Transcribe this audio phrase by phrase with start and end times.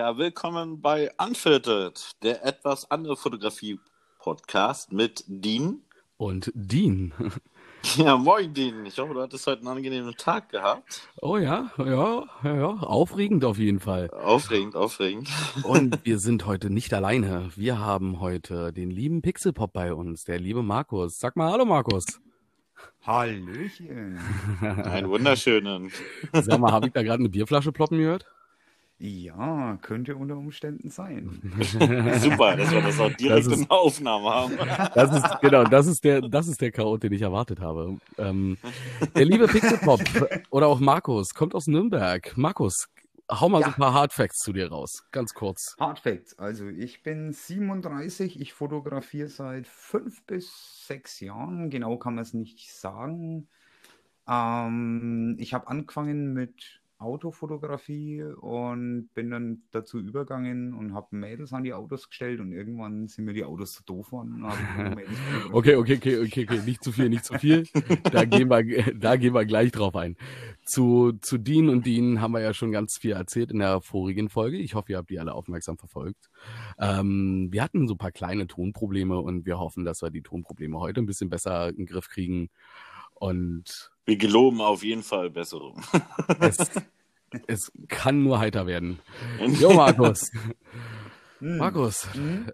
[0.00, 5.82] Ja, willkommen bei Unfiltered, der etwas andere Fotografie-Podcast mit Dean.
[6.16, 7.12] Und Dean.
[7.96, 8.86] Ja, moin Dean.
[8.86, 11.06] Ich hoffe, du hattest heute einen angenehmen Tag gehabt.
[11.20, 14.08] Oh ja, ja, ja, aufregend auf jeden Fall.
[14.10, 15.28] Aufregend, aufregend.
[15.64, 17.50] Und wir sind heute nicht alleine.
[17.54, 21.18] Wir haben heute den lieben Pixelpop bei uns, der liebe Markus.
[21.18, 22.06] Sag mal Hallo Markus.
[23.06, 24.18] Hallöchen.
[24.60, 25.92] Einen wunderschönen.
[26.32, 28.24] Sag mal, habe ich da gerade eine Bierflasche ploppen gehört?
[29.02, 31.40] Ja, könnte unter Umständen sein.
[32.20, 34.56] Super, dass wir das auch direkt Das ist- in der Aufnahme haben.
[34.94, 37.96] Das ist, genau, das ist der, das ist der Chaot, den ich erwartet habe.
[38.18, 38.58] Ähm,
[39.16, 40.02] der liebe Pixelpop
[40.50, 42.36] oder auch Markus kommt aus Nürnberg.
[42.36, 42.90] Markus,
[43.30, 43.66] hau mal so Ja.
[43.68, 45.02] ein paar Hardfacts zu dir raus.
[45.12, 45.76] Ganz kurz.
[45.80, 46.38] Hard Facts.
[46.38, 51.70] Also ich bin 37, ich fotografiere seit fünf bis sechs Jahren.
[51.70, 53.48] Genau kann man es nicht sagen.
[54.28, 61.64] Ähm, ich habe angefangen mit Autofotografie und bin dann dazu übergegangen und habe Mädels an
[61.64, 65.08] die Autos gestellt und irgendwann sind mir die Autos zu doof fotografiert.
[65.52, 67.66] Okay, okay, okay, okay, okay, nicht zu viel, nicht zu viel.
[68.12, 68.62] Da gehen wir,
[68.94, 70.16] da gehen wir gleich drauf ein.
[70.64, 74.28] Zu, zu Dean und Dean haben wir ja schon ganz viel erzählt in der vorigen
[74.28, 74.58] Folge.
[74.58, 76.28] Ich hoffe, ihr habt die alle aufmerksam verfolgt.
[76.78, 80.78] Ähm, wir hatten so ein paar kleine Tonprobleme und wir hoffen, dass wir die Tonprobleme
[80.78, 82.50] heute ein bisschen besser in den Griff kriegen.
[83.14, 85.80] Und Wir geloben auf jeden Fall Besserung.
[86.40, 86.56] es,
[87.46, 88.98] es kann nur heiter werden.
[89.60, 90.32] Jo, Markus.
[91.38, 91.58] Hm.
[91.58, 92.50] Markus, Hm?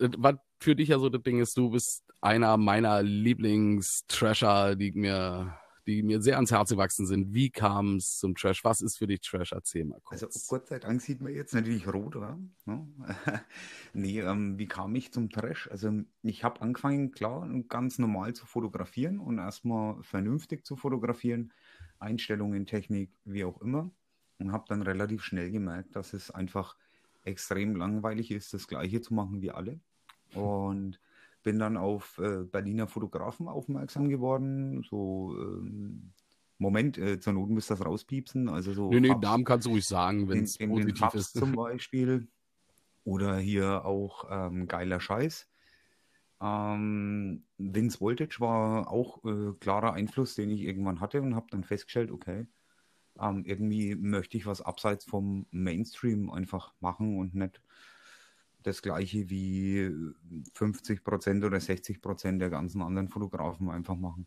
[0.00, 4.92] äh, was für dich ja so das Ding ist, du bist einer meiner Lieblings-Trasher, die
[4.92, 5.56] mir,
[5.88, 7.32] die mir sehr ans Herz gewachsen sind.
[7.32, 8.62] Wie kam es zum Trash?
[8.62, 9.52] Was ist für dich Trash?
[9.52, 10.22] Erzähl mal kurz.
[10.22, 12.38] Also Gott sei Dank sieht man jetzt natürlich rot, oder?
[12.66, 12.86] Ja.
[13.94, 15.66] nee, ähm, wie kam ich zum Trash?
[15.70, 15.90] Also
[16.22, 21.54] ich habe angefangen, klar, ganz normal zu fotografieren und erstmal vernünftig zu fotografieren,
[21.98, 23.90] Einstellungen, Technik, wie auch immer.
[24.38, 26.76] Und habe dann relativ schnell gemerkt, dass es einfach
[27.24, 29.80] extrem langweilig ist, das Gleiche zu machen wie alle.
[30.34, 31.00] Und
[31.42, 34.82] bin dann auf äh, Berliner Fotografen aufmerksam geworden.
[34.88, 36.12] So, ähm,
[36.58, 38.48] Moment, äh, zur Not müsst das rauspiepsen.
[38.48, 40.78] Also so nee, nee, Fabs- Namen kannst du ruhig sagen, wenn den, es den, den
[40.88, 41.36] positiv Fabs ist.
[41.36, 42.28] zum Beispiel.
[43.04, 45.48] Oder hier auch ähm, geiler Scheiß.
[46.40, 51.64] Ähm, Vince Voltage war auch äh, klarer Einfluss, den ich irgendwann hatte und habe dann
[51.64, 52.46] festgestellt, okay,
[53.20, 57.60] ähm, irgendwie möchte ich was abseits vom Mainstream einfach machen und nicht
[58.62, 59.90] das gleiche wie
[60.54, 64.26] 50% oder 60% der ganzen anderen Fotografen einfach machen.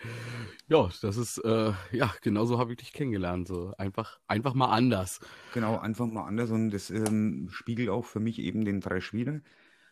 [0.69, 3.49] ja, das ist, äh, ja, genauso habe ich dich kennengelernt.
[3.49, 5.21] So einfach, einfach mal anders.
[5.53, 9.41] Genau, einfach mal anders und das ähm, spiegelt auch für mich eben den Trash wieder.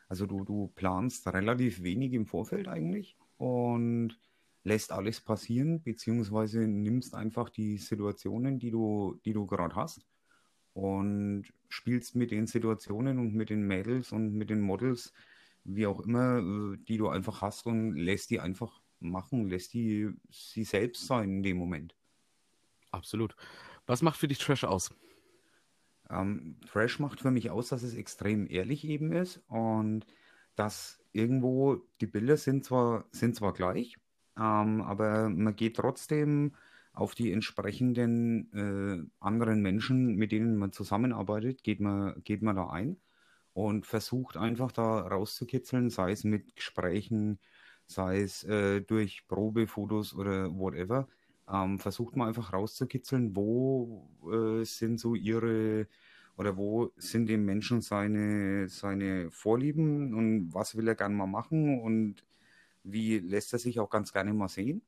[0.08, 4.18] Also du, du planst relativ wenig im Vorfeld eigentlich und
[4.64, 10.06] lässt alles passieren, beziehungsweise nimmst einfach die Situationen, die du, die du gerade hast
[10.74, 15.12] und spielst mit den Situationen und mit den Mädels und mit den Models,
[15.64, 20.10] wie auch immer, äh, die du einfach hast und lässt die einfach machen, lässt die
[20.30, 21.94] sie selbst sein in dem Moment.
[22.90, 23.36] Absolut.
[23.86, 24.94] Was macht für dich Trash aus?
[26.10, 30.06] Ähm, Trash macht für mich aus, dass es extrem ehrlich eben ist und
[30.56, 33.96] dass irgendwo die Bilder sind zwar, sind zwar gleich,
[34.36, 36.54] ähm, aber man geht trotzdem
[36.92, 42.68] auf die entsprechenden äh, anderen Menschen, mit denen man zusammenarbeitet, geht man, geht man da
[42.68, 42.96] ein
[43.54, 47.38] und versucht einfach da rauszukitzeln, sei es mit Gesprächen,
[47.86, 51.08] sei es äh, durch Probefotos oder whatever.
[51.50, 55.88] Ähm, versucht man einfach rauszukitzeln, wo äh, sind so ihre
[56.36, 61.80] oder wo sind dem Menschen seine, seine Vorlieben und was will er gern mal machen
[61.82, 62.24] und
[62.84, 64.82] wie lässt er sich auch ganz gerne mal sehen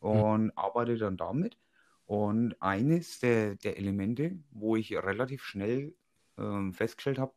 [0.00, 1.58] und arbeitet dann damit.
[2.06, 5.94] Und eines der, der Elemente, wo ich relativ schnell
[6.38, 7.32] ähm, festgestellt habe,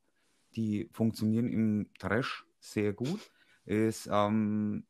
[0.55, 3.31] die funktionieren im Trash sehr gut,
[3.65, 4.83] ist ähm,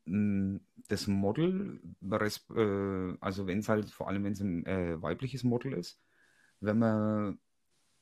[0.88, 5.74] das Model, äh, also wenn es halt, vor allem wenn es ein äh, weibliches Model
[5.74, 6.00] ist,
[6.60, 7.38] wenn man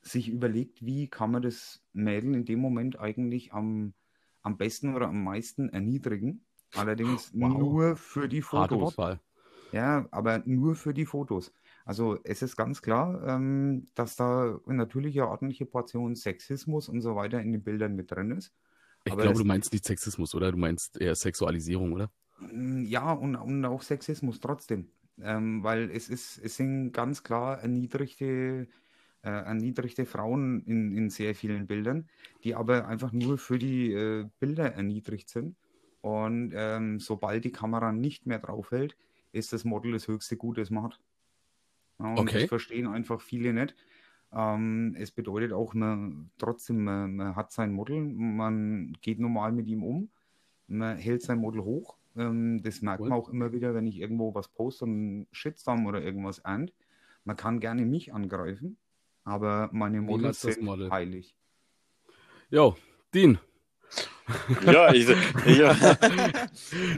[0.02, 3.94] sich überlegt, wie kann man das Mädel in dem Moment eigentlich am,
[4.42, 6.44] am besten oder am meisten erniedrigen.
[6.74, 7.58] Allerdings Wow.
[7.58, 8.96] nur für die Fotos.
[9.70, 11.52] Ja, aber nur für die Fotos.
[11.84, 17.16] Also es ist ganz klar, ähm, dass da natürlich eine ordentliche Portion Sexismus und so
[17.16, 18.54] weiter in den Bildern mit drin ist.
[19.04, 20.52] Ich Aber glaube, du meinst nicht Sexismus, oder?
[20.52, 22.10] Du meinst eher Sexualisierung, oder?
[22.38, 24.90] Mm, Ja, und, und auch Sexismus trotzdem.
[25.20, 28.68] Ähm, weil es ist, es sind ganz klar erniedrigte,
[29.22, 32.08] äh, erniedrigte Frauen in, in sehr vielen Bildern,
[32.44, 35.56] die aber einfach nur für die äh, Bilder erniedrigt sind.
[36.00, 38.96] Und ähm, sobald die Kamera nicht mehr draufhält,
[39.38, 41.00] ist das Model das höchste Gut, das man hat.
[41.98, 42.40] Ja, und Okay.
[42.40, 43.74] das verstehen einfach viele nicht.
[44.32, 49.66] Ähm, es bedeutet auch, man, trotzdem, man, man, hat sein Model, man geht normal mit
[49.68, 50.10] ihm um,
[50.66, 51.96] man hält sein Model hoch.
[52.16, 53.10] Ähm, das merkt cool.
[53.10, 56.72] man auch immer wieder, wenn ich irgendwo was poste, einen Shitstorm oder irgendwas ahnt.
[57.24, 58.76] Man kann gerne mich angreifen,
[59.24, 60.90] aber meine Models sind Model?
[60.90, 61.34] heilig.
[62.50, 62.76] Jo,
[63.14, 63.38] Dean,
[64.66, 65.08] ja, ich,
[65.46, 65.58] ich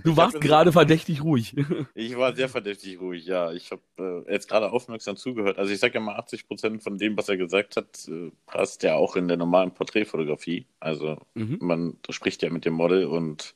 [0.03, 1.55] Du warst gerade verdächtig ruhig.
[1.95, 3.53] Ich war sehr verdächtig ruhig, ja.
[3.53, 5.59] Ich habe äh, jetzt gerade aufmerksam zugehört.
[5.59, 8.83] Also ich sage ja mal, 80 Prozent von dem, was er gesagt hat, äh, passt
[8.83, 10.67] ja auch in der normalen Porträtfotografie.
[10.79, 11.59] Also mhm.
[11.61, 13.55] man spricht ja mit dem Model und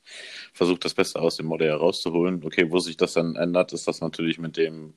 [0.53, 2.43] versucht das Beste aus dem Model herauszuholen.
[2.45, 4.95] Okay, wo sich das dann ändert, ist das natürlich mit dem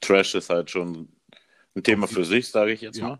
[0.00, 1.08] Trash ist halt schon
[1.74, 3.08] ein Thema für sich, sage ich jetzt ja.
[3.08, 3.18] mal.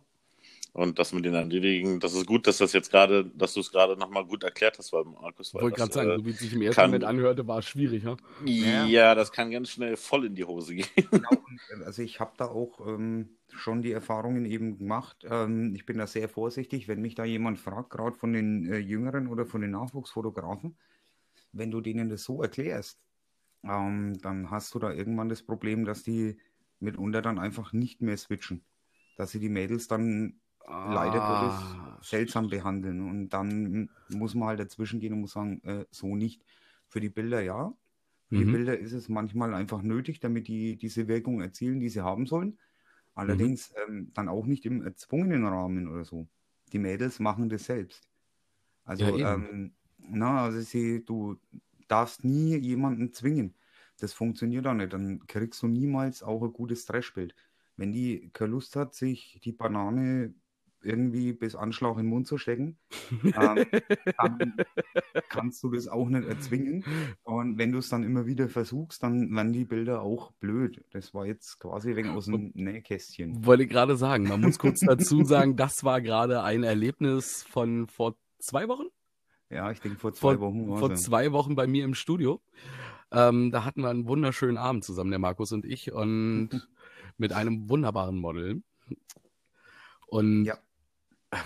[0.72, 3.72] Und das mit den Erledigen, das ist gut, dass das jetzt gerade, dass du es
[3.72, 5.48] gerade nochmal gut erklärt hast, weil Markus.
[5.48, 7.58] Ich wollte gerade sagen, äh, so wie es sich im ersten kann, Moment anhörte, war
[7.58, 8.16] es schwierig, ja?
[8.84, 9.14] ja?
[9.14, 10.86] das kann ganz schnell voll in die Hose gehen.
[11.10, 11.30] Genau,
[11.70, 15.26] äh, also ich habe da auch ähm, schon die Erfahrungen eben gemacht.
[15.28, 18.78] Ähm, ich bin da sehr vorsichtig, wenn mich da jemand fragt, gerade von den äh,
[18.78, 20.76] Jüngeren oder von den Nachwuchsfotografen,
[21.52, 23.00] wenn du denen das so erklärst,
[23.64, 26.38] ähm, dann hast du da irgendwann das Problem, dass die
[26.78, 28.64] mitunter dann einfach nicht mehr switchen.
[29.16, 30.38] Dass sie die Mädels dann
[30.68, 30.92] ah.
[30.92, 33.00] leider Gottes seltsam behandeln.
[33.08, 36.44] Und dann muss man halt dazwischen gehen und muss sagen, äh, so nicht.
[36.86, 37.74] Für die Bilder ja.
[38.28, 38.38] Für mhm.
[38.38, 42.26] die Bilder ist es manchmal einfach nötig, damit die diese Wirkung erzielen, die sie haben
[42.26, 42.58] sollen.
[43.14, 43.94] Allerdings mhm.
[43.94, 46.28] ähm, dann auch nicht im erzwungenen Rahmen oder so.
[46.72, 48.08] Die Mädels machen das selbst.
[48.84, 51.36] Also, ja, ähm, na, also sie, du
[51.88, 53.54] darfst nie jemanden zwingen.
[53.98, 54.92] Das funktioniert auch nicht.
[54.92, 57.34] Dann kriegst du niemals auch ein gutes Trashbild.
[57.76, 60.34] Wenn die keine Lust hat, sich die Banane
[60.82, 62.78] irgendwie bis Anschlag in den Mund zu stecken,
[63.22, 63.66] ähm,
[64.18, 64.56] dann
[65.28, 66.84] kannst du das auch nicht erzwingen.
[67.24, 70.84] Und wenn du es dann immer wieder versuchst, dann werden die Bilder auch blöd.
[70.92, 73.44] Das war jetzt quasi wegen aus dem Nähkästchen.
[73.44, 77.86] Wollte ich gerade sagen, man muss kurz dazu sagen, das war gerade ein Erlebnis von
[77.88, 78.86] vor zwei Wochen?
[79.50, 80.78] Ja, ich denke vor zwei vor, Wochen.
[80.78, 82.40] Vor zwei Wochen bei mir im Studio.
[83.10, 86.50] Ähm, da hatten wir einen wunderschönen Abend zusammen, der Markus und ich, und
[87.16, 88.62] mit einem wunderbaren Model.
[90.06, 90.58] Und ja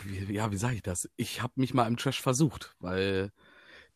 [0.05, 1.11] wie, ja, wie sage ich das?
[1.17, 3.33] Ich habe mich mal im Trash versucht, weil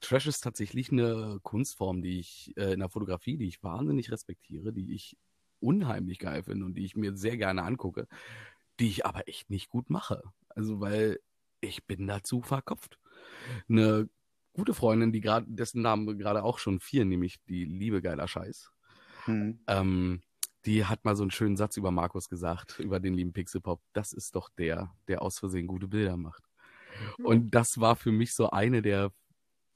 [0.01, 4.73] Trash ist tatsächlich eine Kunstform, die ich äh, in der Fotografie, die ich wahnsinnig respektiere,
[4.73, 5.17] die ich
[5.61, 8.07] unheimlich geil finde und die ich mir sehr gerne angucke,
[8.79, 10.23] die ich aber echt nicht gut mache.
[10.49, 11.21] Also, weil
[11.61, 12.99] ich bin dazu verkopft.
[13.69, 14.09] Eine
[14.53, 18.71] gute Freundin, die gerade, dessen Namen gerade auch schon vier, nämlich die liebe geiler Scheiß.
[19.25, 19.61] Hm.
[19.67, 20.23] Ähm,
[20.67, 23.81] die hat mal so einen schönen Satz über Markus gesagt, über den lieben Pixelpop.
[23.93, 26.43] Das ist doch der, der aus Versehen gute Bilder macht.
[27.19, 27.25] Mhm.
[27.25, 29.13] Und das war für mich so eine der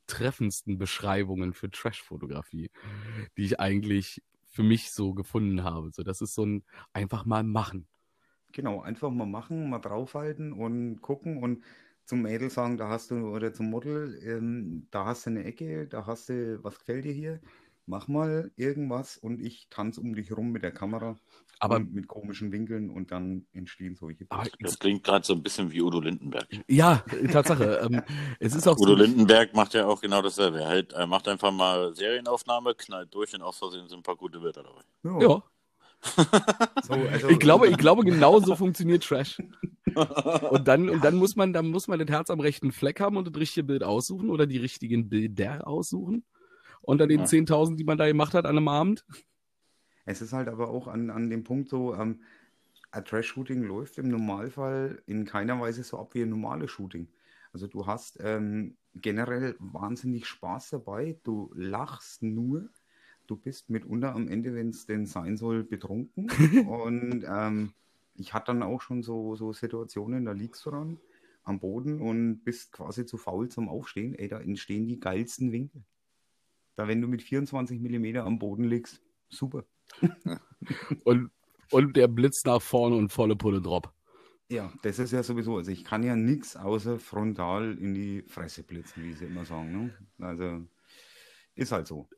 [0.07, 2.71] treffendsten Beschreibungen für Trash-Fotografie,
[3.37, 5.91] die ich eigentlich für mich so gefunden habe.
[5.93, 7.87] So, das ist so ein einfach mal machen.
[8.53, 11.63] Genau, einfach mal machen, mal draufhalten und gucken und
[12.05, 15.87] zum Mädel sagen, da hast du, oder zum Model, ähm, da hast du eine Ecke,
[15.87, 17.41] da hast du, was gefällt dir hier?
[17.91, 21.19] Mach mal irgendwas und ich tanze um dich rum mit der Kamera.
[21.63, 24.57] Aber mit komischen Winkeln und dann entstehen solche Posts.
[24.61, 26.49] Das klingt gerade so ein bisschen wie Udo Lindenberg.
[26.69, 27.83] Ja, Tatsache.
[27.85, 28.01] ähm,
[28.39, 30.61] es ist auch Udo so, Lindenberg macht ja auch genau dasselbe.
[30.61, 34.17] Er halt, er macht einfach mal Serienaufnahme, knallt durch und aus Versehen sind ein paar
[34.17, 34.83] gute Bilder dabei.
[35.03, 35.21] Ja.
[35.21, 35.43] ja.
[36.83, 39.43] so, also, ich glaube, ich glaube, genau so funktioniert Trash.
[40.51, 43.19] Und dann, und dann muss man, dann muss man das Herz am rechten Fleck haben
[43.19, 46.25] und das richtige Bild aussuchen oder die richtigen Bilder aussuchen
[46.83, 47.27] unter den ja.
[47.27, 49.05] 10.000, die man da gemacht hat an einem Abend.
[50.05, 52.21] Es ist halt aber auch an, an dem Punkt so, ähm,
[52.91, 57.09] ein Trash-Shooting läuft im Normalfall in keiner Weise so ab wie ein normales Shooting.
[57.53, 62.69] Also du hast ähm, generell wahnsinnig Spaß dabei, du lachst nur,
[63.27, 66.29] du bist mitunter am Ende, wenn es denn sein soll, betrunken.
[66.69, 67.73] und ähm,
[68.17, 70.99] ich hatte dann auch schon so, so Situationen, da liegst du dann
[71.45, 74.15] am Boden und bist quasi zu faul zum Aufstehen.
[74.15, 75.83] Ey, da entstehen die geilsten Winkel.
[76.81, 79.65] Da, wenn du mit 24 mm am Boden liegst, super.
[81.05, 81.31] und,
[81.71, 83.93] und der Blitz nach vorne und volle Pulle Drop.
[84.49, 85.59] Ja, das ist ja sowieso.
[85.59, 89.73] Also ich kann ja nichts außer frontal in die Fresse blitzen, wie sie immer sagen.
[90.19, 90.27] Ne?
[90.27, 90.63] Also
[91.55, 92.09] ist halt so.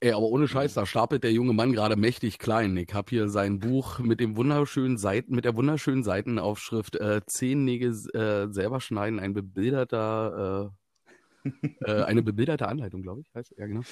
[0.00, 2.76] Ey, aber ohne Scheiß, da stapelt der junge Mann gerade mächtig klein.
[2.76, 7.64] Ich habe hier sein Buch mit dem wunderschönen Seiten, mit der wunderschönen Seitenaufschrift äh, Zehn
[7.64, 10.79] Nägel äh, selber schneiden, ein bebilderter äh,
[11.84, 13.82] äh, eine bebilderte Anleitung, glaube ich, heißt ja genau.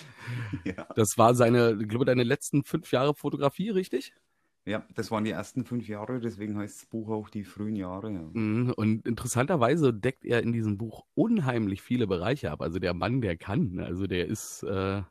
[0.64, 0.87] Ja.
[0.97, 4.12] Das war seine, ich glaube, deine letzten fünf Jahre Fotografie, richtig?
[4.69, 8.12] Ja, das waren die ersten fünf Jahre, deswegen heißt das Buch auch die frühen Jahre.
[8.12, 8.28] Ja.
[8.33, 12.61] Mhm, und interessanterweise deckt er in diesem Buch unheimlich viele Bereiche ab.
[12.61, 13.87] Also der Mann, der kann, ne?
[13.87, 14.62] also der ist.
[14.64, 15.02] Äh...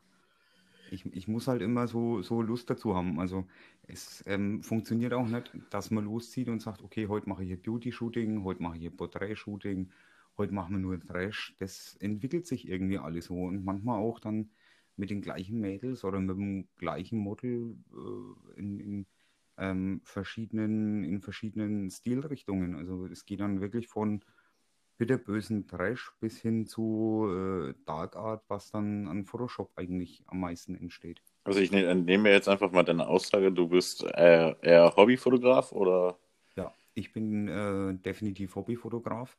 [0.92, 3.18] Ich, ich muss halt immer so, so Lust dazu haben.
[3.18, 3.46] Also
[3.88, 7.60] Es ähm, funktioniert auch nicht, dass man loszieht und sagt, okay, heute mache ich hier
[7.60, 9.90] Beauty-Shooting, heute mache ich hier Porträt-Shooting,
[10.38, 11.54] heute machen wir nur Trash.
[11.58, 14.50] Das entwickelt sich irgendwie alles so und manchmal auch dann
[14.96, 19.06] mit den gleichen Mädels oder mit dem gleichen Model äh, in, in
[19.58, 22.74] ähm, verschiedenen, in verschiedenen Stilrichtungen.
[22.74, 24.22] Also es geht dann wirklich von
[24.98, 30.74] bitterbösen Trash bis hin zu äh, Dark Art, was dann an Photoshop eigentlich am meisten
[30.74, 31.22] entsteht.
[31.44, 36.18] Also ich ne nehme jetzt einfach mal deine Aussage, du bist eher, eher Hobbyfotograf oder?
[36.56, 39.36] Ja, ich bin äh, definitiv Hobbyfotograf.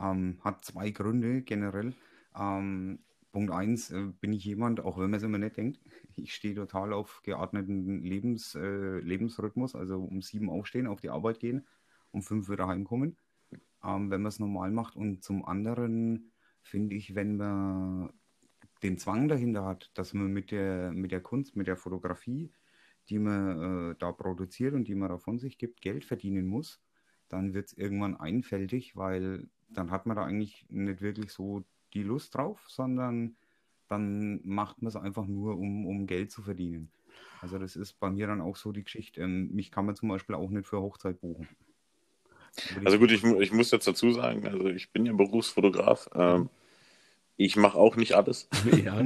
[0.00, 1.94] Ähm, hat zwei Gründe generell.
[2.36, 3.00] Ähm,
[3.32, 5.80] Punkt eins äh, bin ich jemand, auch wenn man es immer nicht denkt,
[6.16, 11.40] ich stehe total auf geordneten Lebens, äh, Lebensrhythmus, also um sieben aufstehen, auf die Arbeit
[11.40, 11.66] gehen,
[12.10, 13.16] um fünf wieder heimkommen,
[13.84, 14.96] ähm, wenn man es normal macht.
[14.96, 18.10] Und zum anderen finde ich, wenn man
[18.82, 22.52] den Zwang dahinter hat, dass man mit der, mit der Kunst, mit der Fotografie,
[23.08, 26.80] die man äh, da produziert und die man da von sich gibt, Geld verdienen muss,
[27.28, 32.02] dann wird es irgendwann einfältig, weil dann hat man da eigentlich nicht wirklich so die
[32.02, 33.36] Lust drauf, sondern
[33.88, 36.90] dann macht man es einfach nur, um, um Geld zu verdienen.
[37.40, 39.22] Also das ist bei mir dann auch so die Geschichte.
[39.22, 41.48] Ähm, mich kann man zum Beispiel auch nicht für Hochzeit buchen.
[42.84, 46.08] Also gut, ich, ich muss jetzt dazu sagen, also ich bin ja Berufsfotograf.
[46.14, 46.48] Ähm,
[47.38, 48.48] ich mache auch nicht alles.
[48.84, 49.00] Ja.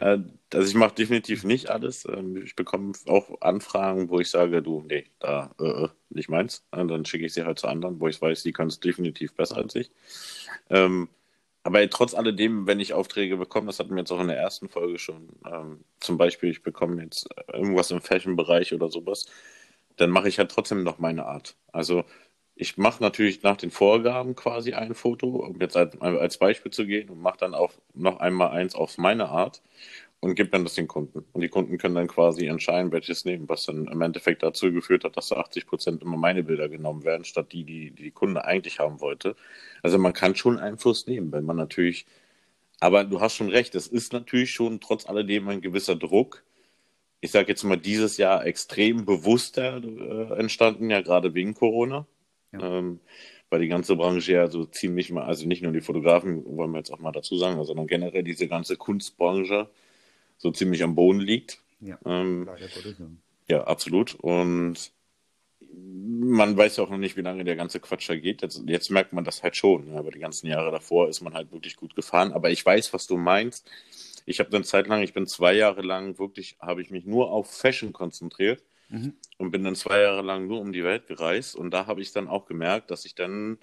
[0.00, 0.20] Äh,
[0.52, 2.06] also ich mache definitiv nicht alles.
[2.06, 6.64] Ähm, ich bekomme auch Anfragen, wo ich sage, du, nee, da äh, äh nicht meins.
[6.70, 9.34] Und dann schicke ich sie halt zu anderen, wo ich weiß, die können es definitiv
[9.34, 9.90] besser als ich.
[10.70, 11.08] Ähm,
[11.64, 14.68] aber trotz alledem, wenn ich Aufträge bekomme, das hatten wir jetzt auch in der ersten
[14.68, 19.26] Folge schon, ähm, zum Beispiel, ich bekomme jetzt irgendwas im Fashion-Bereich oder sowas,
[19.96, 21.56] dann mache ich halt trotzdem noch meine Art.
[21.72, 22.04] Also
[22.56, 26.86] ich mache natürlich nach den Vorgaben quasi ein Foto, um jetzt als, als Beispiel zu
[26.86, 29.62] gehen, und mache dann auch noch einmal eins auf meine Art
[30.20, 31.24] und gebe dann das den Kunden.
[31.32, 35.04] Und die Kunden können dann quasi entscheiden, welches nehmen, was dann im Endeffekt dazu geführt
[35.04, 38.44] hat, dass da 80 Prozent immer meine Bilder genommen werden, statt die, die, die Kunde
[38.44, 39.36] eigentlich haben wollte.
[39.82, 42.06] Also man kann schon Einfluss nehmen, wenn man natürlich,
[42.80, 46.44] aber du hast schon recht, es ist natürlich schon trotz alledem ein gewisser Druck.
[47.20, 52.06] Ich sage jetzt mal, dieses Jahr extrem bewusster äh, entstanden, ja gerade wegen Corona.
[52.60, 52.78] Ja.
[52.78, 53.00] Ähm,
[53.50, 56.78] weil die ganze Branche ja so ziemlich mal, also nicht nur die Fotografen, wollen wir
[56.78, 59.68] jetzt auch mal dazu sagen, sondern generell diese ganze Kunstbranche
[60.38, 61.60] so ziemlich am Boden liegt.
[61.80, 62.48] Ja, ähm,
[63.48, 64.14] ja, absolut.
[64.14, 64.92] Und
[65.70, 68.42] man weiß ja auch noch nicht, wie lange der ganze Quatsch da geht.
[68.42, 69.88] Jetzt, jetzt merkt man das halt schon.
[69.88, 72.32] Ja, aber die ganzen Jahre davor ist man halt wirklich gut gefahren.
[72.32, 73.70] Aber ich weiß, was du meinst.
[74.26, 77.30] Ich habe eine Zeit lang, ich bin zwei Jahre lang wirklich, habe ich mich nur
[77.30, 79.14] auf Fashion konzentriert mhm.
[79.38, 81.56] und bin dann zwei Jahre lang nur um die Welt gereist.
[81.56, 83.58] Und da habe ich dann auch gemerkt, dass ich dann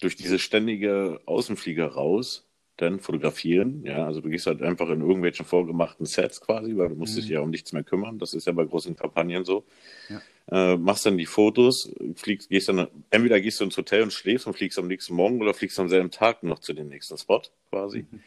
[0.00, 3.84] durch diese ständige Außenflieger raus dann fotografieren.
[3.84, 7.20] Ja, also du gehst halt einfach in irgendwelchen vorgemachten Sets quasi, weil du musst mhm.
[7.20, 8.18] dich ja um nichts mehr kümmern.
[8.18, 9.64] Das ist ja bei großen Kampagnen so.
[10.08, 10.20] Ja.
[10.50, 14.46] Äh, machst dann die Fotos, fliegst, gehst dann, entweder gehst du ins Hotel und schläfst
[14.46, 17.42] und fliegst am nächsten Morgen oder fliegst am selben Tag noch zu dem nächsten Spot
[17.70, 18.06] quasi.
[18.10, 18.20] Mhm.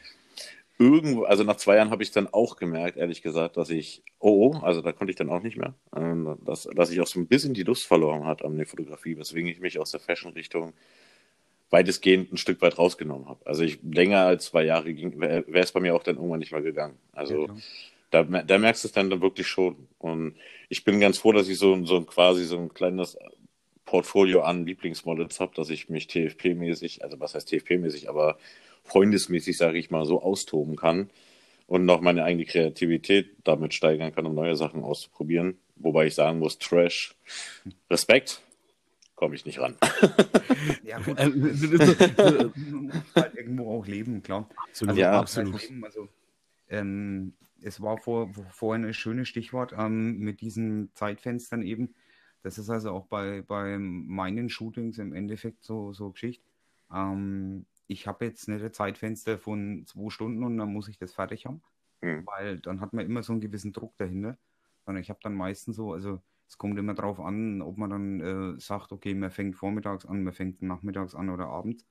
[0.77, 4.51] Irgendwo, also nach zwei Jahren habe ich dann auch gemerkt, ehrlich gesagt, dass ich, oh,
[4.53, 7.19] oh, also da konnte ich dann auch nicht mehr, äh, dass, dass ich auch so
[7.19, 10.73] ein bisschen die Lust verloren hat an der Fotografie, weswegen ich mich aus der Fashion-Richtung
[11.69, 13.45] weitestgehend ein Stück weit rausgenommen habe.
[13.45, 16.61] Also ich länger als zwei Jahre wäre es bei mir auch dann irgendwann nicht mehr
[16.61, 16.97] gegangen.
[17.13, 17.55] Also ja,
[18.11, 19.87] da, da merkst du es dann, dann wirklich schon.
[19.97, 20.35] Und
[20.69, 23.17] ich bin ganz froh, dass ich so, so quasi so ein kleines
[23.85, 28.37] Portfolio an Lieblingsmodels habe, dass ich mich TFP-mäßig, also was heißt TFP-mäßig, aber
[28.85, 31.09] freundesmäßig, sage ich mal, so austoben kann
[31.67, 35.57] und noch meine eigene Kreativität damit steigern kann, um neue Sachen auszuprobieren.
[35.75, 37.15] Wobei ich sagen muss, Trash,
[37.89, 38.41] Respekt,
[39.15, 39.75] komme ich nicht ran.
[40.83, 41.17] ja, gut.
[41.17, 44.47] Also, man muss halt irgendwo auch leben, klar.
[44.55, 44.91] Absolut.
[44.91, 45.53] Also, ja, absolut.
[45.53, 46.09] Halt also,
[46.69, 51.95] ähm, es war vor, vorhin ein schönes Stichwort ähm, mit diesen Zeitfenstern eben.
[52.43, 56.45] Das ist also auch bei, bei meinen Shootings im Endeffekt so, so Geschichte.
[56.93, 61.13] Ähm, ich habe jetzt nicht ein Zeitfenster von zwei Stunden und dann muss ich das
[61.13, 61.61] fertig haben,
[62.01, 62.25] mhm.
[62.25, 64.37] weil dann hat man immer so einen gewissen Druck dahinter.
[64.85, 68.19] Und ich habe dann meistens so, also es kommt immer darauf an, ob man dann
[68.55, 71.85] äh, sagt, okay, man fängt vormittags an, man fängt nachmittags an oder abends.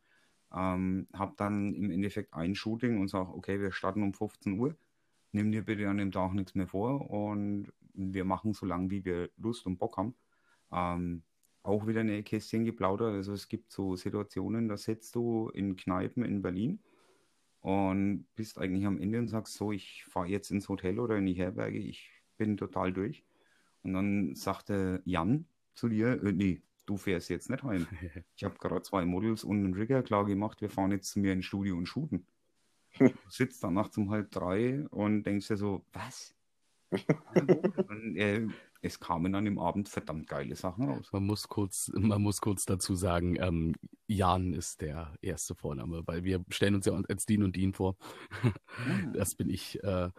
[0.52, 4.76] Ähm, hab dann im Endeffekt ein Shooting und sage, okay, wir starten um 15 Uhr.
[5.32, 9.04] Nimm dir bitte an dem Tag nichts mehr vor und wir machen so lange, wie
[9.04, 10.14] wir Lust und Bock haben.
[10.70, 11.24] Ähm,
[11.64, 13.14] auch wieder eine Kästchen geplaudert.
[13.14, 16.78] Also es gibt so Situationen, da sitzt du in Kneipen in Berlin
[17.60, 21.26] und bist eigentlich am Ende und sagst so, ich fahre jetzt ins Hotel oder in
[21.26, 23.24] die Herberge, ich bin total durch.
[23.82, 27.86] Und dann sagte Jan zu dir, äh, nee, du fährst jetzt nicht heim.
[28.36, 31.32] Ich habe gerade zwei Models und einen Rigger klar gemacht, wir fahren jetzt zu mir
[31.32, 32.26] ins Studio und shooten.
[32.98, 36.34] Du sitzt dann nachts um halb drei und denkst dir so, was?
[37.88, 38.46] und, äh,
[38.84, 41.08] es kamen an dem Abend verdammt geile Sachen raus.
[41.12, 43.74] Man muss kurz, man muss kurz dazu sagen, ähm,
[44.06, 47.96] Jan ist der erste Vorname, weil wir stellen uns ja als Dean und Dean vor.
[48.42, 49.14] Mhm.
[49.14, 49.82] Das bin ich.
[49.82, 50.10] Äh,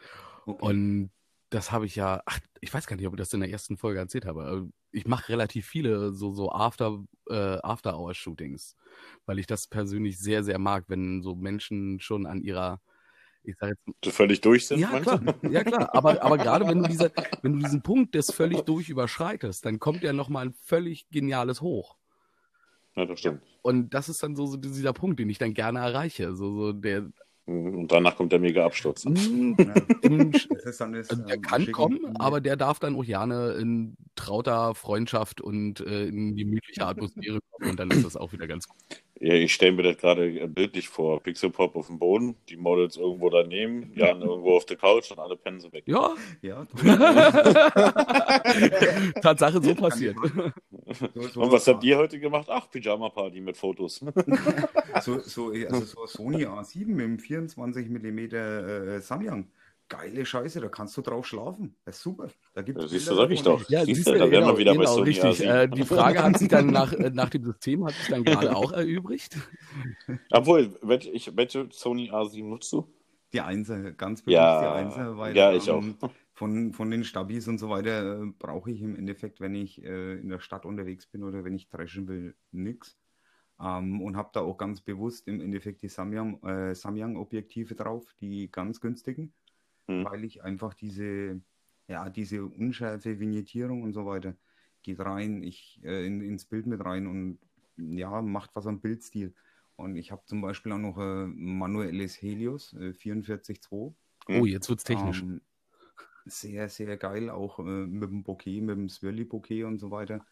[0.46, 0.66] okay.
[0.66, 1.12] Und
[1.50, 3.78] das habe ich ja, ach, ich weiß gar nicht, ob ich das in der ersten
[3.78, 4.68] Folge erzählt habe.
[4.92, 8.76] Ich mache relativ viele so, so After, äh, After-Hour-Shootings,
[9.28, 12.82] weil ich das persönlich sehr, sehr mag, wenn so Menschen schon an ihrer
[13.48, 14.80] ich sag jetzt, völlig durch sind.
[14.80, 15.94] Ja, klar, ja, klar.
[15.94, 17.12] Aber, aber gerade wenn du, diese,
[17.42, 21.62] wenn du diesen Punkt des völlig durch überschreitest, dann kommt ja nochmal ein völlig geniales
[21.62, 21.96] Hoch.
[22.96, 23.42] Ja, das stimmt.
[23.62, 26.36] Und das ist dann so, so dieser Punkt, den ich dann gerne erreiche.
[26.36, 27.10] So, so der,
[27.46, 29.06] und danach kommt der mega Absturz.
[29.06, 29.56] Mhm.
[29.60, 29.74] Ja.
[30.66, 36.08] also der kann kommen, aber der darf dann auch gerne in trauter Freundschaft und äh,
[36.08, 38.80] in gemütliche Atmosphäre kommen und dann ist das auch wieder ganz gut.
[39.20, 41.24] Ja, ich stelle mir das gerade bildlich vor.
[41.24, 45.38] Pixelpop auf dem Boden, die Models irgendwo daneben, Jan irgendwo auf der Couch und alle
[45.38, 45.86] pennen sie weg.
[45.88, 46.14] Ja.
[46.42, 46.68] ja.
[49.22, 50.18] Tatsache so passiert.
[50.96, 52.48] So, und was habt ihr heute gemacht?
[52.50, 54.04] Ach, Pyjama-Party mit Fotos.
[55.02, 59.48] so, so, also so Sony A7 mit dem 24 mm äh, Samyang
[59.90, 61.76] geile Scheiße, da kannst du drauf schlafen.
[61.86, 62.28] Das ist super.
[62.54, 63.70] Da gibt's ja, siehst du, sag ich doch.
[63.70, 65.46] Ja, siehst, du, da wären genau, wir wieder genau, bei Sony richtig.
[65.46, 68.56] Äh, die Frage hat sich dann nach, äh, nach dem System hat sich dann gerade
[68.56, 69.38] auch erübrigt.
[70.32, 72.88] Obwohl, welche, ich, welche Sony A7 nutzt du?
[73.34, 76.10] Die Einser, ganz bewusst ja, die Einser, weil ja, ich ähm, auch.
[76.36, 80.20] Von, von den Stabis und so weiter äh, brauche ich im Endeffekt, wenn ich äh,
[80.20, 82.98] in der Stadt unterwegs bin oder wenn ich dreschen will, nichts.
[83.60, 88.82] Ähm, und habe da auch ganz bewusst im Endeffekt die Samyang-Objektive äh, drauf, die ganz
[88.82, 89.34] günstigen
[89.88, 90.06] mhm.
[90.06, 91.42] weil ich einfach diese,
[91.88, 94.36] ja, diese unschärfe Vignettierung und so weiter
[94.82, 97.40] geht rein, ich äh, in, ins Bild mit rein und
[97.78, 99.34] ja, macht was am Bildstil.
[99.76, 103.94] Und ich habe zum Beispiel auch noch äh, manuelles Helios äh, 44.2.
[104.28, 105.22] Oh, jetzt wird's technisch.
[105.22, 105.42] Ähm,
[106.26, 110.26] sehr, sehr geil, auch äh, mit dem Bouquet, mit dem Swirly-Bouquet und so weiter.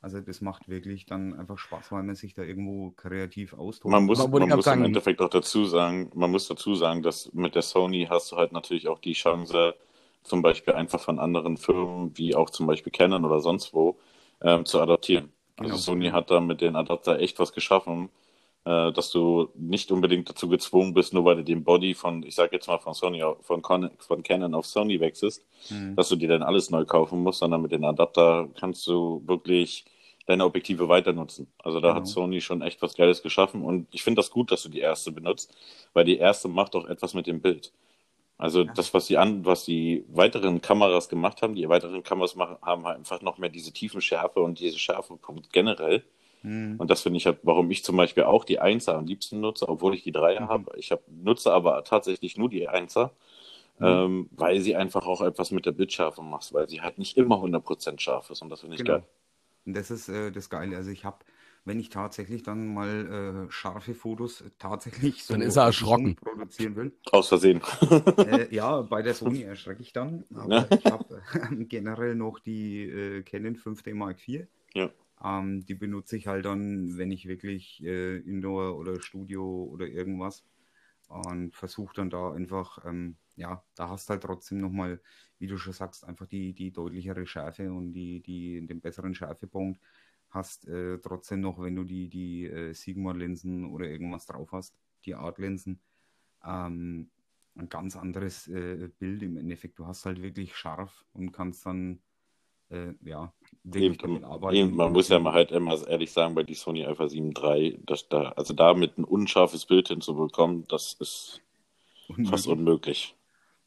[0.00, 3.90] Also das macht wirklich dann einfach Spaß, weil man sich da irgendwo kreativ austobt.
[3.90, 7.56] Man muss, man muss im Endeffekt auch dazu sagen, man muss dazu sagen, dass mit
[7.56, 9.74] der Sony hast du halt natürlich auch die Chance,
[10.22, 13.98] zum Beispiel einfach von anderen Firmen, wie auch zum Beispiel Canon oder sonst wo,
[14.40, 15.32] ähm, zu adaptieren.
[15.56, 15.76] Also genau.
[15.78, 18.08] Sony hat da mit den Adapter echt was geschaffen,
[18.68, 22.34] äh, dass du nicht unbedingt dazu gezwungen bist, nur weil du den Body von, ich
[22.34, 25.96] sag jetzt mal von Sony, von, Con von Canon auf Sony wechselst, mhm.
[25.96, 29.86] dass du dir dann alles neu kaufen musst, sondern mit den Adapter kannst du wirklich
[30.26, 31.50] deine Objektive weiter nutzen.
[31.56, 32.00] Also da genau.
[32.00, 34.80] hat Sony schon echt was Geiles geschaffen und ich finde das gut, dass du die
[34.80, 35.56] erste benutzt,
[35.94, 37.72] weil die erste macht auch etwas mit dem Bild.
[38.36, 38.72] Also ja.
[38.74, 42.84] das, was die an, was die weiteren Kameras gemacht haben, die weiteren Kameras machen, haben
[42.84, 46.04] halt einfach noch mehr diese tiefen Schärfe und diese Schärfepunkt generell.
[46.42, 46.76] Mhm.
[46.78, 49.68] Und das finde ich halt, warum ich zum Beispiel auch die Einser am liebsten nutze,
[49.68, 50.48] obwohl ich die Dreier mhm.
[50.48, 50.72] habe.
[50.76, 53.12] Ich hab, nutze aber tatsächlich nur die Einser,
[53.78, 53.86] mhm.
[53.86, 57.36] ähm, weil sie einfach auch etwas mit der Bildschärfe macht, weil sie halt nicht immer
[57.36, 58.98] 100% scharf ist und das finde ich genau.
[58.98, 59.04] geil.
[59.66, 60.76] Und das ist äh, das Geile.
[60.76, 61.18] Also ich habe,
[61.66, 66.16] wenn ich tatsächlich dann mal äh, scharfe Fotos tatsächlich so dann ist er erschrocken.
[66.16, 66.92] produzieren will.
[67.12, 67.60] Aus Versehen.
[68.16, 70.24] äh, ja, bei der Sony erschrecke ich dann.
[70.34, 70.66] Aber ja.
[70.70, 74.46] ich habe äh, generell noch die äh, Canon 5D Mark IV.
[74.72, 74.88] Ja.
[75.24, 80.44] Ähm, die benutze ich halt dann, wenn ich wirklich äh, Indoor oder Studio oder irgendwas
[81.08, 85.00] und versuche dann da einfach, ähm, ja, da hast halt trotzdem nochmal,
[85.38, 89.80] wie du schon sagst, einfach die, die deutlichere Schärfe und die, die, den besseren Schärfepunkt
[90.30, 95.14] hast äh, trotzdem noch, wenn du die, die äh, Sigma-Linsen oder irgendwas drauf hast, die
[95.14, 95.80] Art-Linsen,
[96.44, 97.10] ähm,
[97.56, 99.78] ein ganz anderes äh, Bild im Endeffekt.
[99.78, 102.00] Du hast halt wirklich scharf und kannst dann
[102.70, 103.32] äh, ja,
[103.64, 104.56] wirklich eben, arbeiten.
[104.56, 107.80] Eben, man muss ja mal halt immer ehrlich sagen, bei die Sony Alpha 7 III,
[107.84, 111.42] dass da, also damit ein unscharfes Bild hinzubekommen, das ist
[112.08, 112.30] unmöglich.
[112.30, 113.14] fast unmöglich.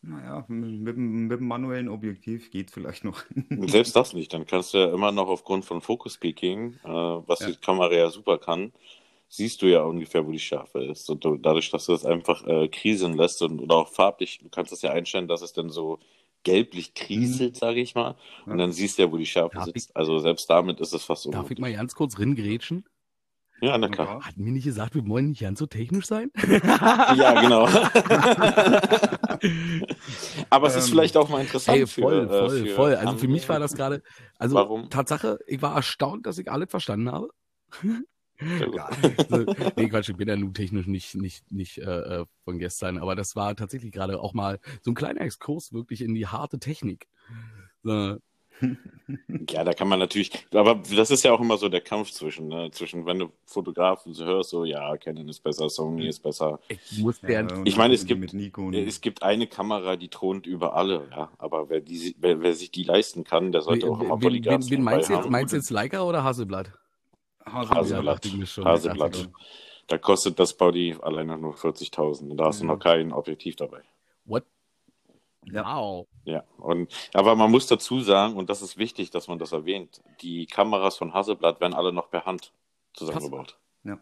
[0.04, 3.24] Naja, mit, mit dem manuellen Objektiv geht vielleicht noch.
[3.50, 4.34] Selbst das nicht.
[4.34, 7.52] Dann kannst du ja immer noch aufgrund von Focus Peaking, äh, was ja.
[7.52, 8.74] die Kamera ja super kann,
[9.28, 11.08] siehst du ja ungefähr, wo die Schärfe ist.
[11.10, 14.50] Und du, dadurch, dass du das einfach äh, kriseln lässt und oder auch farblich, du
[14.50, 16.00] kannst das ja einstellen, dass es dann so
[16.44, 17.60] gelblich kriselt, mhm.
[17.60, 18.16] sage ich mal.
[18.46, 19.90] Und dann siehst du ja, wo die Schärfe darf sitzt.
[19.90, 21.32] Ich, also selbst damit ist es fast so.
[21.32, 22.86] Darf ich mal ganz kurz ringrätschen?
[23.62, 24.26] Ja, na klar.
[24.26, 26.32] Hat mir nicht gesagt, wir wollen nicht ganz so technisch sein?
[26.36, 27.66] ja, genau.
[30.50, 31.78] Aber es ist ähm, vielleicht auch mal interessant.
[31.78, 32.96] Ey, voll, für, äh, voll, für voll.
[32.96, 34.02] Also für mich war das gerade,
[34.40, 34.90] also Warum?
[34.90, 37.30] Tatsache, ich war erstaunt, dass ich alles verstanden habe.
[38.74, 38.90] Ja.
[39.76, 43.16] nee, Quatsch, ich bin ja nun technisch nicht, nicht, nicht äh, äh, von gestern, aber
[43.16, 47.08] das war tatsächlich gerade auch mal so ein kleiner Exkurs wirklich in die harte Technik.
[47.84, 48.18] So,
[49.50, 52.48] ja, da kann man natürlich, aber das ist ja auch immer so der Kampf zwischen,
[52.48, 52.70] ne?
[52.72, 56.60] zwischen wenn du Fotografen so hörst, so ja, Canon ist besser, Sony ist besser.
[56.68, 61.08] Ich, muss ja, ich meine, es gibt, es gibt eine Kamera, die thront über alle,
[61.12, 64.62] ja, aber wer, die, wer, wer sich die leisten kann, der sollte auch immer Polygon
[64.64, 66.72] wen, wen meinst du jetzt, meinst jetzt Leica oder Hasselblatt?
[67.46, 68.26] Hasselblatt.
[68.26, 68.66] Hasselblatt.
[68.66, 69.30] Hasselblatt.
[69.88, 73.82] Da kostet das Body alleine nur 40.000 und da hast du noch kein Objektiv dabei.
[74.26, 74.46] What?
[75.52, 76.08] Wow.
[76.24, 80.02] Ja, und, aber man muss dazu sagen, und das ist wichtig, dass man das erwähnt,
[80.22, 82.54] die Kameras von Hasselblatt werden alle noch per Hand
[82.94, 83.58] zusammengebaut.
[83.84, 84.00] Ja.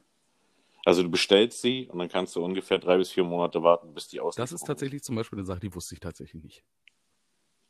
[0.86, 4.10] Also du bestellst sie und dann kannst du ungefähr drei bis vier Monate warten, bis
[4.10, 4.36] die aus.
[4.36, 6.64] Das ist tatsächlich zum Beispiel eine Sache, die wusste ich tatsächlich nicht.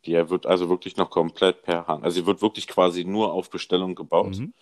[0.06, 2.04] Die wird also wirklich noch komplett per Hand.
[2.04, 4.38] Also sie wird wirklich quasi nur auf Bestellung gebaut.
[4.38, 4.54] Mhm.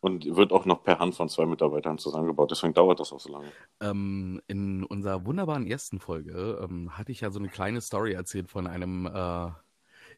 [0.00, 2.52] Und wird auch noch per Hand von zwei Mitarbeitern zusammengebaut.
[2.52, 3.50] Deswegen dauert das auch so lange.
[3.80, 8.48] Ähm, in unserer wunderbaren ersten Folge ähm, hatte ich ja so eine kleine Story erzählt
[8.48, 9.50] von einem äh,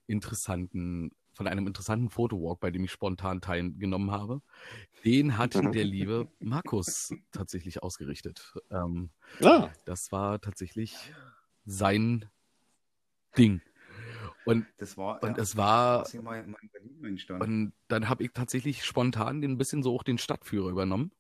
[0.07, 4.43] interessanten, von einem interessanten Fotowalk, bei dem ich spontan teilgenommen habe.
[5.05, 8.53] Den hat der liebe Markus tatsächlich ausgerichtet.
[8.71, 9.09] Ähm,
[9.43, 9.71] ah.
[9.87, 10.95] Das war tatsächlich
[11.64, 12.27] sein
[13.38, 13.62] Ding.
[14.44, 16.07] Und, das war, und ja, es war.
[17.40, 21.12] Und dann habe ich tatsächlich spontan ein bisschen so auch den Stadtführer übernommen.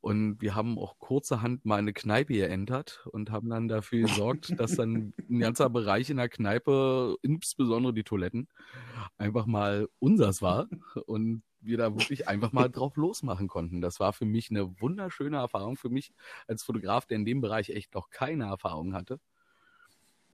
[0.00, 4.76] Und wir haben auch kurzerhand mal eine Kneipe geentert und haben dann dafür gesorgt, dass
[4.76, 8.48] dann ein ganzer Bereich in der Kneipe, insbesondere die Toiletten,
[9.18, 10.68] einfach mal unsers war
[11.04, 13.82] und wir da wirklich einfach mal drauf losmachen konnten.
[13.82, 15.76] Das war für mich eine wunderschöne Erfahrung.
[15.76, 16.12] Für mich
[16.46, 19.20] als Fotograf, der in dem Bereich echt noch keine Erfahrung hatte,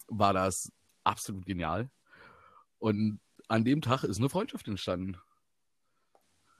[0.07, 0.71] war das
[1.07, 1.91] absolut genial.
[2.79, 5.17] Und an dem Tag ist eine Freundschaft entstanden.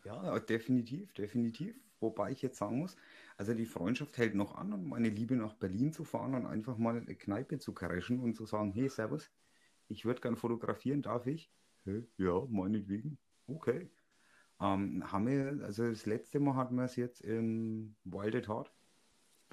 [0.05, 1.77] Ja, definitiv, definitiv.
[1.99, 2.97] Wobei ich jetzt sagen muss,
[3.37, 6.77] also die Freundschaft hält noch an und meine Liebe nach Berlin zu fahren und einfach
[6.77, 9.31] mal eine Kneipe zu crashen und zu sagen, hey, Servus,
[9.89, 11.51] ich würde gern fotografieren, darf ich?
[11.85, 13.19] Hey, ja, meinetwegen.
[13.47, 13.91] Okay.
[14.61, 18.73] Ähm, haben wir, also das letzte Mal hatten wir es jetzt im Wild at Heart.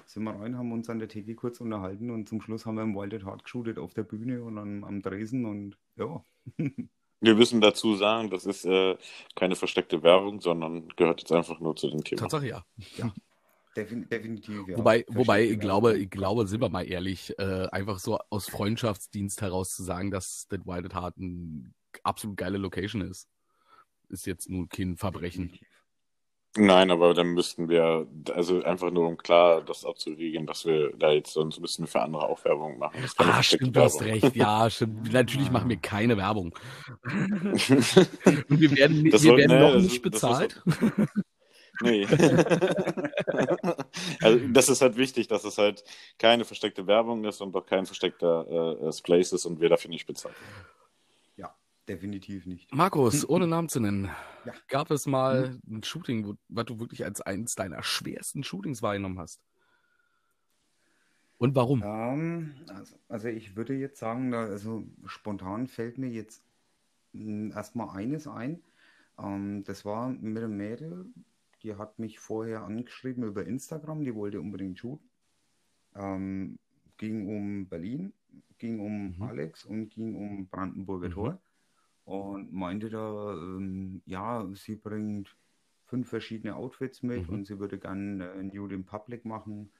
[0.06, 2.82] Sind wir rein, haben uns an der Theke kurz unterhalten und zum Schluss haben wir
[2.82, 6.22] im Wild at Heart geshootet auf der Bühne und am, am Dresen und ja,
[7.20, 8.98] Wir müssen dazu sagen, das ist äh,
[9.34, 12.20] keine versteckte Werbung, sondern gehört jetzt einfach nur zu dem Thema.
[12.20, 12.64] Tatsache ja.
[12.96, 13.14] ja.
[13.74, 14.76] definitiv, ja.
[14.76, 19.40] Wobei, wobei ich glaube, ich glaube, sind wir mal ehrlich, äh, einfach so aus Freundschaftsdienst
[19.40, 23.26] heraus zu sagen, dass Dead Wild Heart eine absolut geile Location ist,
[24.10, 25.44] ist jetzt nun kein Verbrechen.
[25.44, 25.73] Definitiv.
[26.56, 31.10] Nein, aber dann müssten wir, also einfach nur um klar das abzuwiegeln, dass wir da
[31.10, 32.96] jetzt, sonst müssten wir für andere auch Werbung machen.
[33.16, 34.36] Ah, stimmt, du hast recht.
[34.36, 35.12] Ja, stimmt.
[35.12, 36.56] Natürlich machen wir keine Werbung.
[37.04, 40.62] Und wir werden, wir soll, werden nee, noch nicht bezahlt.
[41.80, 42.06] nee.
[44.22, 45.82] also das ist halt wichtig, dass es halt
[46.18, 50.06] keine versteckte Werbung ist und auch kein versteckter äh, Splace ist und wir dafür nicht
[50.06, 50.36] bezahlen.
[51.88, 52.74] Definitiv nicht.
[52.74, 54.10] Markus, ohne Namen zu nennen,
[54.46, 54.54] ja.
[54.68, 55.78] gab es mal hm.
[55.78, 59.40] ein Shooting, wo, was du wirklich als eines deiner schwersten Shootings wahrgenommen hast?
[61.36, 61.82] Und warum?
[61.82, 66.42] Um, ähm, also, also, ich würde jetzt sagen, da, also spontan fällt mir jetzt
[67.12, 68.62] hm, erstmal eines ein.
[69.16, 71.06] Um, ähm, das war mit einem Mädel,
[71.62, 75.10] die hat mich vorher angeschrieben über Instagram, die wollte unbedingt shooten.
[75.92, 76.58] Um, ähm,
[76.96, 78.12] ging um Berlin,
[78.58, 79.22] ging um mhm.
[79.22, 81.12] Alex und ging um Brandenburger mhm.
[81.12, 81.38] Tor
[82.04, 85.34] und meinte da, ähm, ja, sie bringt
[85.86, 87.34] fünf verschiedene Outfits mit mhm.
[87.34, 89.70] und sie würde gerne äh, New in Public machen.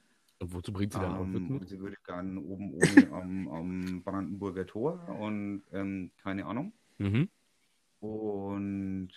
[0.41, 1.69] Und wozu bringt sie dann ähm, Outfit mit?
[1.69, 6.73] sie würde gerne oben ohne am, am, Brandenburger Tor und ähm, keine Ahnung.
[6.99, 7.29] Mhm.
[8.01, 9.11] Und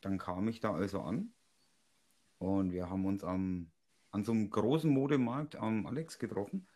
[0.00, 1.32] dann kam ich da also an
[2.38, 3.70] und wir haben uns am,
[4.10, 6.66] an so einem großen Modemarkt am Alex getroffen.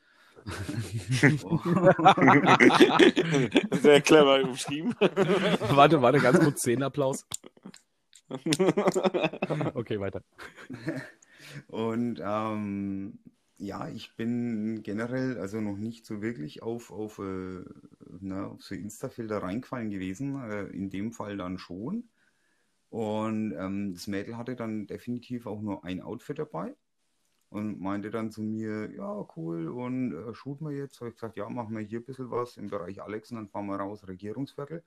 [3.80, 4.94] Sehr clever umschrieben.
[4.98, 7.26] warte, warte, ganz kurz, Szenenapplaus.
[9.74, 10.22] okay, weiter.
[11.68, 13.18] Und ähm,
[13.58, 17.64] ja, ich bin generell also noch nicht so wirklich auf, auf, äh,
[18.20, 20.42] na, auf so Insta-Filter reingefallen gewesen.
[20.50, 22.08] Äh, in dem Fall dann schon.
[22.90, 26.74] Und ähm, das Mädel hatte dann definitiv auch nur ein Outfit dabei
[27.52, 31.00] und meinte dann zu mir, ja, cool, und äh, shooten wir jetzt?
[31.00, 33.48] Habe ich gesagt, ja, machen wir hier ein bisschen was im Bereich Alex und dann
[33.48, 34.82] fahren wir raus, Regierungsviertel.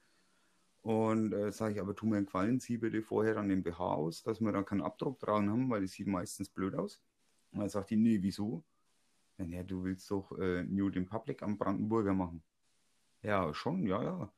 [0.81, 3.79] Und äh, sage ich, aber tu mir einen Gefallen, zieh bitte vorher dann den BH
[3.79, 7.01] aus, dass wir da keinen Abdruck dran haben, weil das sieht meistens blöd aus.
[7.51, 8.63] Und dann sagt die, nee, wieso?
[9.37, 12.41] Ja, nee, du willst doch äh, Nude in Public am Brandenburger machen.
[13.21, 14.31] Ja, schon, ja, ja.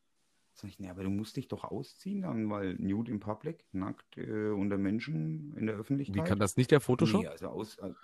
[0.53, 4.17] Sag ich, nee, aber du musst dich doch ausziehen dann, weil Nude in Public, nackt
[4.17, 6.15] äh, unter Menschen in der Öffentlichkeit.
[6.15, 7.21] Wie kann das nicht der Photoshop?
[7.21, 7.95] Nee, also aus, also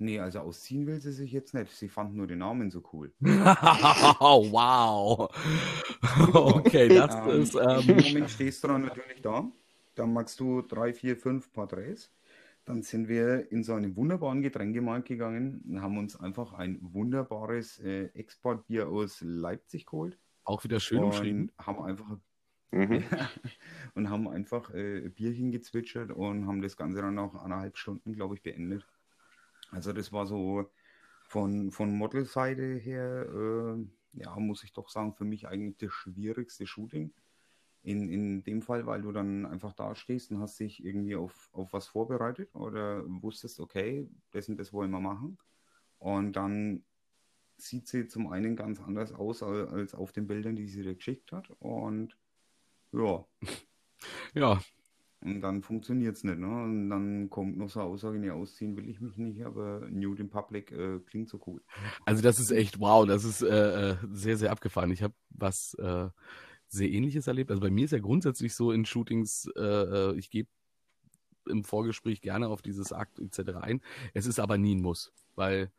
[0.00, 1.72] Nee, also ausziehen will sie sich jetzt nicht.
[1.72, 3.12] Sie fand nur den Namen so cool.
[3.20, 5.28] wow.
[6.34, 7.56] okay, das ähm, ist.
[7.56, 7.98] Ähm...
[7.98, 9.50] Im Moment stehst du dann natürlich da.
[9.96, 12.12] Dann magst du drei, vier, fünf Porträts.
[12.64, 17.80] Dann sind wir in so einen wunderbaren Getränkemarkt gegangen und haben uns einfach ein wunderbares
[17.80, 20.16] äh, Exportbier aus Leipzig geholt.
[20.44, 21.50] Auch wieder schön umschrieben.
[21.58, 22.18] Haben einfach
[22.70, 23.02] Mhm.
[23.94, 28.34] und haben einfach äh, Bierchen gezwitschert und haben das Ganze dann nach anderthalb Stunden, glaube
[28.34, 28.86] ich, beendet.
[29.70, 30.70] Also das war so
[31.22, 36.66] von, von Model-Seite her, äh, ja, muss ich doch sagen, für mich eigentlich das schwierigste
[36.66, 37.12] Shooting.
[37.82, 41.48] In, in dem Fall, weil du dann einfach da stehst und hast dich irgendwie auf,
[41.52, 45.38] auf was vorbereitet oder wusstest, okay, das und das wollen wir machen.
[45.98, 46.84] Und dann
[47.56, 51.32] sieht sie zum einen ganz anders aus als auf den Bildern, die sie dir geschickt
[51.32, 51.50] hat.
[51.60, 52.16] Und
[52.92, 53.24] ja.
[54.32, 54.60] Ja,
[55.20, 56.38] und dann funktioniert es nicht.
[56.38, 56.46] Ne?
[56.46, 60.22] Und dann kommt noch so eine Aussage, nee, ausziehen will ich mich nicht, aber Nude
[60.22, 61.60] in Public äh, klingt so cool.
[62.04, 64.92] Also das ist echt wow, das ist äh, äh, sehr, sehr abgefahren.
[64.92, 66.08] Ich habe was äh,
[66.68, 67.50] sehr ähnliches erlebt.
[67.50, 70.48] Also bei mir ist ja grundsätzlich so in Shootings, äh, äh ich gebe
[71.48, 73.56] im Vorgespräch gerne auf dieses Akt etc.
[73.60, 73.80] ein.
[74.14, 75.72] Es ist aber nie ein Muss, weil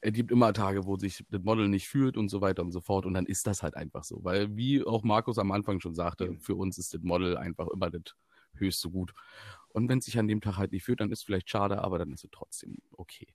[0.00, 2.80] es gibt immer Tage, wo sich das Model nicht fühlt und so weiter und so
[2.82, 3.06] fort.
[3.06, 4.22] Und dann ist das halt einfach so.
[4.22, 7.90] Weil, wie auch Markus am Anfang schon sagte, für uns ist das Model einfach immer
[7.90, 8.14] das
[8.58, 9.14] höchst so gut.
[9.68, 11.82] Und wenn es sich an dem Tag halt nicht fühlt, dann ist es vielleicht schade,
[11.82, 13.28] aber dann ist es trotzdem okay.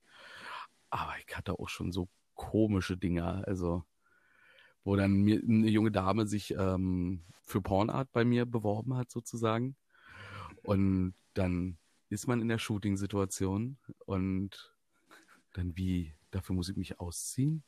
[0.90, 3.84] Aber ich hatte auch schon so komische Dinger, also
[4.82, 9.76] wo dann mir eine junge Dame sich ähm, für Pornart bei mir beworben hat, sozusagen.
[10.62, 11.78] Und dann
[12.08, 14.74] ist man in der Shooting-Situation und
[15.52, 17.62] dann wie, dafür muss ich mich ausziehen?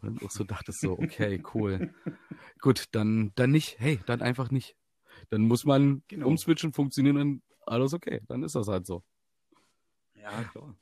[0.00, 1.92] Und dann auch so dachte so, okay, cool.
[2.60, 3.80] Gut, dann, dann nicht.
[3.80, 4.76] Hey, dann einfach nicht.
[5.30, 6.28] Dann muss man genau.
[6.28, 8.20] umswitchen, funktionieren und alles okay.
[8.28, 9.02] Dann ist das halt so.
[10.14, 10.74] Ja, klar.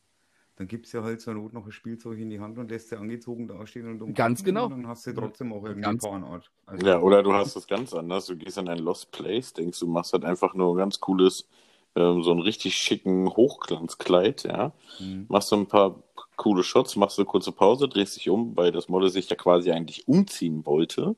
[0.56, 2.88] Dann gibt es ja halt zur Not noch ein Spielzeug in die Hand und lässt
[2.88, 4.64] sie angezogen dastehen und um Ganz genau.
[4.64, 6.50] Und dann hast du trotzdem auch irgendwie ganz, Pornart.
[6.64, 8.26] Also ja, oder du hast das ganz anders.
[8.26, 11.46] Du gehst an ein Lost Place, denkst du, machst halt einfach nur ein ganz cooles,
[11.94, 14.72] ähm, so einen richtig schicken Hochglanzkleid, ja.
[14.98, 15.26] Mhm.
[15.28, 16.02] Machst du ein paar
[16.36, 19.36] coole Shots, machst du eine kurze Pause, drehst dich um, weil das Model sich ja
[19.36, 21.16] quasi eigentlich umziehen wollte.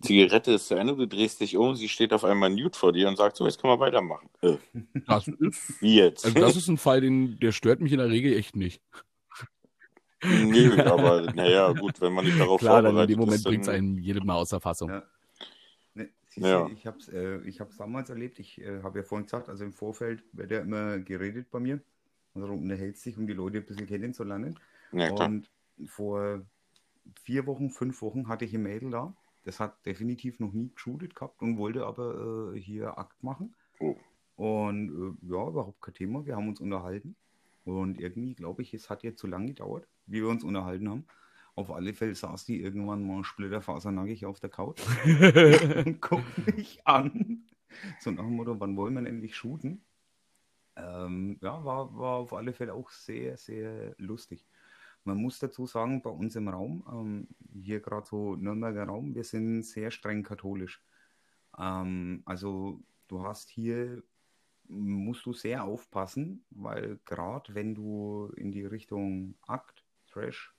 [0.00, 3.08] Zigarette ist zu Ende, du drehst dich um, sie steht auf einmal nude vor dir
[3.08, 4.28] und sagt, so, jetzt kann man weitermachen.
[4.42, 4.56] Äh.
[5.06, 6.24] Das ist, Wie jetzt?
[6.24, 8.80] Also das ist ein Fall, den, der stört mich in der Regel echt nicht.
[10.22, 13.62] Nö, aber naja, gut, wenn man nicht darauf Klar, vorbereitet dann in dem Moment bringt
[13.62, 14.90] es einen jedem Mal außer Fassung.
[14.90, 15.02] Ja.
[15.94, 16.68] Nee, ja.
[16.68, 20.22] Ich habe es äh, damals erlebt, ich äh, habe ja vorhin gesagt, also im Vorfeld
[20.32, 21.80] wird ja immer geredet bei mir,
[22.34, 24.58] also unterhält sich, um die Leute ein bisschen kennenzulernen.
[24.92, 25.50] Ja, und
[25.86, 26.42] vor
[27.22, 29.14] vier Wochen, fünf Wochen hatte ich ein Mädel da,
[29.48, 33.56] das hat definitiv noch nie geshootet gehabt und wollte aber äh, hier Akt machen.
[33.80, 33.96] Oh.
[34.36, 36.26] Und äh, ja, überhaupt kein Thema.
[36.26, 37.16] Wir haben uns unterhalten.
[37.64, 41.06] Und irgendwie, glaube ich, es hat jetzt zu lange gedauert, wie wir uns unterhalten haben.
[41.54, 47.46] Auf alle Fälle saß die irgendwann mal splitterfasernackig auf der Couch und guckt mich an.
[48.00, 49.82] So nach dem Motto, wann wollen wir endlich shooten?
[50.76, 54.46] Ähm, ja, war, war auf alle Fälle auch sehr, sehr lustig.
[55.08, 57.28] Man muss dazu sagen, bei uns im Raum, ähm,
[57.62, 60.82] hier gerade so Nürnberger Raum, wir sind sehr streng katholisch.
[61.58, 64.02] Ähm, also du hast hier,
[64.68, 70.54] musst du sehr aufpassen, weil gerade wenn du in die Richtung Akt, Trash,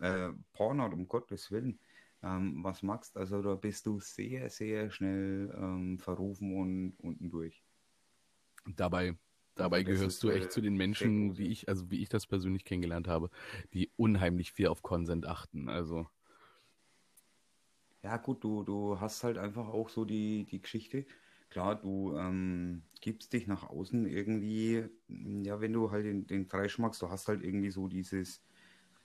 [0.00, 1.78] äh, Pornhard, um Gottes Willen,
[2.24, 7.62] ähm, was machst, also da bist du sehr, sehr schnell ähm, verrufen und unten durch.
[8.66, 9.16] Dabei
[9.56, 12.26] Dabei das gehörst du echt äh, zu den Menschen, wie ich, also wie ich das
[12.26, 13.30] persönlich kennengelernt habe,
[13.72, 15.68] die unheimlich viel auf Consent achten.
[15.68, 16.06] Also.
[18.02, 21.06] Ja, gut, du, du hast halt einfach auch so die, die Geschichte.
[21.48, 26.78] Klar, du ähm, gibst dich nach außen irgendwie, ja, wenn du halt den, den Trash
[26.78, 28.42] magst, du hast halt irgendwie so dieses,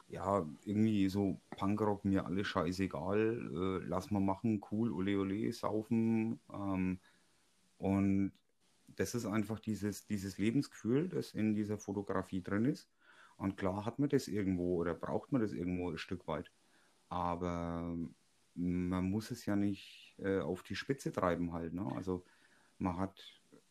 [0.09, 6.39] ja, irgendwie so Punkrock, mir alles scheißegal, äh, lass mal machen, cool, ole ole, saufen.
[6.53, 6.99] Ähm,
[7.77, 8.33] und
[9.01, 12.87] das ist einfach dieses, dieses Lebensgefühl, das in dieser Fotografie drin ist.
[13.35, 16.51] Und klar hat man das irgendwo oder braucht man das irgendwo ein Stück weit.
[17.09, 17.97] Aber
[18.53, 21.73] man muss es ja nicht äh, auf die Spitze treiben halt.
[21.73, 21.91] Ne?
[21.95, 22.23] Also
[22.77, 23.19] man hat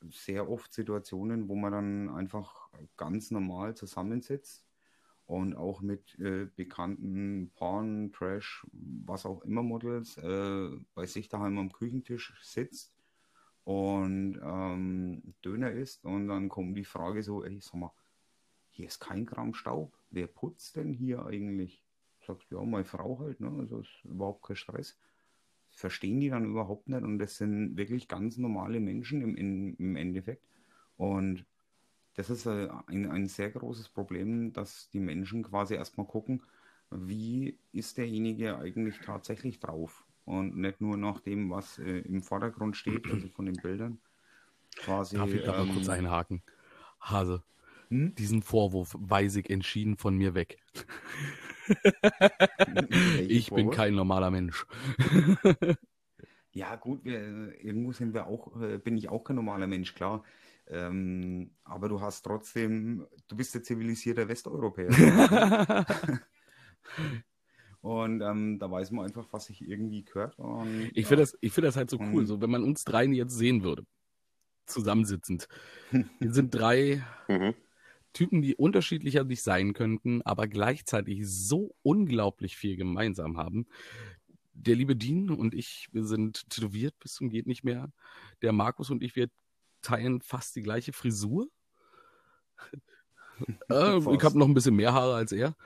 [0.09, 4.66] sehr oft Situationen, wo man dann einfach ganz normal zusammensitzt
[5.27, 11.57] und auch mit äh, bekannten Porn, Trash, was auch immer Models äh, bei sich daheim
[11.59, 13.00] am Küchentisch sitzt
[13.64, 17.92] und ähm, Döner isst und dann kommt die Frage so, ey, sag mal,
[18.70, 19.96] hier ist kein Gramm Staub.
[20.11, 21.85] Wer putzt denn hier eigentlich?
[22.27, 23.51] Sagst ja, meine Frau halt, ne?
[23.59, 24.99] Also ist überhaupt kein Stress.
[25.70, 29.96] verstehen die dann überhaupt nicht und das sind wirklich ganz normale Menschen im, im, im
[29.96, 30.44] Endeffekt.
[30.96, 31.46] Und
[32.14, 36.42] das ist ein, ein sehr großes Problem, dass die Menschen quasi erstmal gucken,
[36.90, 42.77] wie ist derjenige eigentlich tatsächlich drauf und nicht nur nach dem, was äh, im Vordergrund
[42.77, 43.99] steht, also von den Bildern.
[44.77, 46.43] Quasi, Darf ich da ähm, mal kurz einhaken?
[47.01, 47.43] Hase,
[47.88, 48.14] hm?
[48.14, 50.59] diesen Vorwurf weise ich entschieden von mir weg.
[53.29, 54.64] ich bin kein normaler Mensch.
[56.53, 60.23] ja, gut, wir, irgendwo sind wir auch, äh, bin ich auch kein normaler Mensch, klar.
[60.69, 64.90] Ähm, aber du hast trotzdem, du bist der zivilisierte Westeuropäer.
[67.83, 70.38] Und ähm, da weiß man einfach, was sich irgendwie gehört.
[70.38, 73.33] Und, ich finde das, find das halt so cool, so wenn man uns dreien jetzt
[73.33, 73.87] sehen würde,
[74.66, 75.49] zusammensitzend.
[76.19, 77.55] Wir sind drei mhm.
[78.12, 83.66] Typen, die unterschiedlicher nicht sein könnten, aber gleichzeitig so unglaublich viel gemeinsam haben.
[84.53, 87.90] Der liebe Dean und ich, wir sind tätowiert bis zum geht nicht mehr.
[88.43, 89.31] Der Markus und ich, wir
[89.81, 91.49] teilen fast die gleiche Frisur.
[93.71, 95.57] äh, ich habe noch ein bisschen mehr Haare als er.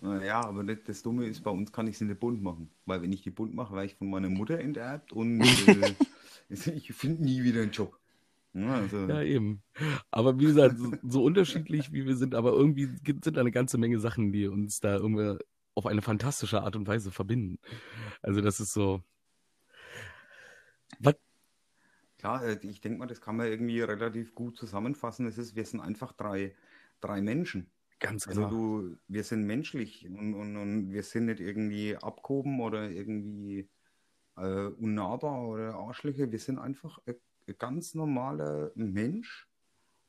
[0.00, 2.70] Ja, aber das, das, Dumme ist, bei uns kann ich sie nicht bunt machen.
[2.86, 5.94] Weil wenn ich die bunt mache, werde ich von meiner Mutter enterbt und äh,
[6.48, 7.98] ich finde nie wieder einen Job.
[8.54, 9.06] Ja, also.
[9.06, 9.62] ja, eben.
[10.10, 13.76] Aber wie gesagt, so, so, unterschiedlich wie wir sind, aber irgendwie sind da eine ganze
[13.78, 15.36] Menge Sachen, die uns da irgendwie
[15.74, 17.58] auf eine fantastische Art und Weise verbinden.
[18.22, 19.02] Also das ist so.
[21.00, 21.14] Was?
[22.18, 25.26] Klar, äh, ich denke mal, das kann man irgendwie relativ gut zusammenfassen.
[25.26, 26.54] Es ist, wir sind einfach drei,
[27.00, 27.70] drei Menschen.
[28.00, 28.52] Ganz also klar.
[28.52, 33.68] Also du, wir sind menschlich und, und, und wir sind nicht irgendwie abgehoben oder irgendwie
[34.36, 36.30] äh, unnahbar oder Arschlöcher.
[36.30, 37.16] Wir sind einfach ein,
[37.48, 39.48] ein ganz normaler Mensch,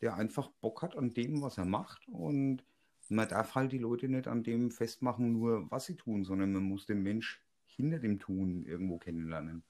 [0.02, 2.64] der einfach Bock hat an dem, was er macht und
[3.10, 6.64] man darf halt die Leute nicht an dem festmachen, nur was sie tun, sondern man
[6.64, 9.64] muss den Mensch hinter dem Tun irgendwo kennenlernen.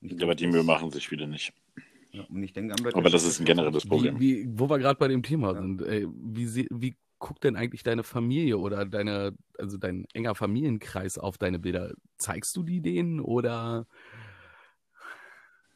[0.00, 1.52] Ja, aber die Mühe machen sich wieder nicht.
[2.12, 4.20] Ja, und ich denke, aber das ist ein generelles Problem.
[4.20, 5.60] Wie, wie, wo wir gerade bei dem Thema ja.
[5.60, 11.16] sind, ey, wie, wie guckt denn eigentlich deine Familie oder deine, also dein enger Familienkreis
[11.16, 11.94] auf deine Bilder?
[12.18, 13.86] Zeigst du die denen oder?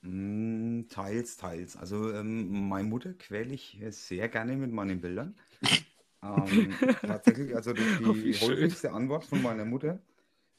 [0.02, 1.78] Mm, teils, teils.
[1.78, 5.36] Also ähm, meine Mutter quäle ich sehr gerne mit meinen Bildern.
[6.22, 10.00] ähm, tatsächlich, also die, die oh, häufigste Antwort von meiner Mutter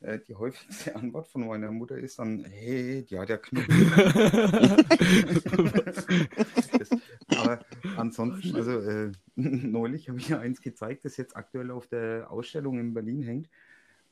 [0.02, 3.68] äh, die häufigste Antwort von meiner Mutter ist dann, hey, die hat ja Knochen.
[7.54, 7.66] aber
[7.98, 12.80] ansonsten, also äh, neulich habe ich ja eins gezeigt, das jetzt aktuell auf der Ausstellung
[12.80, 13.50] in Berlin hängt.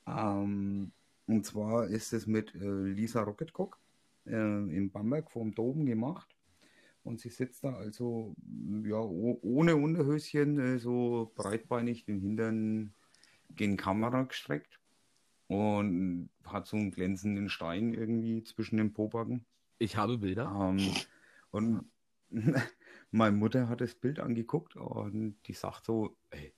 [0.07, 0.91] Ähm,
[1.27, 3.77] und zwar ist es mit äh, Lisa Rocketcock
[4.25, 6.29] äh, in Bamberg vom Dom gemacht.
[7.03, 8.35] Und sie sitzt da also
[8.83, 12.93] ja, ohne Unterhöschen, äh, so breitbeinig den Hintern
[13.55, 14.79] gegen Kamera gestreckt
[15.47, 19.45] und hat so einen glänzenden Stein irgendwie zwischen den Pobacken.
[19.79, 20.51] Ich habe Bilder.
[20.59, 20.93] Ähm,
[21.51, 21.85] und
[23.11, 26.53] meine Mutter hat das Bild angeguckt und die sagt so, ey,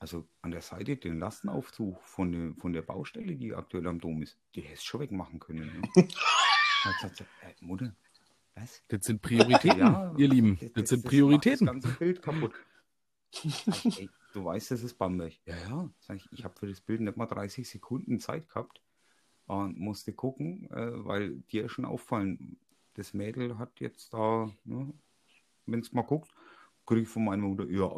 [0.00, 4.22] also an der Seite den Lastenaufzug von der, von der Baustelle, die aktuell am Dom
[4.22, 5.80] ist, die hättest du schon wegmachen können.
[5.80, 6.08] Ne?
[6.84, 7.94] hat gesagt, ey, Mutter,
[8.54, 8.82] was?
[8.88, 10.58] Das sind Prioritäten, ja, ihr Lieben.
[10.60, 11.66] Das, das sind Prioritäten.
[11.66, 12.52] Das ganze Bild kaputt.
[13.96, 15.34] ey, du weißt, das ist Bamberg.
[15.44, 15.90] Ja, ja.
[16.00, 18.80] Sag ich ich habe für das Bild nicht mal 30 Sekunden Zeit gehabt
[19.46, 22.58] und musste gucken, äh, weil dir schon auffallen,
[22.94, 24.92] das Mädel hat jetzt da, ne,
[25.68, 26.32] wenn es mal guckt,
[26.86, 27.90] kriege ich von meiner Mutter, ja,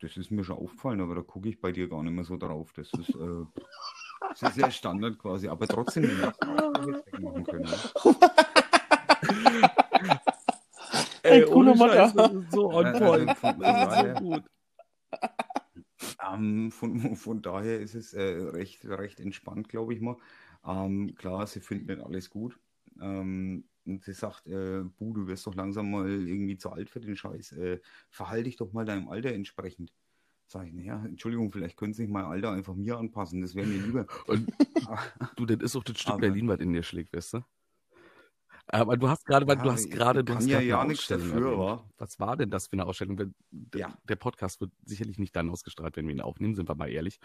[0.00, 2.36] das ist mir schon aufgefallen, aber da gucke ich bei dir gar nicht mehr so
[2.36, 2.72] drauf.
[2.74, 3.44] Das ist, äh,
[4.28, 6.02] das ist ja Standard quasi, aber trotzdem
[6.86, 7.64] nicht machen können.
[7.64, 8.20] Ne?
[11.22, 13.28] Ey, ohne Scheiß, das ist so on point.
[13.42, 14.44] Also von, so gut.
[16.32, 20.16] Ähm, von, von daher ist es äh, recht, recht entspannt, glaube ich mal.
[20.64, 22.58] Ähm, klar, sie finden nicht alles gut.
[23.00, 27.00] Ähm, und sie sagt, äh, Bu, du wirst doch langsam mal irgendwie zu alt für
[27.00, 27.52] den Scheiß.
[27.52, 29.92] Äh, verhalte dich doch mal deinem Alter entsprechend.
[30.48, 33.66] Sag ich, naja, Entschuldigung, vielleicht können Sie sich mein Alter einfach mir anpassen, das wäre
[33.66, 34.06] mir lieber.
[34.26, 34.52] Und,
[35.36, 37.44] du, das ist auch das Stück Aber, Berlin, was in dir schlägt, weißt du?
[38.68, 41.88] Aber du hast gerade, ja, du hast gerade, du hast ja, ja nichts dafür, war.
[41.98, 43.32] Was war denn das für eine Ausstellung?
[43.74, 43.96] Ja.
[44.08, 47.20] Der Podcast wird sicherlich nicht dann ausgestrahlt, wenn wir ihn aufnehmen, sind wir mal ehrlich.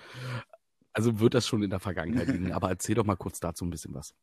[0.94, 2.52] Also wird das schon in der Vergangenheit liegen.
[2.52, 4.14] Aber erzähl doch mal kurz dazu ein bisschen was.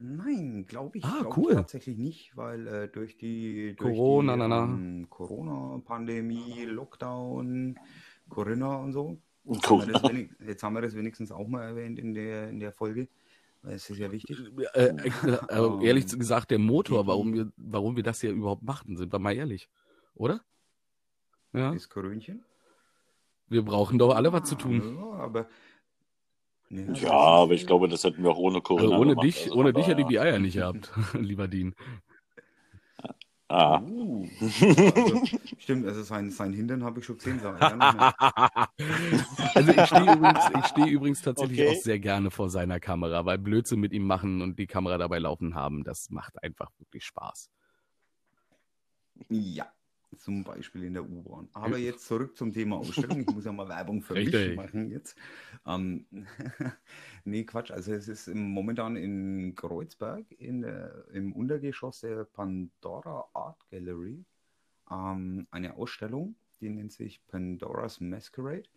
[0.00, 1.54] Nein, glaube ich, ah, glaub cool.
[1.54, 4.64] tatsächlich nicht, weil äh, durch die, durch Corona, die, na, na.
[4.64, 7.76] Ähm, Corona-Pandemie, Lockdown,
[8.28, 9.18] Corinna und so.
[9.44, 12.70] Jetzt haben, wenig, jetzt haben, wir das wenigstens auch mal erwähnt in der, in der
[12.70, 13.08] Folge.
[13.62, 14.38] Es ist ja wichtig.
[14.74, 15.10] Äh, äh,
[15.48, 19.18] äh, ehrlich gesagt, der Motor, warum wir, warum wir das hier überhaupt machen, sind wir
[19.18, 19.68] mal ehrlich.
[20.14, 20.42] Oder?
[21.52, 21.72] Ja.
[21.72, 22.44] Das Korönchen?
[23.48, 24.96] Wir brauchen doch alle was zu tun.
[24.96, 25.48] Ja, aber.
[26.70, 29.26] Ja, ja aber ich glaube, das hätten wir auch ohne Corona also ohne gemacht.
[29.26, 31.74] Dich, also, ohne dich hätte ich die Eier nicht gehabt, lieber Dean.
[33.50, 33.80] Ah.
[33.80, 35.22] Uh, also,
[35.56, 37.40] stimmt, also sein, sein Hintern habe ich schon gesehen.
[37.46, 37.56] also
[39.72, 41.70] ich stehe übrigens, steh übrigens tatsächlich okay.
[41.70, 45.18] auch sehr gerne vor seiner Kamera, weil Blödsinn mit ihm machen und die Kamera dabei
[45.18, 47.48] laufen haben, das macht einfach wirklich Spaß.
[49.30, 49.72] Ja,
[50.16, 51.48] zum Beispiel in der U-Bahn.
[51.52, 53.20] Aber jetzt zurück zum Thema Ausstellung.
[53.20, 54.48] Ich muss ja mal Werbung für Richtig.
[54.48, 55.16] mich machen jetzt.
[55.66, 56.06] Ähm,
[57.24, 57.70] nee, Quatsch.
[57.70, 64.24] Also es ist momentan in Kreuzberg in der, im Untergeschoss der Pandora Art Gallery
[64.90, 68.68] ähm, eine Ausstellung, die nennt sich Pandora's Masquerade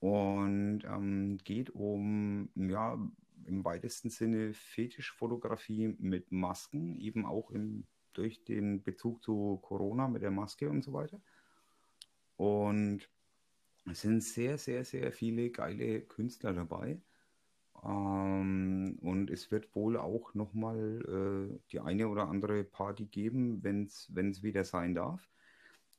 [0.00, 2.98] und ähm, geht um, ja,
[3.44, 10.22] im weitesten Sinne Fetischfotografie mit Masken, eben auch im durch den Bezug zu Corona mit
[10.22, 11.20] der Maske und so weiter.
[12.36, 13.08] Und
[13.90, 17.00] es sind sehr, sehr, sehr viele geile Künstler dabei.
[17.84, 23.84] Ähm, und es wird wohl auch nochmal äh, die eine oder andere Party geben, wenn
[23.86, 25.28] es wieder sein darf.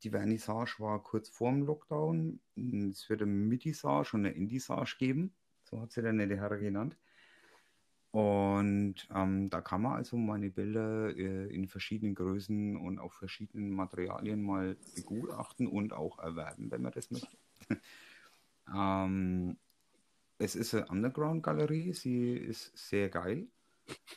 [0.02, 2.40] Die Vernissage war kurz vorm Lockdown.
[2.90, 5.34] Es wird eine Midisage und eine Indisage geben.
[5.62, 6.96] So hat sie der nette Herr genannt.
[8.14, 13.70] Und ähm, da kann man also meine Bilder äh, in verschiedenen Größen und auf verschiedenen
[13.70, 17.36] Materialien mal begutachten und auch erwerben, wenn man das möchte.
[18.72, 19.56] ähm,
[20.38, 23.48] es ist eine Underground-Galerie, sie ist sehr geil,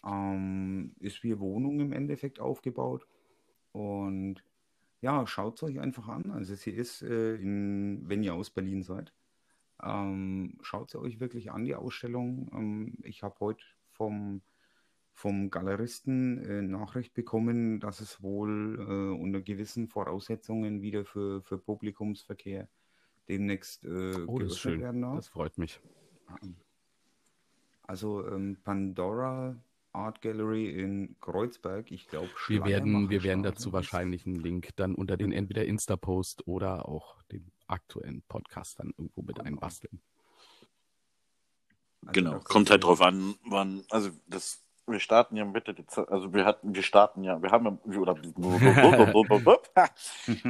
[0.05, 3.07] ähm, ist wie Wohnung im Endeffekt aufgebaut.
[3.71, 4.43] Und
[5.01, 6.29] ja, schaut es euch einfach an.
[6.29, 9.11] Also sie ist, äh, in, wenn ihr aus Berlin seid,
[9.81, 12.51] ähm, schaut sie euch wirklich an, die Ausstellung.
[12.53, 13.63] Ähm, ich habe heute
[13.97, 14.41] vom,
[15.13, 21.57] vom Galeristen äh, Nachricht bekommen, dass es wohl äh, unter gewissen Voraussetzungen wieder für, für
[21.57, 22.69] Publikumsverkehr
[23.27, 24.79] demnächst äh, oh, das schön.
[24.79, 25.15] werden darf.
[25.15, 25.81] Das freut mich.
[27.83, 29.55] Also ähm, Pandora
[29.93, 34.93] Art Gallery in Kreuzberg, ich glaube Wir werden, wir werden dazu wahrscheinlich einen Link dann
[34.93, 39.47] unter den entweder Insta-Post oder auch den aktuellen Podcast dann irgendwo mit genau.
[39.47, 39.99] einbasteln.
[42.05, 46.33] Also genau, kommt halt drauf an, wann, also das, wir starten ja Mitte Dezember, also
[46.33, 48.15] wir hatten, wir starten ja, wir haben ja, oder,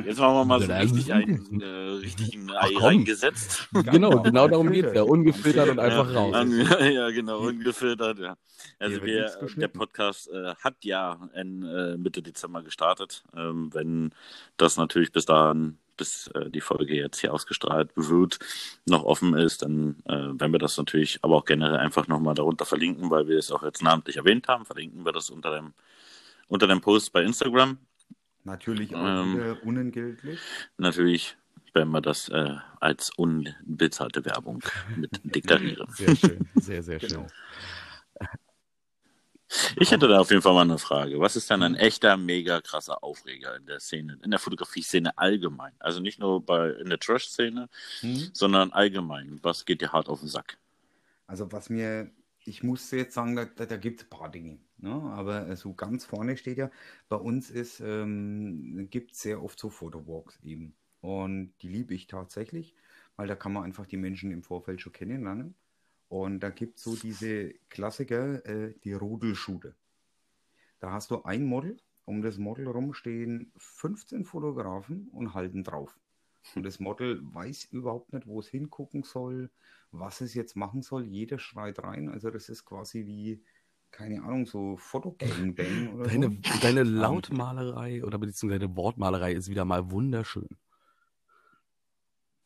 [0.06, 3.70] jetzt machen wir mal so richtig einen, äh, richtigen Ei reingesetzt.
[3.92, 6.36] Genau, genau darum geht es ja, ungefiltert und einfach raus.
[6.82, 8.38] Ja, genau, ungefiltert, ja.
[8.80, 14.14] Also wir, der Podcast äh, hat ja in, äh, Mitte Dezember gestartet, ähm, wenn
[14.58, 18.40] das natürlich bis dahin bis äh, die Folge jetzt hier ausgestrahlt wird,
[18.86, 22.66] noch offen ist, dann äh, werden wir das natürlich aber auch generell einfach nochmal darunter
[22.66, 25.74] verlinken, weil wir es auch jetzt namentlich erwähnt haben, verlinken wir das unter dem,
[26.48, 27.78] unter dem Post bei Instagram.
[28.44, 30.40] Natürlich auch ähm, unentgeltlich.
[30.78, 31.36] Natürlich
[31.74, 34.64] werden wir das äh, als unbezahlte Werbung
[34.96, 35.88] mit deklarieren.
[35.92, 37.10] Sehr schön, sehr, sehr schön.
[37.10, 37.28] Genau.
[39.78, 41.20] Ich hätte da auf jeden Fall mal eine Frage.
[41.20, 45.74] Was ist dann ein echter, mega krasser Aufreger in der Szene, in der Fotografie-Szene allgemein?
[45.80, 47.70] Also nicht nur bei, in der Trash-Szene,
[48.02, 48.30] mhm.
[48.34, 49.40] sondern allgemein.
[49.44, 50.58] Was geht dir hart auf den Sack?
[51.28, 52.12] Also was mir,
[52.44, 54.60] ich muss jetzt sagen, da, da, da gibt es ein paar Dinge.
[54.78, 54.92] Ne?
[54.92, 56.70] Aber so ganz vorne steht ja,
[57.10, 60.76] bei uns ist, ähm, gibt es sehr oft so Fotowalks eben.
[61.02, 62.76] Und die liebe ich tatsächlich,
[63.16, 65.56] weil da kann man einfach die Menschen im Vorfeld schon kennenlernen.
[66.10, 69.76] Und da gibt es so diese Klassiker, äh, die Rodelschute.
[70.80, 75.98] Da hast du ein Model, um das Model rum stehen 15 Fotografen und halten drauf.
[76.56, 79.50] Und das Model weiß überhaupt nicht, wo es hingucken soll,
[79.92, 81.06] was es jetzt machen soll.
[81.06, 82.10] Jeder schreit rein.
[82.10, 83.44] Also das ist quasi wie,
[83.92, 86.60] keine Ahnung, so Fotogangbang oder deine, so.
[86.62, 90.48] Deine Lautmalerei oder beziehungsweise deine Wortmalerei ist wieder mal wunderschön.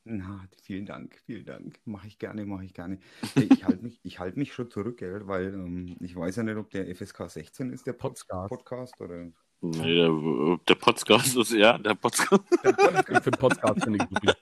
[0.04, 1.80] Na, vielen Dank, vielen Dank.
[1.86, 3.00] Mache ich gerne, mache ich gerne.
[3.36, 6.72] Ich halte mich, halt mich schon zurück, gell, weil ähm, ich weiß ja nicht, ob
[6.72, 9.32] der FSK 16 ist, der Podcast, Podcast oder.
[9.64, 12.32] Nee, der, der Podcast ist, ja, der Podcast.
[12.64, 13.10] Der Podcast.
[13.10, 14.36] ich finde Podcast finde ich gut.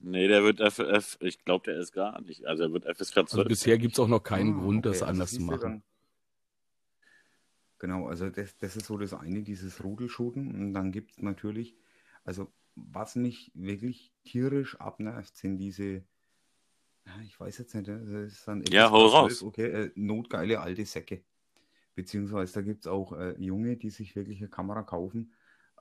[0.00, 2.44] Nee, der wird FF, ich glaube, der ist gar nicht.
[2.44, 3.32] Also er wird FSK 12.
[3.32, 5.82] Also bisher gibt es auch noch keinen ah, Grund, okay, das also anders zu machen.
[7.78, 10.54] Genau, also das, das ist so das eine, dieses Rudelschuten.
[10.54, 11.74] Und dann gibt es natürlich,
[12.24, 16.02] also was mich wirklich tierisch abnervt, sind diese,
[17.24, 19.42] ich weiß jetzt nicht, das ist dann ja, hau raus.
[19.42, 21.22] Okay, äh, notgeile alte Säcke.
[21.94, 25.32] Beziehungsweise da gibt es auch äh, Junge, die sich wirklich eine Kamera kaufen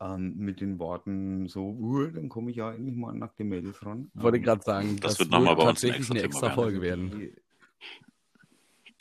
[0.01, 3.85] ähm, mit den Worten so, uh, dann komme ich ja endlich mal an nackte Mädels
[3.85, 4.11] ran.
[4.15, 7.11] Ich wollte ähm, gerade sagen, das, das wird nochmal tatsächlich eine extra Folge werden.
[7.11, 7.35] Die,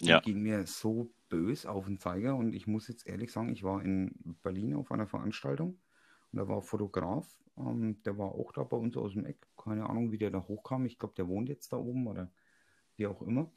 [0.01, 0.21] die ja.
[0.21, 3.83] ging mir so bös auf den Zeiger und ich muss jetzt ehrlich sagen, ich war
[3.83, 4.13] in
[4.43, 5.79] Berlin auf einer Veranstaltung
[6.33, 9.47] und da war ein Fotograf ähm, der war auch da bei uns aus dem Eck.
[9.57, 10.87] Keine Ahnung, wie der da hochkam.
[10.87, 12.31] Ich glaube, der wohnt jetzt da oben oder
[12.97, 13.51] wie auch immer.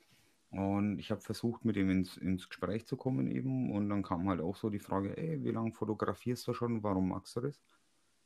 [0.50, 3.72] Und ich habe versucht, mit ihm ins, ins Gespräch zu kommen eben.
[3.72, 6.84] Und dann kam halt auch so die Frage, ey, wie lange fotografierst du schon?
[6.84, 7.62] Warum magst du das?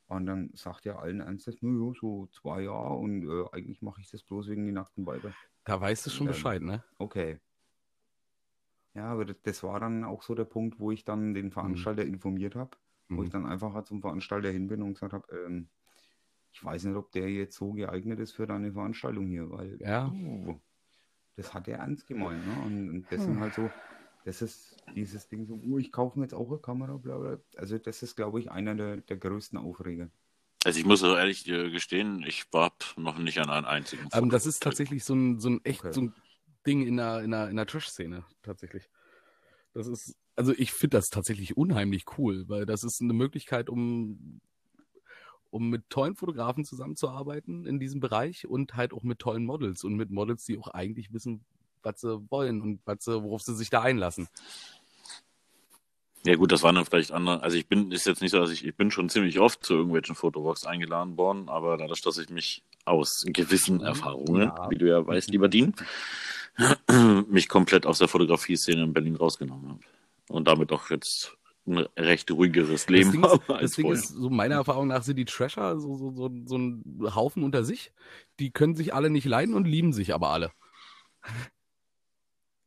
[0.08, 4.10] Und dann sagt er allen ernstes, naja, so zwei Jahre und äh, eigentlich mache ich
[4.10, 5.32] das bloß wegen die nackten Weiber.
[5.64, 6.84] Da weißt du schon ähm, Bescheid, ne?
[6.98, 7.40] Okay.
[8.94, 12.04] Ja, aber das, das, war dann auch so der Punkt, wo ich dann den Veranstalter
[12.04, 12.14] mhm.
[12.14, 12.76] informiert habe,
[13.08, 13.32] wo ich mhm.
[13.32, 15.68] dann einfach zum Veranstalter hin bin und gesagt habe, ähm,
[16.52, 20.08] ich weiß nicht, ob der jetzt so geeignet ist für deine Veranstaltung hier, weil ja.
[20.08, 20.58] Uh,
[21.36, 22.46] das hat er ernst gemeint.
[22.46, 22.62] Ne?
[22.64, 23.26] Und, und das hm.
[23.26, 23.70] sind halt so,
[24.24, 27.38] das ist dieses Ding so, oh, ich kaufe mir jetzt auch eine Kamera, bla bla.
[27.56, 30.10] Also das ist, glaube ich, einer der, der größten Aufreger.
[30.64, 34.08] Also ich muss so ehrlich gestehen, ich war noch nicht an einem einzigen.
[34.12, 35.92] Ähm, das ist tatsächlich so ein, so ein echt okay.
[35.92, 36.14] so ein
[36.66, 38.88] Ding in der, in der, in der Trash-Szene, tatsächlich.
[39.74, 44.40] Das ist, also ich finde das tatsächlich unheimlich cool, weil das ist eine Möglichkeit, um
[45.50, 49.94] um mit tollen Fotografen zusammenzuarbeiten in diesem Bereich und halt auch mit tollen Models und
[49.94, 51.44] mit Models, die auch eigentlich wissen,
[51.82, 54.28] was sie wollen und was sie, worauf sie sich da einlassen.
[56.24, 57.42] Ja gut, das waren dann vielleicht andere.
[57.42, 59.74] Also ich bin, ist jetzt nicht so, dass ich, ich bin schon ziemlich oft zu
[59.74, 63.84] irgendwelchen Fotowalks eingeladen worden, aber dadurch, dass ich mich aus gewissen mhm.
[63.84, 64.70] Erfahrungen, ja.
[64.70, 65.74] wie du ja weißt, lieber Dean,
[67.30, 69.80] mich komplett aus der Fotografie-Szene in Berlin rausgenommen habe.
[70.28, 74.30] Und damit auch jetzt ein recht ruhigeres Leben das Ding, ist, das Ding ist, so
[74.30, 77.92] meiner Erfahrung nach sind die Trasher so, so, so, so ein Haufen unter sich.
[78.38, 80.52] Die können sich alle nicht leiden und lieben sich aber alle.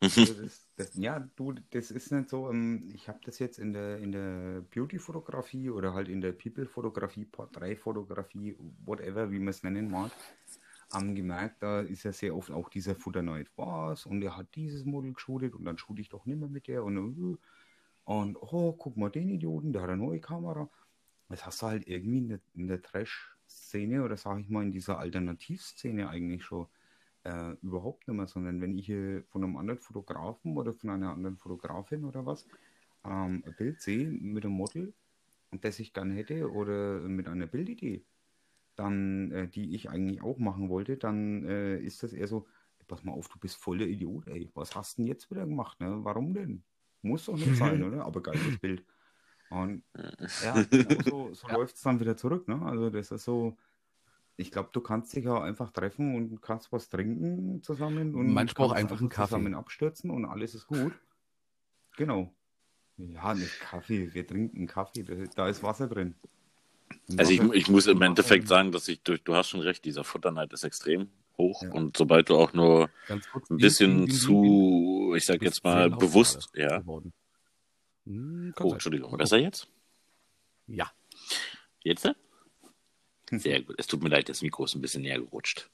[0.01, 2.49] Das, das, ja, du, das ist nicht so.
[2.49, 7.26] Ähm, ich habe das jetzt in der, in der Beauty-Fotografie oder halt in der People-Fotografie,
[7.26, 8.55] Porträtfotografie,
[8.86, 10.10] whatever, wie man es nennen mag,
[10.92, 14.86] haben gemerkt, da ist ja sehr oft auch dieser Futterneid was und er hat dieses
[14.86, 17.38] Model geschootet und dann shoote ich doch nicht mehr mit der und
[18.06, 20.68] und oh, guck mal den Idioten, der hat eine neue Kamera.
[21.30, 24.72] Das hast du halt irgendwie in der, in der Trash-Szene oder sage ich mal in
[24.72, 26.68] dieser Alternativszene eigentlich schon
[27.24, 31.12] äh, überhaupt nicht mehr, sondern wenn ich äh, von einem anderen Fotografen oder von einer
[31.12, 32.48] anderen Fotografin oder was
[33.06, 34.94] ähm, ein Bild sehe mit einem Model
[35.52, 38.06] das ich gern hätte oder mit einer Bildidee,
[38.80, 42.47] dann, äh, die ich eigentlich auch machen wollte, dann äh, ist das eher so,
[42.88, 44.49] pass mal auf, du bist voll der Idiot, ey.
[44.53, 45.80] Was hast du denn jetzt wieder gemacht?
[45.80, 45.99] Ne?
[46.03, 46.63] Warum denn?
[47.01, 48.05] Muss doch nicht sein, oder?
[48.05, 48.84] Aber geiles Bild.
[49.49, 49.84] Und
[50.43, 50.63] ja,
[51.05, 51.55] so, so ja.
[51.55, 52.47] läuft es dann wieder zurück.
[52.47, 52.61] Ne?
[52.61, 53.57] Also das ist so,
[54.38, 58.67] ich glaube, du kannst dich ja einfach treffen und kannst was trinken zusammen und manchmal
[58.67, 60.93] auch einfach einen Kaffee zusammen abstürzen und alles ist gut.
[61.97, 62.34] Genau.
[62.97, 65.03] Ja, nicht Kaffee, wir trinken Kaffee,
[65.36, 66.15] da ist Wasser drin.
[67.18, 70.04] Also ich, ich muss im Endeffekt sagen, dass ich durch, du hast schon recht, dieser
[70.04, 71.64] Futterneid ist extrem hoch.
[71.64, 71.72] Ja.
[71.72, 72.90] Und sobald du auch nur
[73.32, 76.84] kurz, ein bisschen wie, wie, zu, ich sag jetzt mal, bewusst, ja.
[78.06, 79.68] Hm, oh, Entschuldigung, besser jetzt?
[80.68, 80.92] Ja.
[81.84, 82.12] Jetzt?
[83.32, 83.76] Sehr gut.
[83.78, 85.70] Es tut mir leid, das Mikro ist ein bisschen näher gerutscht.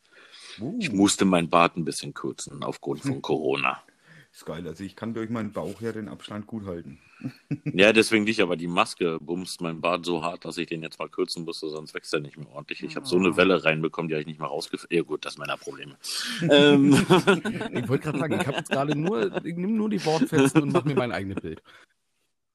[0.59, 0.77] Uh.
[0.79, 3.81] Ich musste mein Bart ein bisschen kürzen aufgrund von Corona.
[4.35, 4.67] Ist geil.
[4.67, 6.99] Also ich kann durch meinen Bauch ja den Abstand gut halten.
[7.63, 10.99] ja, deswegen nicht, aber die Maske bumst mein Bart so hart, dass ich den jetzt
[10.99, 12.83] mal kürzen musste, sonst wächst er nicht mehr ordentlich.
[12.83, 13.37] Ich habe so eine ah.
[13.37, 14.91] Welle reinbekommen, die habe ich nicht mal rausgeführt.
[14.91, 15.95] Ja gut, das ist meiner Probleme.
[16.51, 16.91] ähm.
[17.71, 20.73] Ich wollte gerade sagen, ich habe jetzt gerade nur, ich nehme nur die Wortfetzen und
[20.73, 21.63] mache mir mein eigenes Bild.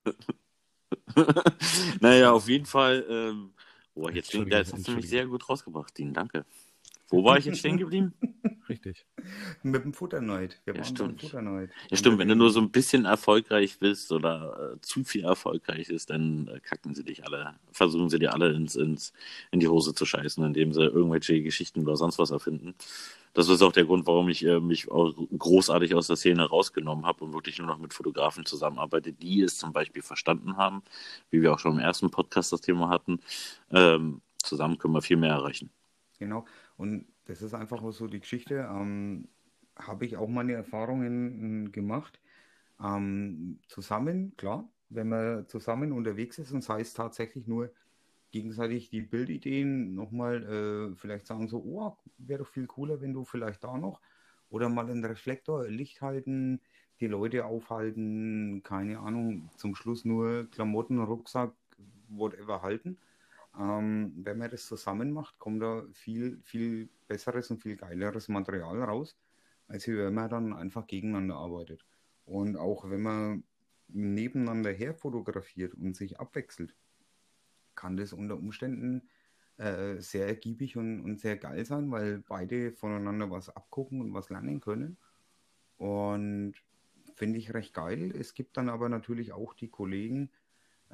[2.00, 3.06] naja, auf jeden Fall.
[3.08, 3.54] Ähm,
[3.94, 6.12] boah, jetzt, jetzt hast du mich sehr gut rausgebracht, Dean.
[6.12, 6.44] Danke.
[7.10, 8.14] Wo war ich jetzt stehen geblieben?
[8.68, 9.04] Richtig.
[9.64, 10.60] Mit dem Futterneid.
[10.64, 11.20] Wir ja, stimmt.
[11.20, 11.70] Futterneid.
[11.90, 12.18] Ja, stimmt.
[12.18, 16.46] Wenn du nur so ein bisschen erfolgreich bist oder äh, zu viel erfolgreich ist, dann
[16.46, 19.12] äh, kacken sie dich alle, versuchen sie dir alle ins, ins,
[19.50, 22.76] in die Hose zu scheißen, indem sie irgendwelche Geschichten oder sonst was erfinden.
[23.34, 27.06] Das ist auch der Grund, warum ich äh, mich auch großartig aus der Szene rausgenommen
[27.06, 30.82] habe und wirklich nur noch mit Fotografen zusammenarbeite, die es zum Beispiel verstanden haben,
[31.30, 33.20] wie wir auch schon im ersten Podcast das Thema hatten.
[33.72, 35.70] Ähm, zusammen können wir viel mehr erreichen.
[36.20, 36.44] Genau.
[36.80, 38.66] Und das ist einfach so die Geschichte.
[38.70, 39.28] Ähm,
[39.76, 42.18] Habe ich auch meine Erfahrungen gemacht.
[42.82, 47.70] Ähm, zusammen, klar, wenn man zusammen unterwegs ist und sei es tatsächlich nur
[48.30, 53.24] gegenseitig die Bildideen nochmal äh, vielleicht sagen so, oh, wäre doch viel cooler, wenn du
[53.24, 54.00] vielleicht da noch
[54.48, 56.60] oder mal einen Reflektor, Licht halten,
[57.00, 61.52] die Leute aufhalten, keine Ahnung, zum Schluss nur Klamotten, Rucksack,
[62.08, 62.96] whatever halten.
[63.58, 68.82] Ähm, wenn man das zusammen macht, kommt da viel, viel besseres und viel geileres Material
[68.82, 69.16] raus,
[69.66, 71.84] als wenn man dann einfach gegeneinander arbeitet.
[72.24, 73.44] Und auch wenn man
[73.88, 76.76] nebeneinander her fotografiert und sich abwechselt,
[77.74, 79.08] kann das unter Umständen
[79.56, 84.30] äh, sehr ergiebig und, und sehr geil sein, weil beide voneinander was abgucken und was
[84.30, 84.96] lernen können.
[85.76, 86.54] Und
[87.14, 88.12] finde ich recht geil.
[88.16, 90.30] Es gibt dann aber natürlich auch die Kollegen,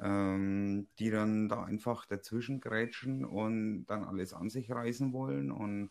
[0.01, 5.89] ähm, die dann da einfach dazwischen grätschen und dann alles an sich reißen wollen und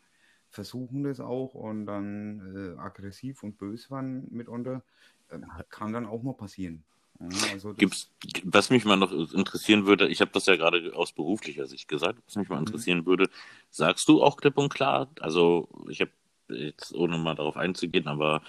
[0.48, 4.82] versuchen das auch und dann äh, aggressiv und bös waren mitunter.
[5.28, 5.38] Äh,
[5.68, 6.84] kann dann auch mal passieren.
[7.18, 8.10] Ja, also Gibt's,
[8.44, 12.20] was mich mal noch interessieren würde, ich habe das ja gerade aus beruflicher Sicht gesagt,
[12.26, 12.66] was mich mal mhm.
[12.66, 13.06] interessieren mhm.
[13.06, 13.30] würde,
[13.70, 16.10] sagst du auch klipp und klar, also ich habe
[16.48, 18.42] jetzt ohne mal darauf einzugehen, aber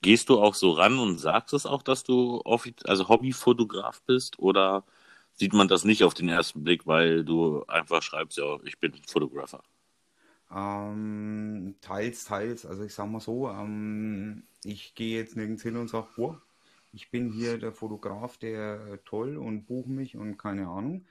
[0.00, 2.42] gehst du auch so ran und sagst es auch, dass du
[2.84, 4.84] also Hobbyfotograf bist oder
[5.34, 8.92] sieht man das nicht auf den ersten Blick, weil du einfach schreibst, ja, ich bin
[9.06, 9.62] Fotografer?
[10.50, 12.66] Ähm, teils, teils.
[12.66, 16.40] Also ich sag mal so, ähm, ich gehe jetzt nirgends hin und sage, boah,
[16.92, 21.06] ich bin hier der Fotograf, der äh, toll und buche mich und keine Ahnung.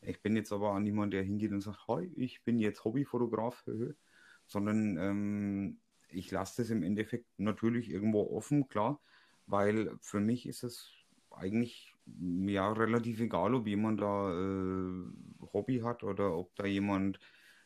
[0.00, 3.64] Ich bin jetzt aber niemand, der hingeht und sagt, hi, ich bin jetzt Hobbyfotograf,
[4.46, 5.78] sondern ähm,
[6.10, 9.00] ich lasse das im Endeffekt natürlich irgendwo offen, klar,
[9.46, 10.90] weil für mich ist es
[11.30, 15.04] eigentlich ja relativ egal, ob jemand da äh,
[15.52, 17.18] Hobby hat oder ob da jemand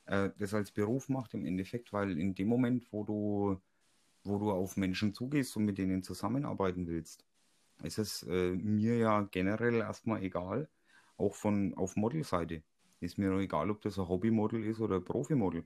[0.07, 3.61] äh, das als Beruf macht im Endeffekt, weil in dem Moment, wo du,
[4.25, 7.25] wo du auf Menschen zugehst und mit denen zusammenarbeiten willst,
[7.83, 10.69] ist es äh, mir ja generell erstmal egal,
[11.17, 12.63] auch von auf Modelseite.
[13.01, 15.65] Ist mir egal, ob das ein Hobbymodel ist oder ein Profimodel.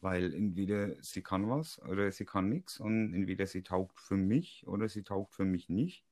[0.00, 4.66] Weil entweder sie kann was oder sie kann nichts und entweder sie taugt für mich
[4.66, 6.04] oder sie taugt für mich nicht.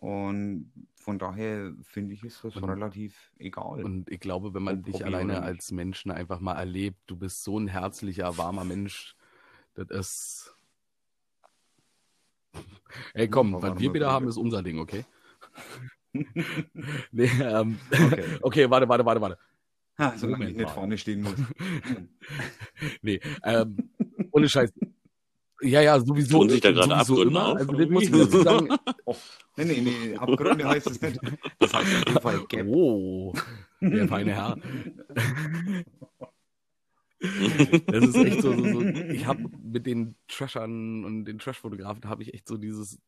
[0.00, 3.84] Und von daher finde ich, ist das und, relativ egal.
[3.84, 7.58] Und ich glaube, wenn man dich alleine als Menschen einfach mal erlebt, du bist so
[7.58, 9.14] ein herzlicher, warmer Mensch,
[9.74, 10.54] das ist.
[13.14, 15.04] Ey, komm, was wir wieder haben, ist unser Ding, okay?
[17.12, 18.24] nee, ähm, okay.
[18.40, 19.38] okay, warte, warte, warte, warte.
[19.98, 21.34] Ha, solange ich nicht vorne stehen muss.
[23.02, 23.76] nee, ähm,
[24.30, 24.72] ohne Scheiß.
[25.60, 26.38] Ja, ja, sowieso.
[26.38, 27.48] Tun sich da gerade Abgründe immer.
[27.48, 28.68] Auf, also, das muss ich sagen.
[29.56, 31.20] Nee, nee, nee, Abgründe heißt es nicht.
[31.58, 32.66] Das heißt auf jeden Fall Gap.
[32.68, 33.34] Oh,
[33.80, 34.56] der feine Herr.
[37.86, 42.22] das ist echt so, so, so ich habe mit den Trashern und den Trash-Fotografen habe
[42.22, 42.98] ich echt so dieses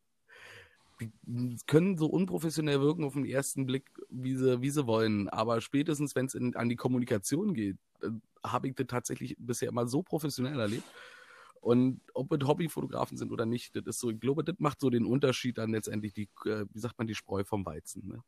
[1.23, 5.29] die können so unprofessionell wirken auf den ersten Blick, wie sie, wie sie wollen.
[5.29, 8.11] Aber spätestens, wenn es an die Kommunikation geht, äh,
[8.45, 10.85] habe ich das tatsächlich bisher immer so professionell erlebt.
[11.63, 14.91] Und ob es Hobbyfotografen sind oder nicht, das ist so, ich glaube, das macht so
[14.91, 18.09] den Unterschied dann letztendlich die, äh, wie sagt man, die Spreu vom Weizen.
[18.09, 18.25] Ne?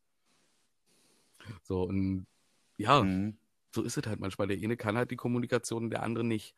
[1.64, 2.28] So, und
[2.76, 3.36] ja, mhm.
[3.72, 4.46] so ist es halt manchmal.
[4.46, 6.54] Der eine kann halt die Kommunikation, der andere nicht.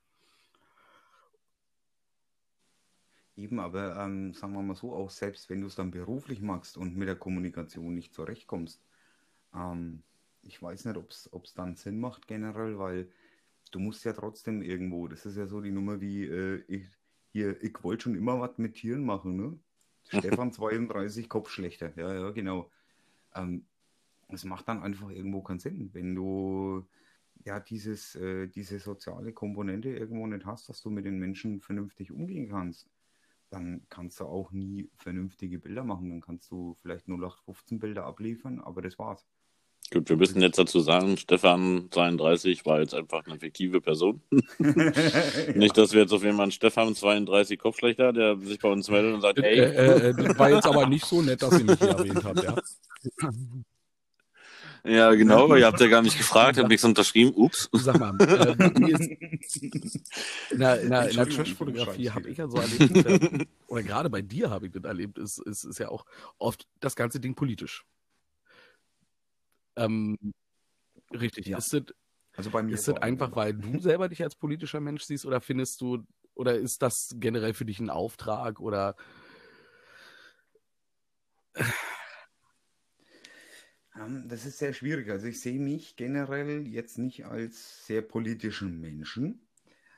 [3.36, 6.76] Eben, aber ähm, sagen wir mal so, auch selbst wenn du es dann beruflich machst
[6.76, 8.82] und mit der Kommunikation nicht zurechtkommst,
[9.54, 10.02] ähm,
[10.42, 13.10] ich weiß nicht, ob es dann Sinn macht generell, weil
[13.70, 16.86] du musst ja trotzdem irgendwo, das ist ja so die Nummer wie, äh, ich,
[17.32, 19.58] hier, ich wollte schon immer was mit Tieren machen, ne?
[20.08, 22.70] Stefan 32, Kopf schlechter, ja, ja, genau.
[23.34, 23.66] Ähm,
[24.28, 26.86] es macht dann einfach irgendwo keinen Sinn, wenn du
[27.44, 32.12] ja dieses, äh, diese soziale Komponente irgendwo nicht hast, dass du mit den Menschen vernünftig
[32.12, 32.88] umgehen kannst,
[33.50, 36.10] dann kannst du auch nie vernünftige Bilder machen.
[36.10, 39.26] Dann kannst du vielleicht 0815 Bilder abliefern, aber das war's.
[39.92, 44.20] Gut, wir müssen jetzt dazu sagen, Stefan 32 war jetzt einfach eine fiktive Person.
[45.54, 49.20] Nicht, dass wir jetzt auf jemanden Stefan 32 Kopfschlechter, der sich bei uns meldet und
[49.20, 49.58] sagt, hey.
[49.58, 52.24] Äh, äh, äh, das war jetzt aber nicht so nett, dass ihr mich hier erwähnt
[52.24, 52.56] habt, ja.
[54.88, 57.32] Ja, genau, ihr habt ja gar nicht gefragt, habt nichts unterschrieben.
[57.34, 57.68] Ups.
[57.72, 62.56] Sag mal, äh, ist, in der, in der, in der Trash-Fotografie habe ich ja so
[62.56, 66.06] erlebt, oder gerade bei dir habe ich das erlebt, ist, ist, ist ja auch
[66.38, 67.84] oft das ganze Ding politisch.
[69.76, 70.16] Ähm,
[71.12, 71.46] richtig.
[71.46, 71.58] Ja.
[71.58, 71.82] Ist das,
[72.36, 75.40] also bei mir ist das einfach, weil du selber dich als politischer Mensch siehst oder
[75.40, 76.04] findest du,
[76.34, 78.96] oder ist das generell für dich ein Auftrag oder
[83.96, 85.10] ähm, das ist sehr schwierig.
[85.10, 89.48] Also ich sehe mich generell jetzt nicht als sehr politischen Menschen.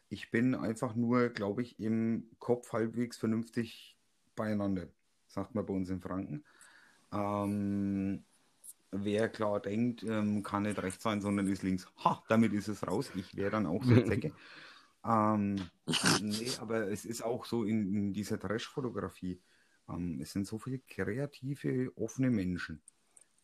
[0.08, 3.98] Ich bin einfach nur, glaube ich, im Kopf halbwegs vernünftig
[4.36, 4.88] beieinander,
[5.26, 6.44] sagt man bei uns in Franken.
[7.12, 8.24] Ähm,
[8.90, 11.86] wer klar denkt, ähm, kann nicht rechts sein, sondern ist links.
[12.04, 13.10] Ha, damit ist es raus.
[13.14, 14.32] Ich wäre dann auch so Zecke.
[15.04, 15.56] ähm,
[16.22, 19.40] nee, aber es ist auch so in, in dieser Trash-Fotografie.
[19.88, 22.80] Ähm, es sind so viele kreative, offene Menschen.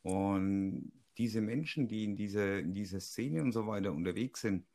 [0.02, 4.66] Und diese Menschen, die in dieser, in dieser Szene und so weiter unterwegs sind,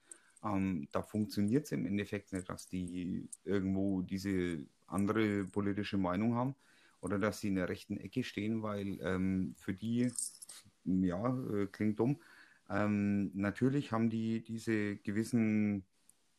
[0.44, 6.56] ähm, da funktioniert es im Endeffekt nicht, dass die irgendwo diese andere politische Meinung haben
[7.02, 10.12] oder dass sie in der rechten Ecke stehen, weil ähm, für die
[10.86, 12.20] ja, äh, klingt dumm.
[12.70, 15.84] Ähm, natürlich haben die diese gewissen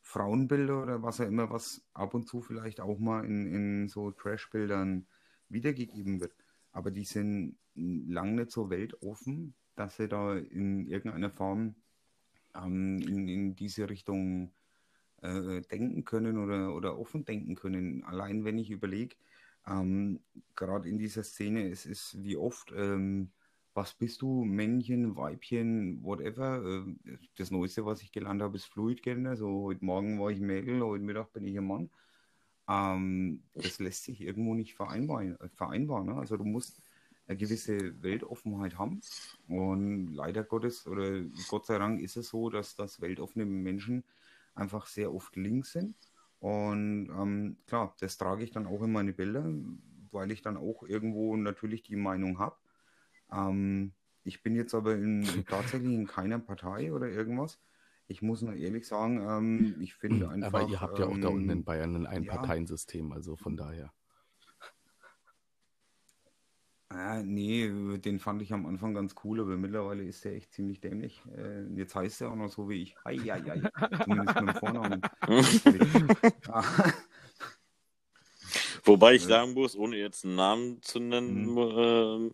[0.01, 4.11] Frauenbilder oder was auch immer, was ab und zu vielleicht auch mal in, in so
[4.11, 5.05] Trash-Bildern
[5.49, 6.33] wiedergegeben wird.
[6.71, 11.75] Aber die sind lang nicht so weltoffen, dass sie da in irgendeiner Form
[12.55, 14.51] ähm, in, in diese Richtung
[15.21, 18.03] äh, denken können oder, oder offen denken können.
[18.03, 19.15] Allein wenn ich überlege,
[19.67, 20.19] ähm,
[20.55, 23.31] gerade in dieser Szene, es ist wie oft, ähm,
[23.73, 26.63] was bist du, Männchen, Weibchen, whatever.
[26.63, 29.35] Äh, das Neueste, was ich gelernt habe, ist Fluid Gender.
[29.35, 31.89] So heute Morgen war ich Mädel, heute Mittag bin ich ein Mann.
[32.67, 35.37] Ähm, das lässt sich irgendwo nicht vereinbaren.
[35.55, 36.15] vereinbaren ne?
[36.15, 36.81] Also du musst
[37.27, 39.01] eine gewisse Weltoffenheit haben.
[39.47, 44.03] Und leider Gottes oder Gott sei Dank ist es so, dass das weltoffene Menschen
[44.53, 45.95] einfach sehr oft links sind.
[46.41, 49.45] Und ähm, klar, das trage ich dann auch in meine Bilder,
[50.09, 52.55] weil ich dann auch irgendwo natürlich die Meinung habe.
[53.31, 57.59] Ähm, ich bin jetzt aber in, tatsächlich in keiner Partei oder irgendwas.
[58.07, 60.61] Ich muss nur ehrlich sagen, ähm, ich finde einfach.
[60.61, 63.93] Aber ihr habt ja auch da unten in ähm, Bayern ein Einparteiensystem, also von daher.
[67.03, 70.81] Ah, nee, den fand ich am Anfang ganz cool, aber mittlerweile ist der echt ziemlich
[70.81, 71.19] dämlich.
[71.35, 72.95] Äh, jetzt heißt er auch noch so wie ich.
[73.03, 73.59] Ei, ei, ei.
[74.03, 75.01] Zumindest mit dem Vornamen.
[78.83, 82.33] Wobei ich sagen muss, ohne jetzt einen Namen zu nennen, mhm.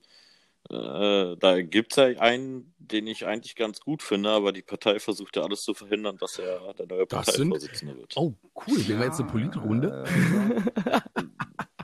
[0.69, 4.63] äh, äh, da gibt es ja einen, den ich eigentlich ganz gut finde, aber die
[4.63, 8.17] Partei versucht ja alles zu verhindern, dass er der neue Parteivorsitzende wird.
[8.17, 8.33] Oh,
[8.67, 8.87] cool.
[8.87, 10.03] Wir jetzt eine Politrunde?
[10.85, 11.01] Ja.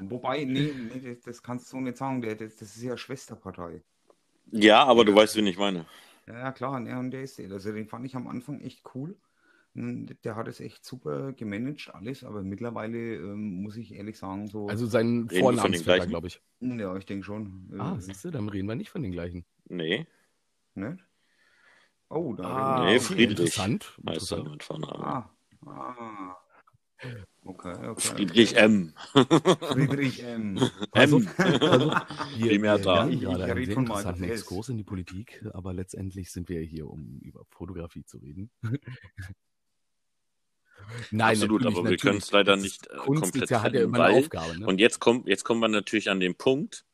[0.10, 3.82] Wobei, nee, nee das, kannst du nicht sagen, das, das ist ja Schwesterpartei.
[4.51, 5.86] Ja, aber du weißt, wen ich meine.
[6.28, 7.51] Ja, klar, ne, und der ist der.
[7.51, 9.16] Also den fand ich am Anfang echt cool.
[9.76, 14.47] Hm, der hat es echt super gemanagt, alles, aber mittlerweile ähm, muss ich ehrlich sagen,
[14.47, 14.68] so.
[14.68, 16.41] Also sein Vornamensvetter, glaube ich.
[16.60, 17.74] Ja, ich denke schon.
[17.78, 19.45] Ah, äh, siehst du, dann reden wir nicht von den gleichen.
[19.68, 20.06] Nee.
[20.76, 20.97] Ne?
[22.10, 23.39] Oh, da ah, nee, Friedrich.
[23.39, 23.97] Interessant.
[23.97, 24.86] interessant.
[24.91, 25.30] Ah,
[25.66, 26.38] ah.
[27.46, 28.08] Okay, okay.
[28.08, 28.94] Friedrich M.
[29.12, 30.58] Friedrich M.
[30.91, 31.91] Also, also
[32.38, 33.10] wir, Primär da.
[33.10, 37.20] Wir gerade einen sehr interessanten Exkurs in die Politik, aber letztendlich sind wir hier, um
[37.22, 38.50] über Fotografie zu reden.
[41.12, 44.18] Nein, Absolut, aber wir können es leider nicht äh, komplett ja, hat ja immer eine
[44.18, 44.60] Aufgabe.
[44.60, 44.66] Ne?
[44.66, 46.86] Und jetzt kommt, jetzt kommen wir natürlich an den Punkt,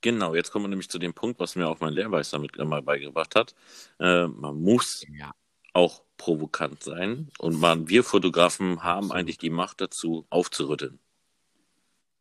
[0.00, 2.82] genau, jetzt kommen wir nämlich zu dem Punkt, was mir auch mein Lehrmeister mit mal
[2.82, 3.54] beigebracht hat.
[4.00, 5.32] Äh, man muss ja.
[5.72, 7.28] Auch provokant sein.
[7.38, 9.16] Und man, wir Fotografen haben Absolut.
[9.16, 10.98] eigentlich die Macht dazu, aufzurütteln.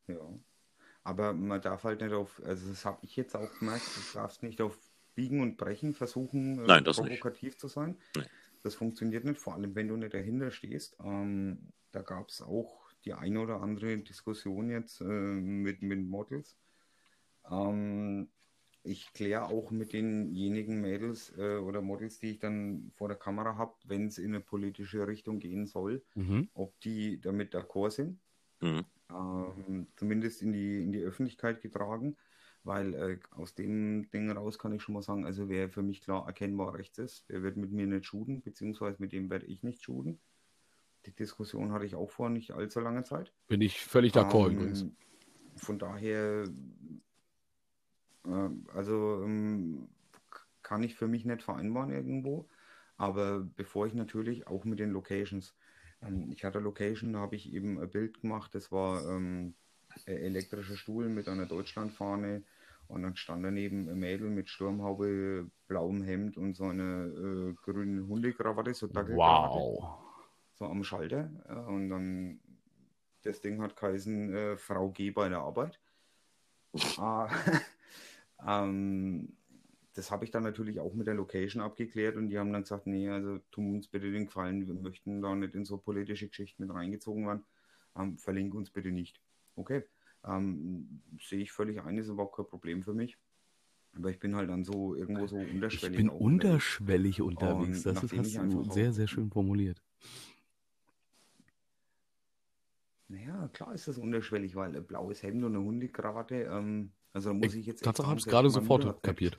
[0.08, 0.20] Ja.
[1.04, 4.44] Aber man darf halt nicht auf, also das habe ich jetzt auch gemerkt, du darfst
[4.44, 4.78] nicht auf
[5.16, 7.60] Biegen und Brechen versuchen, äh, Nein, provokativ nicht.
[7.60, 7.98] zu sein.
[8.16, 8.24] Nee.
[8.64, 10.96] Das funktioniert nicht, vor allem wenn du nicht dahinter stehst.
[11.04, 16.56] Ähm, da gab es auch die eine oder andere Diskussion jetzt äh, mit, mit Models.
[17.50, 18.30] Ähm,
[18.84, 23.56] ich kläre auch mit denjenigen Mädels äh, oder Models, die ich dann vor der Kamera
[23.58, 26.50] habe, wenn es in eine politische Richtung gehen soll, mhm.
[26.54, 28.20] ob die damit d'accord sind.
[28.62, 28.86] Mhm.
[29.10, 32.18] Ähm, zumindest in die, in die Öffentlichkeit getragen,
[32.64, 36.02] weil äh, aus dem Ding raus kann ich schon mal sagen, also wer für mich
[36.02, 39.64] klar erkennbar rechts ist, der wird mit mir nicht schuden, beziehungsweise mit dem werde ich
[39.64, 40.20] nicht schuden.
[41.06, 43.34] Die Diskussion hatte ich auch vor nicht allzu langer Zeit.
[43.48, 44.86] Bin ich völlig d'accord ähm, übrigens.
[45.58, 46.48] Von daher
[48.74, 49.88] also ähm,
[50.62, 52.48] kann ich für mich nicht vereinbaren irgendwo.
[52.98, 55.56] Aber bevor ich natürlich auch mit den Locations,
[56.02, 59.56] ähm, ich hatte Location, da habe ich eben ein Bild gemacht, das war ähm,
[60.06, 62.44] ein elektrischer Stuhl mit einer Deutschlandfahne
[62.88, 68.06] und dann stand daneben ein Mädel mit Sturmhaube, blauem Hemd und so eine äh, grüne
[68.06, 70.00] Hundekrawatte, so Wow.
[70.54, 71.32] So am Schalter.
[71.68, 72.40] und dann
[73.24, 75.80] das Ding hat geheißen äh, Frau G bei der Arbeit.
[76.98, 77.28] ah,
[78.48, 79.34] ähm,
[79.94, 82.88] das habe ich dann natürlich auch mit der Location abgeklärt und die haben dann gesagt,
[82.88, 86.66] nee, also tun uns bitte den Gefallen, wir möchten da nicht in so politische Geschichten
[86.66, 87.44] mit reingezogen werden,
[87.98, 89.20] ähm, verlinke uns bitte nicht.
[89.56, 89.84] Okay,
[90.26, 93.18] ähm, sehe ich völlig ein, ist überhaupt kein Problem für mich.
[93.94, 96.00] Aber ich bin halt dann so irgendwo so unterschwellig.
[96.00, 97.84] Ich bin unterschwellig unterwegs.
[97.84, 99.82] Das ist, hast du sehr, sehr schön formuliert.
[103.10, 107.54] Naja, klar ist das unterschwellig, weil ein blaues Hemd und eine Hundekrawatte, ähm, also muss
[107.54, 107.84] ich jetzt.
[107.84, 109.38] Tatsache habe ich es gerade sofort kapiert.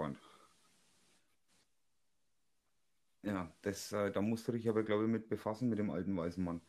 [3.23, 6.17] Ja, das, äh, da musst du dich aber, glaube ich, mit befassen mit dem alten
[6.17, 6.61] weißen Mann.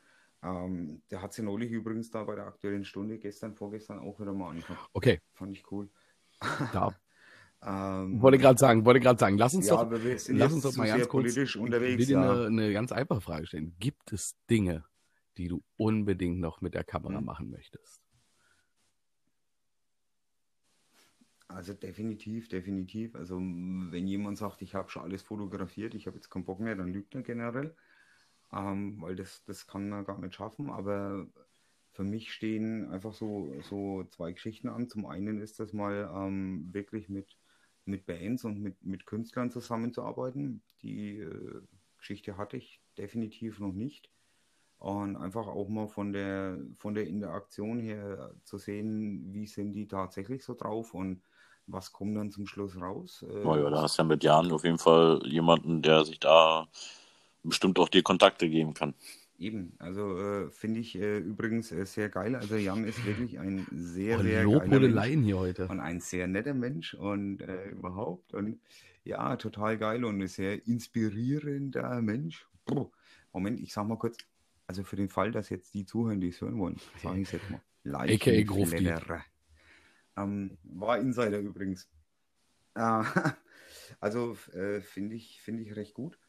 [0.43, 4.34] Ähm, der hat sie neulich übrigens da bei der aktuellen Stunde gestern, vorgestern auch wieder
[4.34, 4.80] mal angeguckt.
[4.93, 5.20] Okay.
[5.34, 5.89] Fand ich cool.
[6.74, 6.95] Da.
[7.66, 10.88] ähm, wollte gerade sagen, wollte gerade sagen, lass uns ja, doch, lass uns doch mal
[10.88, 12.32] ganz kurz politisch unterwegs, will dir ja.
[12.32, 13.76] eine, eine, ganz einfache Frage stellen.
[13.80, 14.84] Gibt es Dinge,
[15.38, 17.26] die du unbedingt noch mit der Kamera hm.
[17.26, 18.03] machen möchtest?
[21.54, 23.16] Also definitiv, definitiv.
[23.16, 26.76] Also wenn jemand sagt, ich habe schon alles fotografiert, ich habe jetzt keinen Bock mehr,
[26.76, 27.76] dann lügt er generell,
[28.51, 30.70] ähm, weil das, das kann er gar nicht schaffen.
[30.72, 31.28] Aber
[31.91, 34.89] für mich stehen einfach so, so zwei Geschichten an.
[34.89, 37.38] Zum einen ist das mal ähm, wirklich mit,
[37.86, 40.64] mit Bands und mit, mit Künstlern zusammenzuarbeiten.
[40.82, 41.62] Die äh,
[41.97, 44.10] Geschichte hatte ich definitiv noch nicht.
[44.80, 49.88] Und einfach auch mal von der, von der Interaktion her zu sehen, wie sind die
[49.88, 51.22] tatsächlich so drauf und
[51.68, 53.26] was kommt dann zum Schluss raus.
[53.28, 56.20] Äh, oh ja, da hast du ja mit Jan auf jeden Fall jemanden, der sich
[56.20, 56.68] da
[57.43, 58.93] bestimmt auch dir Kontakte geben kann.
[59.39, 62.36] Eben, also äh, finde ich äh, übrigens äh, sehr geil.
[62.36, 65.68] Also Jan ist wirklich ein sehr, oh, sehr geiler Mensch hier heute.
[65.68, 68.59] und ein sehr netter Mensch und äh, überhaupt und
[69.03, 72.47] ja, total geil und ein sehr inspirierender Mensch.
[73.34, 74.18] Moment, ich sag mal kurz,
[74.68, 77.34] also für den Fall, dass jetzt die zuhören, die es hören wollen, sage ich es
[77.34, 77.61] jetzt mal.
[77.84, 79.26] Leicht AKA.
[80.18, 81.89] Ähm, war Insider übrigens.
[82.76, 83.03] Äh,
[83.99, 86.20] also äh, finde ich, find ich recht gut.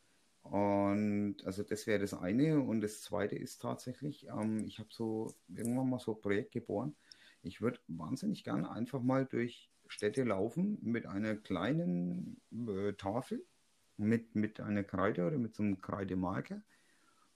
[0.42, 2.60] Und also das wäre das eine.
[2.60, 6.94] Und das zweite ist tatsächlich, ähm, ich habe so irgendwann mal so ein Projekt geboren.
[7.42, 13.44] Ich würde wahnsinnig gerne einfach mal durch Städte laufen mit einer kleinen äh, Tafel,
[13.96, 16.62] mit, mit einer Kreide oder mit so einem Kreidemarker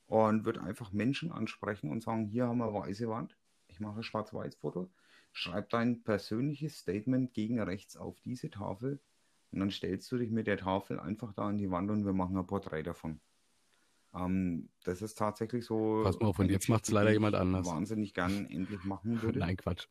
[0.07, 3.36] und würde einfach Menschen ansprechen und sagen, hier haben wir weiße Wand,
[3.68, 4.90] ich mache ein Schwarz-Weiß-Foto,
[5.32, 9.00] schreib dein persönliches Statement gegen rechts auf diese Tafel
[9.52, 12.12] und dann stellst du dich mit der Tafel einfach da an die Wand und wir
[12.12, 13.20] machen ein Porträt davon.
[14.14, 16.02] Ähm, das ist tatsächlich so.
[16.02, 17.66] Pass mal auf, und jetzt macht es leider jemand anders.
[17.66, 19.38] wahnsinnig gern endlich machen würde.
[19.38, 19.86] Nein, Quatsch.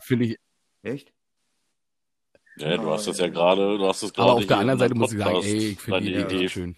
[0.00, 0.38] Finde ich.
[0.82, 1.12] Echt?
[2.58, 4.30] Ja, du hast das ja gerade, du hast es gerade.
[4.30, 6.76] Aber auf der anderen Seite muss ich sagen, ey, ich finde die Idee schön.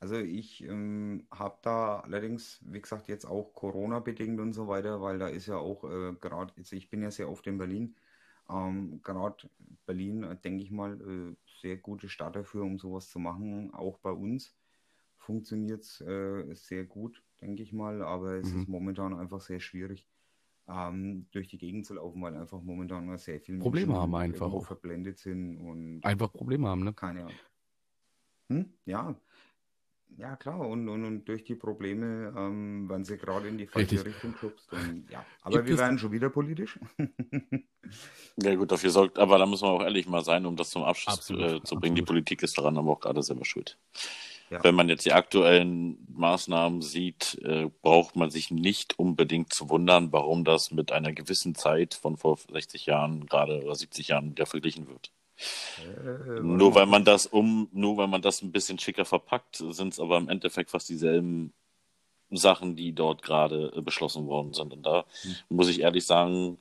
[0.00, 5.18] Also ich ähm, habe da allerdings, wie gesagt, jetzt auch Corona-bedingt und so weiter, weil
[5.18, 7.96] da ist ja auch äh, gerade, also ich bin ja sehr oft in Berlin,
[8.48, 9.48] ähm, gerade
[9.86, 13.74] Berlin, äh, denke ich mal, äh, sehr gute Stadt dafür, um sowas zu machen.
[13.74, 14.56] Auch bei uns
[15.16, 18.60] funktioniert es äh, sehr gut, denke ich mal, aber es mhm.
[18.60, 20.08] ist momentan einfach sehr schwierig,
[20.68, 24.62] ähm, durch die Gegend zu laufen, weil einfach momentan sehr viele Probleme Menschen haben einfach
[24.62, 26.92] verblendet sind und einfach Probleme haben, ne?
[26.92, 27.34] Keine Ahnung.
[28.50, 28.72] Hm?
[28.86, 29.20] Ja,
[30.16, 33.92] ja, klar, und, und, und durch die Probleme ähm, werden sie gerade in die falsche
[33.92, 34.14] Richtig.
[34.14, 34.68] Richtung geschubst.
[35.10, 35.24] ja.
[35.42, 36.78] Aber Gibt wir werden schon wieder politisch.
[38.36, 40.82] ja, gut, dafür sorgt, aber da müssen wir auch ehrlich mal sein, um das zum
[40.82, 41.94] Abschluss absolut, äh, zu bringen.
[41.94, 43.78] Die Politik ist daran aber auch gerade selber schuld.
[44.50, 44.64] Ja.
[44.64, 50.10] Wenn man jetzt die aktuellen Maßnahmen sieht, äh, braucht man sich nicht unbedingt zu wundern,
[50.10, 54.46] warum das mit einer gewissen Zeit von vor 60 Jahren gerade oder 70 Jahren wieder
[54.46, 55.12] verglichen wird.
[55.78, 59.92] Äh, nur weil man das um, nur weil man das ein bisschen schicker verpackt, sind
[59.92, 61.52] es aber im Endeffekt fast dieselben
[62.30, 64.72] Sachen, die dort gerade äh, beschlossen worden sind.
[64.72, 65.36] Und da hm.
[65.48, 66.58] muss ich ehrlich sagen,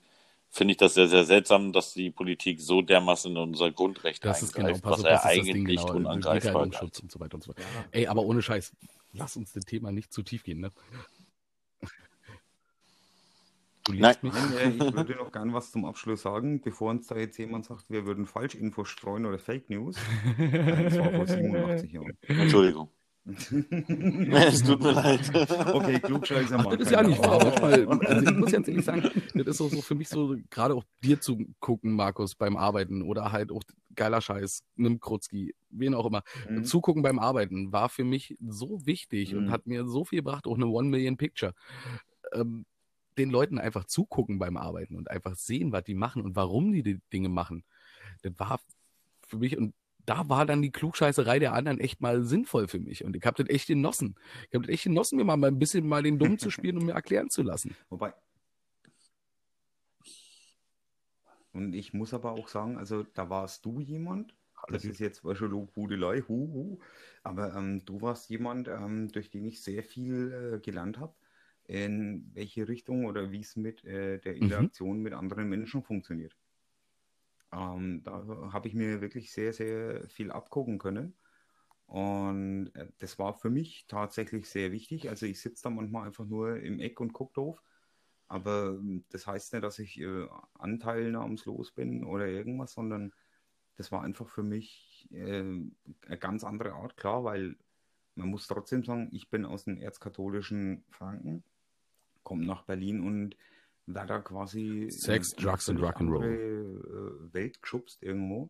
[0.50, 4.44] finde ich das sehr, sehr seltsam, dass die Politik so dermaßen in unser Grundrecht das
[4.44, 7.02] eingreift, genau, was er eigentlich genau, unangreifbar ist.
[7.02, 7.62] Und so weiter und so weiter.
[7.62, 7.86] Ja.
[7.92, 8.74] Ey, aber ohne Scheiß,
[9.14, 10.72] lass uns das Thema nicht zu tief gehen, ne?
[13.88, 14.34] Du liest mich.
[14.34, 17.90] Nein, ich würde noch gern was zum Abschluss sagen, bevor uns da jetzt jemand sagt,
[17.90, 19.96] wir würden Falschinfos streuen oder Fake News.
[20.38, 22.18] Das war vor 87 Jahren.
[22.28, 22.90] Entschuldigung.
[23.28, 25.20] es tut mir leid.
[25.74, 27.44] Okay, Klugscheißer Ach, Das ist ja nicht wahr.
[27.44, 30.76] Manchmal, also ich muss ganz ehrlich sagen, das ist auch so für mich so, gerade
[30.76, 33.64] auch dir zu gucken, Markus, beim Arbeiten oder halt auch
[33.96, 36.24] geiler Scheiß, nimm Krutzki, wen auch immer.
[36.50, 36.64] Mhm.
[36.64, 39.40] Zugucken beim Arbeiten war für mich so wichtig mhm.
[39.40, 41.54] und hat mir so viel gebracht, auch eine One Million Picture.
[42.34, 42.66] Ähm,
[43.18, 46.84] den Leuten einfach zugucken beim Arbeiten und einfach sehen, was die machen und warum die
[46.84, 47.64] die Dinge machen.
[48.22, 48.60] Das war
[49.28, 49.74] für mich und
[50.08, 53.04] da war dann die Klugscheißerei der anderen echt mal sinnvoll für mich.
[53.04, 54.16] Und ich habe das echt genossen.
[54.48, 56.86] Ich habe das echt genossen, mir mal ein bisschen mal den Dumm zu spielen und
[56.86, 57.76] mir erklären zu lassen.
[57.90, 58.14] Wobei.
[61.52, 64.34] Und ich muss aber auch sagen, also da warst du jemand,
[64.70, 66.80] das ist jetzt schon Lobhudelei, hu, hu,
[67.24, 71.14] aber ähm, du warst jemand, ähm, durch den ich sehr viel äh, gelernt habe
[71.68, 74.42] in welche Richtung oder wie es mit äh, der mhm.
[74.44, 75.04] Interaktion mhm.
[75.04, 76.36] mit anderen Menschen funktioniert.
[77.52, 81.14] Ähm, da habe ich mir wirklich sehr, sehr viel abgucken können.
[81.86, 85.10] Und äh, das war für mich tatsächlich sehr wichtig.
[85.10, 87.62] Also ich sitze da manchmal einfach nur im Eck und gucke drauf.
[88.28, 93.14] Aber ähm, das heißt nicht, dass ich äh, anteilnahmslos bin oder irgendwas, sondern
[93.76, 96.98] das war einfach für mich äh, eine ganz andere Art.
[96.98, 97.56] Klar, weil
[98.16, 101.44] man muss trotzdem sagen, ich bin aus dem erzkatholischen Franken
[102.28, 103.38] kommt nach Berlin und
[103.86, 108.50] wird da quasi Sex, Drugs und Rock'n'Roll äh, Welt geschubst irgendwo.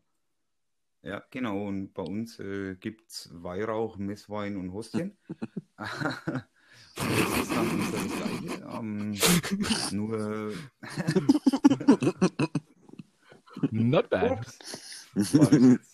[1.03, 1.67] Ja, genau.
[1.67, 5.15] Und bei uns äh, gibt es Weihrauch, Messwein und Hostien.
[5.77, 5.91] das
[7.43, 7.69] ist dann
[8.17, 8.65] Gleiche.
[8.67, 9.15] Ähm,
[9.91, 10.53] nur.
[13.71, 14.43] Not bad.
[15.13, 15.35] Jetzt,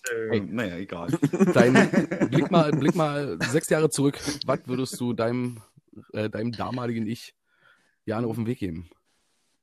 [0.10, 1.10] äh, naja, egal.
[1.54, 1.74] Dein,
[2.30, 4.18] blick, mal, blick mal sechs Jahre zurück.
[4.46, 5.62] Was würdest du deinem,
[6.14, 7.36] äh, deinem damaligen Ich
[8.06, 8.90] Jan auf den Weg geben.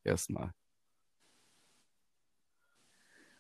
[0.04, 0.52] Erstmal.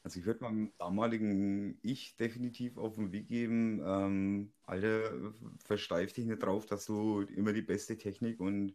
[0.02, 5.34] Also ich würde meinem damaligen Ich definitiv auf den Weg geben, ähm, Alter,
[5.64, 8.74] versteif dich nicht drauf, dass du immer die beste Technik und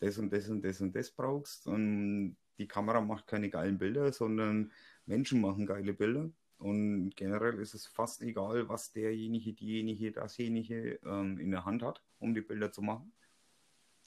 [0.00, 1.66] das und das und das und das brauchst.
[1.66, 4.72] Und die Kamera macht keine geilen Bilder, sondern
[5.06, 6.30] Menschen machen geile Bilder.
[6.58, 12.02] Und generell ist es fast egal, was derjenige, diejenige, dasjenige ähm, in der Hand hat,
[12.18, 13.12] um die Bilder zu machen.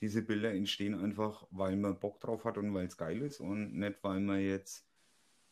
[0.02, 3.74] Diese Bilder entstehen einfach, weil man Bock drauf hat und weil es geil ist und
[3.78, 4.86] nicht, weil man jetzt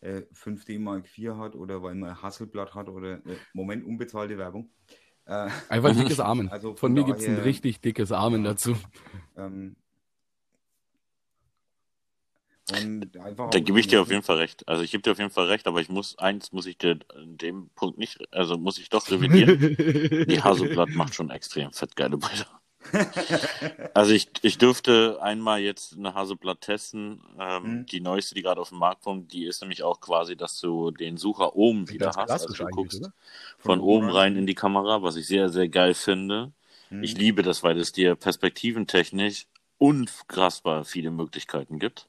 [0.01, 4.69] äh, 5D Mark IV hat oder weil man Hasselblatt hat oder äh, Moment unbezahlte Werbung.
[5.25, 6.49] Äh, einfach ein dickes Amen.
[6.49, 8.75] Also von, von mir gibt es ein richtig dickes Amen dazu.
[9.35, 9.75] Ähm,
[12.69, 14.67] da gebe ich dir auf jeden Fall recht.
[14.67, 16.99] Also ich gebe dir auf jeden Fall recht, aber ich muss, eins muss ich dir
[17.15, 19.57] in dem Punkt nicht, also muss ich doch revidieren.
[20.27, 22.61] Die Haselblatt macht schon extrem fett geile Bilder.
[23.93, 27.21] also ich, ich dürfte einmal jetzt eine Haseblatt testen.
[27.39, 27.85] Ähm, hm.
[27.87, 30.91] Die neueste, die gerade auf dem Markt kommt, die ist nämlich auch quasi, dass du
[30.91, 32.29] den Sucher oben wieder hast.
[32.29, 33.11] Also du guckst von,
[33.59, 36.51] von oben rein in die Kamera, was ich sehr, sehr geil finde.
[36.89, 37.03] Hm.
[37.03, 42.07] Ich liebe das, weil es dir perspektiventechnisch unfassbar viele Möglichkeiten gibt.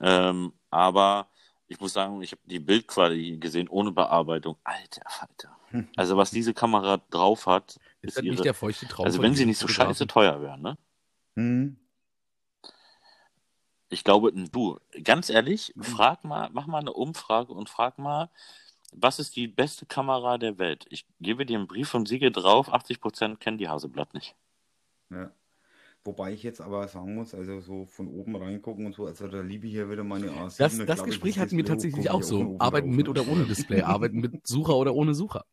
[0.00, 1.28] Ähm, aber
[1.68, 4.56] ich muss sagen, ich habe die Bildqualität gesehen ohne Bearbeitung.
[4.64, 5.56] Alter Falter.
[5.96, 8.34] Also was diese Kamera drauf hat, ist, ist ihre...
[8.34, 9.04] nicht der feuchte Traum.
[9.04, 10.78] Also wenn sie nicht so scheiße teuer wäre, ne?
[11.34, 11.76] Mhm.
[13.88, 15.82] Ich glaube, du, ganz ehrlich, mhm.
[15.82, 18.30] frag mal, mach mal eine Umfrage und frag mal,
[18.92, 20.86] was ist die beste Kamera der Welt?
[20.90, 24.34] Ich gebe dir einen Brief und Siege drauf, 80% kennen die Haseblatt nicht.
[25.10, 25.30] Ja.
[26.06, 29.40] Wobei ich jetzt aber sagen muss, also so von oben reingucken und so, also da
[29.40, 30.58] liebe ich ja wieder meine A7.
[30.58, 32.56] Das, das Gespräch hatten wir tatsächlich auch so.
[32.60, 35.44] Arbeiten mit oder ohne Display, arbeiten mit Sucher oder ohne Sucher.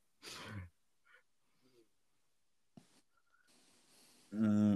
[4.30, 4.76] Mm,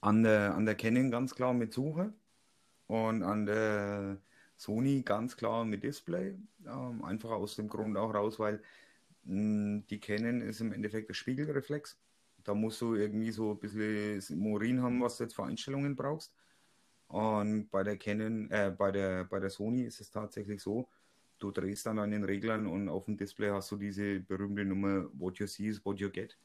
[0.00, 2.14] an der, an der Canon ganz klar mit Suche
[2.86, 4.16] und an der
[4.56, 6.38] Sony ganz klar mit Display.
[6.66, 8.62] Ähm, einfach aus dem Grund auch raus, weil
[9.24, 11.98] mm, die Canon ist im Endeffekt der Spiegelreflex.
[12.44, 16.34] Da musst du irgendwie so ein bisschen Morin haben, was du jetzt für Einstellungen brauchst.
[17.08, 20.88] Und bei der Canon, äh, bei der, bei der Sony ist es tatsächlich so,
[21.40, 25.08] du drehst dann an den Reglern und auf dem Display hast du diese berühmte Nummer
[25.14, 26.36] What you see is what you get.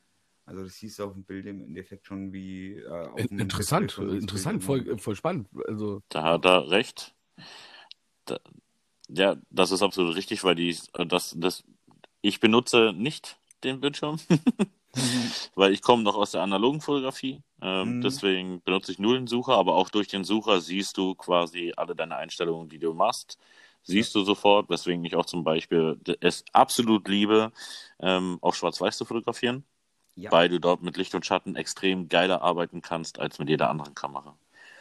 [0.46, 4.98] Also das siehst du auf dem Bild im Endeffekt schon wie äh, interessant, interessant, voll,
[4.98, 5.48] voll spannend.
[5.68, 7.16] Also da hat er recht.
[8.26, 8.40] Da,
[9.08, 10.78] ja, das ist absolut richtig, weil die
[11.08, 11.64] das das
[12.22, 14.20] ich benutze nicht den Bildschirm.
[15.56, 17.42] Weil ich komme noch aus der analogen Fotografie.
[17.62, 18.02] Ähm, mhm.
[18.02, 21.96] Deswegen benutze ich nur den Sucher, aber auch durch den Sucher siehst du quasi alle
[21.96, 23.38] deine Einstellungen, die du machst.
[23.88, 27.52] Siehst du sofort, weswegen ich auch zum Beispiel es absolut liebe,
[28.00, 29.64] ähm, auch schwarz-weiß zu fotografieren.
[30.16, 30.32] Ja.
[30.32, 33.94] Weil du dort mit Licht und Schatten extrem geiler arbeiten kannst als mit jeder anderen
[33.94, 34.36] Kamera.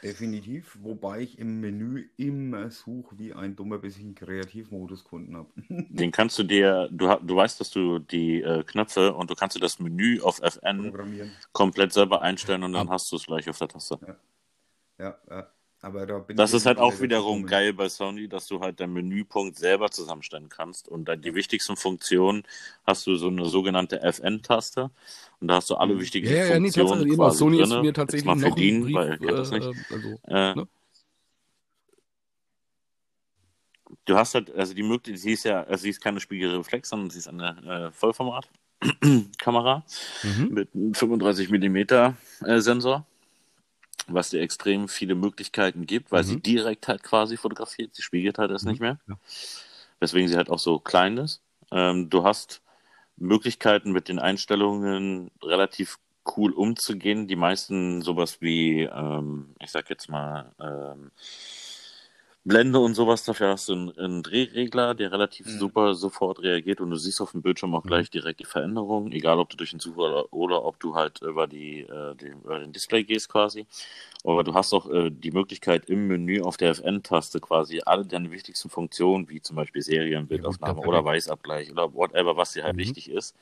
[0.05, 5.37] Definitiv, wobei ich im Menü immer suche, wie ein dummer, bis ich einen Kreativmodus gefunden
[5.37, 5.49] habe.
[5.89, 9.57] Den kannst du dir, du, du weißt, dass du die äh, Knöpfe und du kannst
[9.57, 10.93] dir das Menü auf FN
[11.53, 13.99] komplett selber einstellen und dann hast du es gleich auf der Taste.
[14.07, 14.17] Ja,
[14.99, 15.49] ja, ja.
[15.85, 18.95] Aber da bin das ist halt auch wiederum geil bei Sony, dass du halt deinen
[18.95, 22.45] Menüpunkt selber zusammenstellen kannst und dann die wichtigsten Funktionen
[22.87, 24.91] hast du so eine sogenannte FN-Taste
[25.41, 26.01] und da hast du alle mhm.
[26.01, 27.75] wichtigen ja, ja, Funktionen nee, quasi Sony drinne.
[27.75, 29.67] ist mir tatsächlich mal noch verdienen, Brief, weil ich das nicht.
[29.67, 30.69] Äh, also, äh, ne?
[34.07, 37.11] Du hast halt, also die Möglichkeit, sie ist ja, also sie ist keine Spiegelreflex, sondern
[37.11, 38.49] sie ist eine äh, Vollformat.
[39.39, 39.83] Kamera
[40.23, 40.49] mhm.
[40.51, 42.13] mit einem 35 mm äh,
[42.61, 43.07] Sensor
[44.07, 46.29] was dir extrem viele Möglichkeiten gibt, weil mhm.
[46.29, 48.71] sie direkt halt quasi fotografiert, sie spiegelt halt erst mhm.
[48.71, 48.99] nicht mehr.
[49.09, 49.17] Ja.
[50.01, 51.41] Weswegen sie halt auch so klein ist.
[51.71, 52.61] Ähm, du hast
[53.17, 55.99] Möglichkeiten mit den Einstellungen relativ
[56.37, 57.27] cool umzugehen.
[57.27, 61.11] Die meisten sowas wie, ähm, ich sag jetzt mal, ähm,
[62.47, 65.59] Blende und sowas, dafür hast du einen, einen Drehregler, der relativ mhm.
[65.59, 67.89] super sofort reagiert und du siehst auf dem Bildschirm auch mhm.
[67.89, 71.23] gleich direkt die Veränderungen, egal ob du durch den Sucher oder, oder ob du halt
[71.23, 73.67] über, die, äh, den, über den Display gehst quasi.
[74.25, 78.31] Aber du hast auch äh, die Möglichkeit im Menü auf der FN-Taste quasi alle deine
[78.31, 82.81] wichtigsten Funktionen, wie zum Beispiel Serienbildaufnahme ja, oder Weißabgleich oder whatever, was dir halt mhm.
[82.81, 83.35] wichtig ist,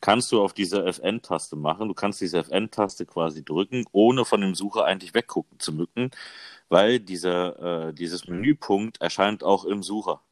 [0.00, 1.86] kannst du auf dieser FN-Taste machen.
[1.86, 6.10] Du kannst diese FN-Taste quasi drücken, ohne von dem Sucher eigentlich weggucken zu mücken
[6.70, 10.22] weil dieser, äh, dieses Menüpunkt erscheint auch im Sucher.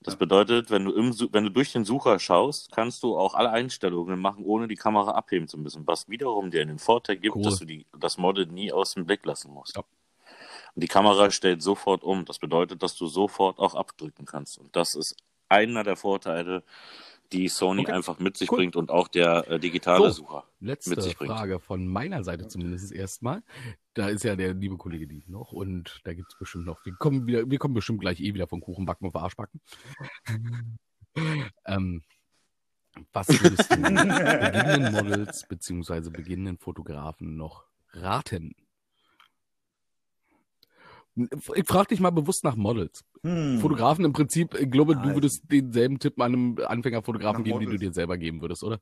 [0.00, 3.50] Das bedeutet, wenn du, im, wenn du durch den Sucher schaust, kannst du auch alle
[3.50, 7.42] Einstellungen machen, ohne die Kamera abheben zu müssen, was wiederum dir den Vorteil gibt, cool.
[7.42, 9.76] dass du die, das Model nie aus dem Blick lassen musst.
[9.76, 9.84] Ja.
[10.74, 12.26] Und die Kamera stellt sofort um.
[12.26, 14.58] Das bedeutet, dass du sofort auch abdrücken kannst.
[14.58, 15.16] Und das ist
[15.48, 16.64] einer der Vorteile,
[17.34, 17.92] die Sony okay.
[17.92, 18.58] einfach mit sich cool.
[18.58, 21.32] bringt und auch der äh, digitale so, Sucher letzte mit sich bringt.
[21.32, 23.42] Frage von meiner Seite zumindest erstmal.
[23.94, 26.84] da ist ja der liebe Kollege Dieb noch und da gibt es bestimmt noch.
[26.84, 29.60] Wir kommen, wieder, wir kommen bestimmt gleich eh wieder von Kuchenbacken auf Arschbacken.
[31.66, 32.02] ähm,
[33.12, 36.10] was würdest du beginnenden Models bzw.
[36.10, 38.54] beginnenden Fotografen noch raten?
[41.16, 43.04] Ich frage dich mal bewusst nach Models.
[43.22, 43.60] Hm.
[43.60, 47.92] Fotografen im Prinzip, ich glaube, du würdest denselben Tipp einem Anfängerfotografen geben, den du dir
[47.92, 48.80] selber geben würdest, oder?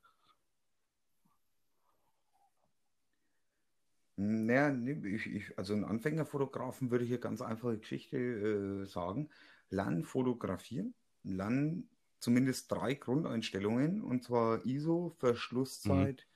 [4.17, 4.75] Naja,
[5.05, 9.29] ich, ich, also ein Anfängerfotografen würde hier ganz einfache Geschichte äh, sagen.
[9.69, 16.33] Lern fotografieren, lern zumindest drei Grundeinstellungen, und zwar ISO, Verschlusszeit mhm.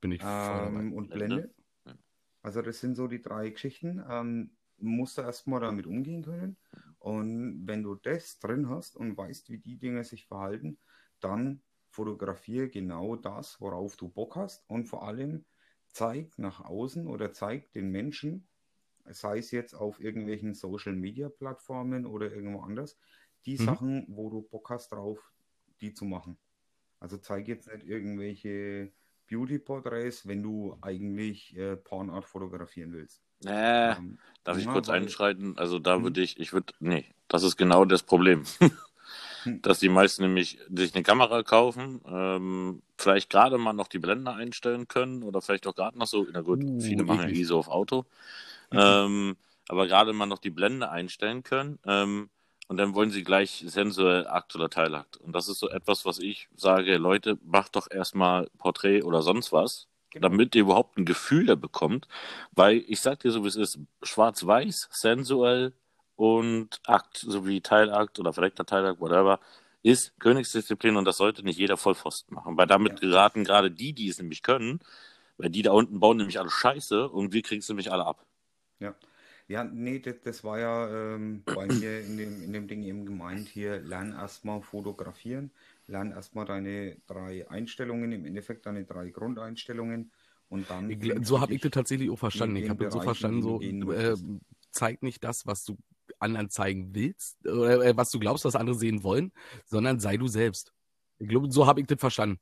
[0.00, 1.50] Bin ich ähm, und Blende.
[2.42, 4.02] Also das sind so die drei Geschichten.
[4.08, 6.56] Ähm, musst du erstmal damit umgehen können.
[6.98, 10.78] Und wenn du das drin hast und weißt, wie die Dinge sich verhalten,
[11.20, 15.44] dann fotografiere genau das, worauf du Bock hast und vor allem
[15.88, 18.46] zeig nach außen oder zeig den Menschen,
[19.04, 22.98] sei es jetzt auf irgendwelchen Social Media Plattformen oder irgendwo anders,
[23.46, 23.64] die mhm.
[23.64, 25.32] Sachen, wo du Bock hast drauf,
[25.80, 26.38] die zu machen.
[27.00, 28.92] Also zeig jetzt nicht irgendwelche
[29.28, 33.22] Beauty-Porträts, wenn du eigentlich äh, Pornart fotografieren willst.
[33.44, 35.56] Äh, ähm, darf ich kurz einschreiten?
[35.58, 36.04] Also da hm?
[36.04, 38.44] würde ich, ich würde, nee, das ist genau das Problem.
[38.58, 38.72] Hm.
[39.62, 44.32] Dass die meisten nämlich sich eine Kamera kaufen, ähm, vielleicht gerade mal noch die Blende
[44.32, 47.58] einstellen können oder vielleicht auch gerade noch so, na gut, uh, viele machen ja ISO
[47.58, 48.04] auf Auto,
[48.72, 48.78] mhm.
[48.78, 49.36] ähm,
[49.68, 51.78] aber gerade mal noch die Blende einstellen können.
[51.86, 52.30] Ähm,
[52.68, 55.16] und dann wollen sie gleich sensuell Akt oder Teilakt.
[55.16, 59.52] Und das ist so etwas, was ich sage, Leute, macht doch erstmal Porträt oder sonst
[59.52, 60.28] was, genau.
[60.28, 62.08] damit ihr überhaupt ein Gefühl da bekommt.
[62.52, 65.72] Weil ich sag dir so, wie es ist, schwarz-weiß, sensuell
[66.16, 69.40] und Akt, so wie Teilakt oder verdeckter Teilakt, whatever,
[69.82, 72.56] ist Königsdisziplin und das sollte nicht jeder Vollpfosten machen.
[72.56, 73.08] Weil damit ja.
[73.08, 74.80] geraten gerade die, die es nämlich können,
[75.36, 78.26] weil die da unten bauen nämlich alle Scheiße und wir kriegen es nämlich alle ab.
[78.80, 78.94] Ja.
[79.48, 83.06] Ja, nee, das, das war ja ähm, bei mir in dem, in dem Ding eben
[83.06, 85.50] gemeint hier, lern erstmal fotografieren,
[85.88, 90.12] lern erstmal deine drei Einstellungen, im Endeffekt deine drei Grundeinstellungen
[90.48, 91.24] und dann.
[91.24, 92.56] So habe ich das tatsächlich auch verstanden.
[92.56, 94.16] Ich habe das so verstanden, so äh,
[94.70, 95.76] zeig nicht das, was du
[96.18, 99.32] anderen zeigen willst, oder äh, was du glaubst, was andere sehen wollen,
[99.64, 100.72] sondern sei du selbst.
[101.18, 102.38] Ich glaube, so habe ich das verstanden.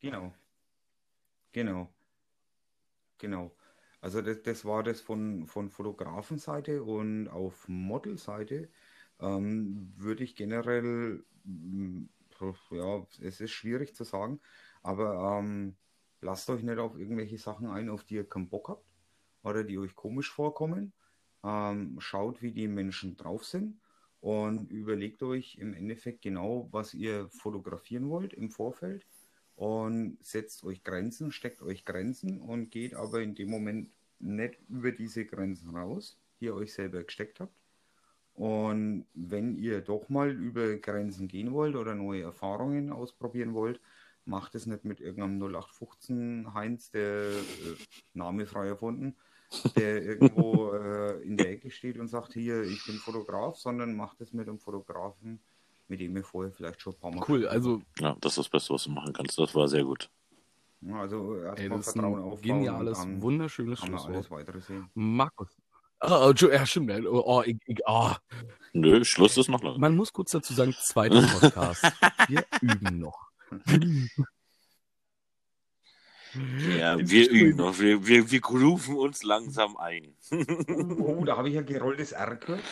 [0.00, 0.34] Genau.
[1.52, 1.92] Genau.
[3.18, 3.54] Genau.
[4.00, 8.68] Also das, das war das von, von Fotografenseite und auf Modelseite
[9.20, 11.24] ähm, würde ich generell,
[12.70, 14.40] ja, es ist schwierig zu sagen,
[14.82, 15.76] aber ähm,
[16.20, 18.86] lasst euch nicht auf irgendwelche Sachen ein, auf die ihr keinen Bock habt
[19.42, 20.92] oder die euch komisch vorkommen.
[21.44, 23.80] Ähm, schaut, wie die Menschen drauf sind
[24.20, 29.04] und überlegt euch im Endeffekt genau, was ihr fotografieren wollt im Vorfeld
[29.56, 33.90] und setzt euch Grenzen, steckt euch Grenzen und geht aber in dem Moment
[34.20, 37.61] nicht über diese Grenzen raus, die ihr euch selber gesteckt habt.
[38.34, 43.80] Und wenn ihr doch mal über Grenzen gehen wollt oder neue Erfahrungen ausprobieren wollt,
[44.24, 47.40] macht es nicht mit irgendeinem 0815 Heinz, der äh,
[48.14, 49.16] Name frei erfunden,
[49.76, 54.20] der irgendwo äh, in der Ecke steht und sagt, hier, ich bin Fotograf, sondern macht
[54.20, 55.40] es mit einem Fotografen,
[55.88, 57.24] mit dem ihr vorher vielleicht schon ein paar Mal.
[57.28, 57.82] Cool, also.
[57.98, 59.38] Ja, das ist das Beste, was du machen kannst.
[59.38, 60.08] Das war sehr gut.
[60.90, 62.42] Also erstmal Vertrauen aufbauen.
[62.42, 64.90] Geniales, dann wunderschönes kann man alles weitere sehen.
[64.94, 65.61] Markus.
[66.02, 67.06] Oh, ja, stimmt.
[67.06, 68.10] Oh, oh, ich, ich, oh.
[68.72, 69.78] Nö, Schluss ist noch lange.
[69.78, 71.84] Man muss kurz dazu sagen, zweiter Podcast.
[72.28, 73.28] Wir üben noch.
[76.78, 77.78] Ja, wir üben noch.
[77.78, 80.16] Wir, wir, wir grooven uns langsam ein.
[80.98, 82.62] Oh, da habe ich ja gerolltes gehört.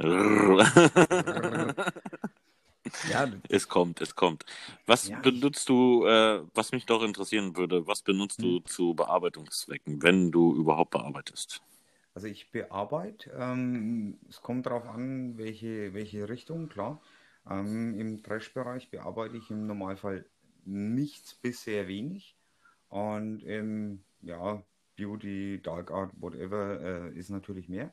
[3.10, 4.44] Ja, es kommt, es kommt.
[4.86, 8.44] Was ja, benutzt du, äh, was mich doch interessieren würde, was benutzt hm.
[8.44, 11.62] du zu Bearbeitungszwecken, wenn du überhaupt bearbeitest?
[12.14, 17.02] Also ich bearbeite, ähm, es kommt darauf an, welche, welche Richtung, klar.
[17.50, 20.24] Ähm, Im Trash-Bereich bearbeite ich im Normalfall
[20.64, 22.36] nichts bis sehr wenig.
[22.88, 24.62] Und im ja,
[24.96, 27.92] Beauty, Dark Art, whatever, äh, ist natürlich mehr.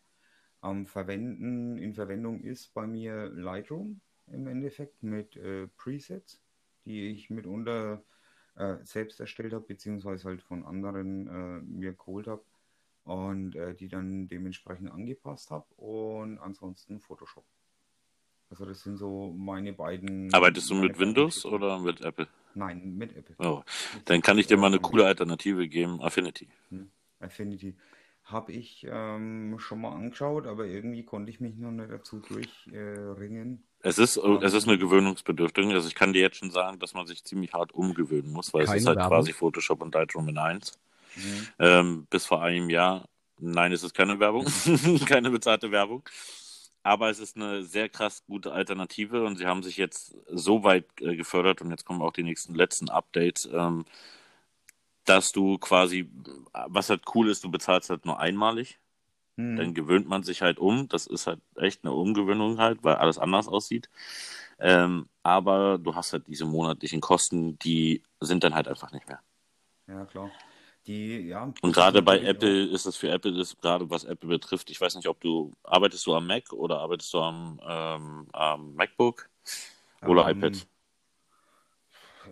[0.64, 6.40] Ähm, Verwenden, in Verwendung ist bei mir Lightroom im Endeffekt mit äh, Presets,
[6.86, 8.04] die ich mitunter
[8.56, 12.44] äh, selbst erstellt habe, beziehungsweise halt von anderen äh, mir geholt habe
[13.12, 17.44] und äh, die dann dementsprechend angepasst habe und ansonsten Photoshop.
[18.50, 20.34] Also das sind so meine beiden.
[20.34, 22.28] Arbeitest du mit Windows oder mit Apple?
[22.54, 23.36] Nein, mit Apple.
[23.40, 23.64] Oh,
[24.06, 26.50] dann kann ich dir mal eine coole Alternative geben, Affinity.
[26.70, 26.90] Hm,
[27.20, 27.76] Affinity.
[28.24, 33.64] Habe ich ähm, schon mal angeschaut, aber irgendwie konnte ich mich noch nicht dazu durchringen.
[33.82, 35.68] Äh, es ist, ähm, es ist eine Gewöhnungsbedürftig.
[35.68, 38.64] Also ich kann dir jetzt schon sagen, dass man sich ziemlich hart umgewöhnen muss, weil
[38.64, 39.18] es ist halt Werbung.
[39.18, 40.78] quasi Photoshop und Lightroom in eins.
[41.16, 41.48] Mhm.
[41.60, 43.08] Ähm, bis vor einem Jahr
[43.44, 44.46] Nein, es ist keine Werbung,
[45.08, 46.08] keine bezahlte Werbung.
[46.84, 50.86] Aber es ist eine sehr krass gute Alternative und sie haben sich jetzt so weit
[51.00, 53.86] äh, gefördert und jetzt kommen auch die nächsten letzten Updates, ähm,
[55.06, 56.10] dass du quasi,
[56.68, 58.80] was halt cool ist, du bezahlst halt nur einmalig.
[59.38, 59.58] Mhm.
[59.58, 60.88] Dann gewöhnt man sich halt um.
[60.88, 63.90] Das ist halt echt eine Umgewöhnung halt, weil alles anders aussieht.
[64.60, 69.20] Ähm, aber du hast halt diese monatlichen Kosten, die sind dann halt einfach nicht mehr.
[69.88, 70.32] Ja, klar.
[70.88, 72.74] Die, ja, und gerade bei Apple auch.
[72.74, 76.08] ist es für Apple, ist gerade was Apple betrifft, ich weiß nicht, ob du, arbeitest
[76.08, 79.30] du am Mac oder arbeitest du am, ähm, am MacBook
[80.02, 80.68] oder um, ähm, iPad?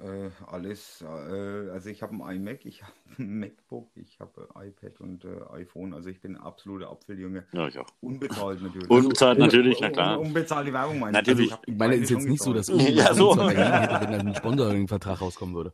[0.03, 4.99] Äh, alles, äh, also ich habe ein iMac, ich habe ein MacBook, ich habe iPad
[5.01, 7.45] und äh, iPhone, also ich bin ein absoluter Apfeljunge.
[7.51, 7.87] Ja, ich auch.
[8.01, 8.89] Unbezahlt natürlich.
[8.89, 10.19] Unbezahlt also, natürlich, na klar.
[10.19, 11.47] unbezahlte Werbung meine natürlich.
[11.47, 11.51] ich.
[11.51, 13.35] Also ich meine, ist jetzt nicht so, dass irgendwie ja, so.
[13.35, 15.73] wenn ein Sponsoring-Vertrag rauskommen würde.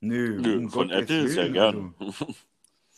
[0.00, 1.94] Nö, Nö um von Gott Apple sehr gern.
[1.98, 2.34] Also,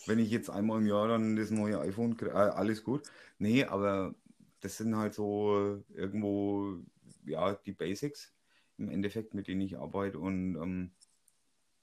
[0.07, 3.03] wenn ich jetzt einmal im Jahr dann das neue iPhone kriege, äh, alles gut.
[3.39, 4.15] Nee, aber
[4.61, 6.79] das sind halt so irgendwo,
[7.24, 8.33] ja, die Basics
[8.79, 10.19] im Endeffekt, mit denen ich arbeite.
[10.19, 10.91] Und ähm,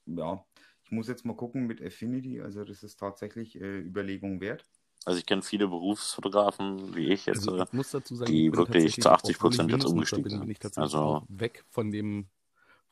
[0.06, 0.44] ja,
[0.84, 2.40] ich muss jetzt mal gucken mit Affinity.
[2.40, 4.64] Also, das ist tatsächlich äh, Überlegung wert.
[5.06, 9.00] Also ich kenne viele Berufsfotografen, wie ich jetzt, also ich muss dazu sagen, die wirklich
[9.00, 10.76] zu 80 Prozent jetzt umgestiegen sind.
[10.76, 12.26] Also weg von dem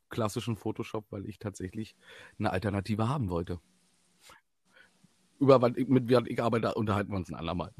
[0.09, 1.97] klassischen Photoshop, weil ich tatsächlich
[2.39, 3.61] eine Alternative haben wollte
[5.41, 7.73] über was ich, mit was ich arbeite, unterhalten wir uns ein andermal.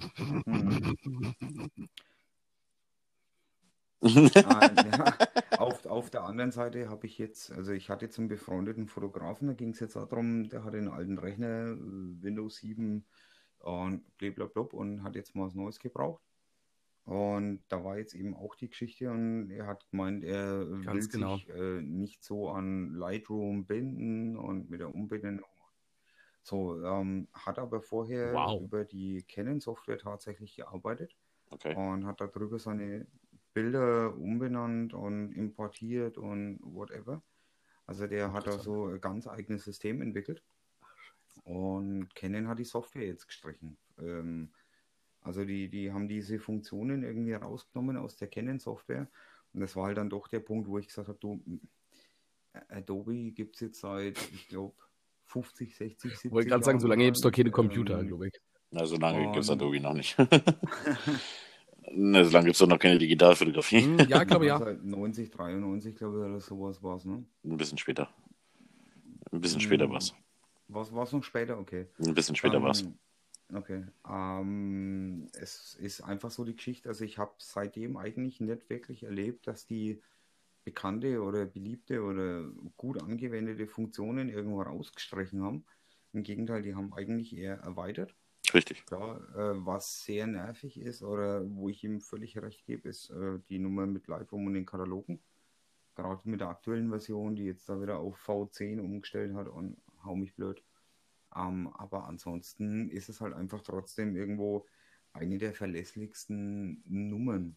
[4.45, 5.59] ah, ja.
[5.59, 9.49] auf, auf der anderen Seite habe ich jetzt, also ich hatte jetzt einen befreundeten Fotografen,
[9.49, 13.05] da ging es jetzt darum, der hatte einen alten Rechner, Windows 7
[13.61, 16.23] und blablabla und hat jetzt mal was Neues gebraucht.
[17.09, 21.13] Und da war jetzt eben auch die Geschichte und er hat gemeint, er Ganz will
[21.13, 21.37] genau.
[21.37, 25.41] sich äh, nicht so an Lightroom binden und mit der Umbindung
[26.43, 28.61] so, ähm, hat aber vorher wow.
[28.61, 31.17] über die Canon-Software tatsächlich gearbeitet
[31.51, 31.75] okay.
[31.75, 33.07] und hat darüber seine
[33.55, 37.23] Bilder umbenannt und importiert und whatever.
[37.87, 40.43] Also der hat da so ein ganz eigenes System entwickelt.
[41.45, 43.79] Und Canon hat die Software jetzt gestrichen.
[43.99, 44.51] Ähm,
[45.29, 49.07] also die, die haben diese Funktionen irgendwie rausgenommen aus der Canon-Software.
[49.53, 51.43] Und das war halt dann doch der Punkt, wo ich gesagt habe, du,
[52.69, 54.75] Adobe gibt es jetzt seit, ich glaube,
[55.27, 58.09] 50, 60, 70 Ich wollte gerade sagen, so lange gibt es doch keine Computer, ähm,
[58.09, 58.41] glaube ich.
[58.71, 60.17] Na, so lange gibt es Adobe noch nicht.
[61.93, 63.83] ne, so lange gibt es doch noch keine Digitalfotografie.
[63.83, 64.59] Hm, ja, glaube ja.
[64.59, 67.23] 90, 93, glaube ich, oder sowas war es, ne?
[67.45, 68.09] Ein bisschen später.
[69.31, 70.15] Ein bisschen später hm, war es.
[70.69, 71.59] Was war es noch später?
[71.59, 71.87] Okay.
[71.99, 72.87] Ein bisschen später ähm, war es.
[73.53, 73.87] Okay.
[74.07, 79.47] Ähm, es ist einfach so die Geschichte, also ich habe seitdem eigentlich nicht wirklich erlebt,
[79.47, 80.03] dass die
[80.65, 82.45] bekannte oder beliebte oder
[82.77, 85.65] gut angewendete Funktionen irgendwo rausgestrichen haben.
[86.13, 88.15] Im Gegenteil, die haben eigentlich eher erweitert.
[88.53, 88.85] Richtig.
[88.91, 93.39] Ja, äh, was sehr nervig ist oder wo ich ihm völlig recht gebe, ist äh,
[93.49, 95.21] die Nummer mit Lightroom und den Katalogen.
[95.95, 100.15] Gerade mit der aktuellen Version, die jetzt da wieder auf V10 umgestellt hat und hau
[100.15, 100.63] mich blöd.
[101.39, 104.67] Ähm, aber ansonsten ist es halt einfach trotzdem irgendwo
[105.13, 107.57] eine der verlässlichsten Nummern,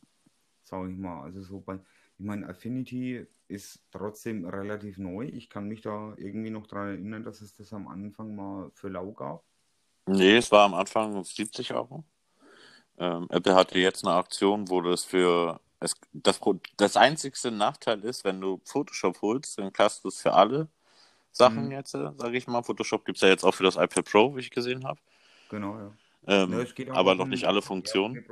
[0.63, 1.23] sage ich mal.
[1.23, 1.79] Also so bei,
[2.17, 5.25] ich meine, Affinity ist trotzdem relativ neu.
[5.25, 8.89] Ich kann mich da irgendwie noch daran erinnern, dass es das am Anfang mal für
[8.89, 9.43] lau gab.
[10.05, 12.03] Nee, es war am Anfang 70 Euro.
[12.97, 16.39] Ähm, Apple hatte jetzt eine Aktion, wo das für es, das,
[16.77, 20.69] das einzigste Nachteil ist, wenn du Photoshop holst, dann kannst du es für alle
[21.31, 21.71] Sachen mhm.
[21.71, 22.63] jetzt, äh, sage ich mal.
[22.63, 24.99] Photoshop gibt es ja jetzt auch für das iPad Pro, wie ich gesehen habe.
[25.49, 25.91] Genau, ja.
[26.27, 28.23] Ähm, ja aber noch nicht alle Funktionen.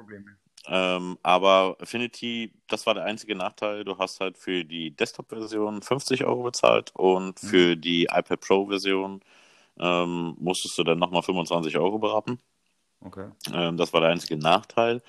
[0.68, 3.84] Ähm, aber Affinity, das war der einzige Nachteil.
[3.84, 7.48] Du hast halt für die Desktop-Version 50 Euro bezahlt und mhm.
[7.48, 9.22] für die iPad Pro-Version
[9.80, 12.40] ähm, musstest du dann nochmal 25 Euro beraten.
[13.02, 13.30] Okay.
[13.54, 15.02] Ähm, das war der einzige Nachteil.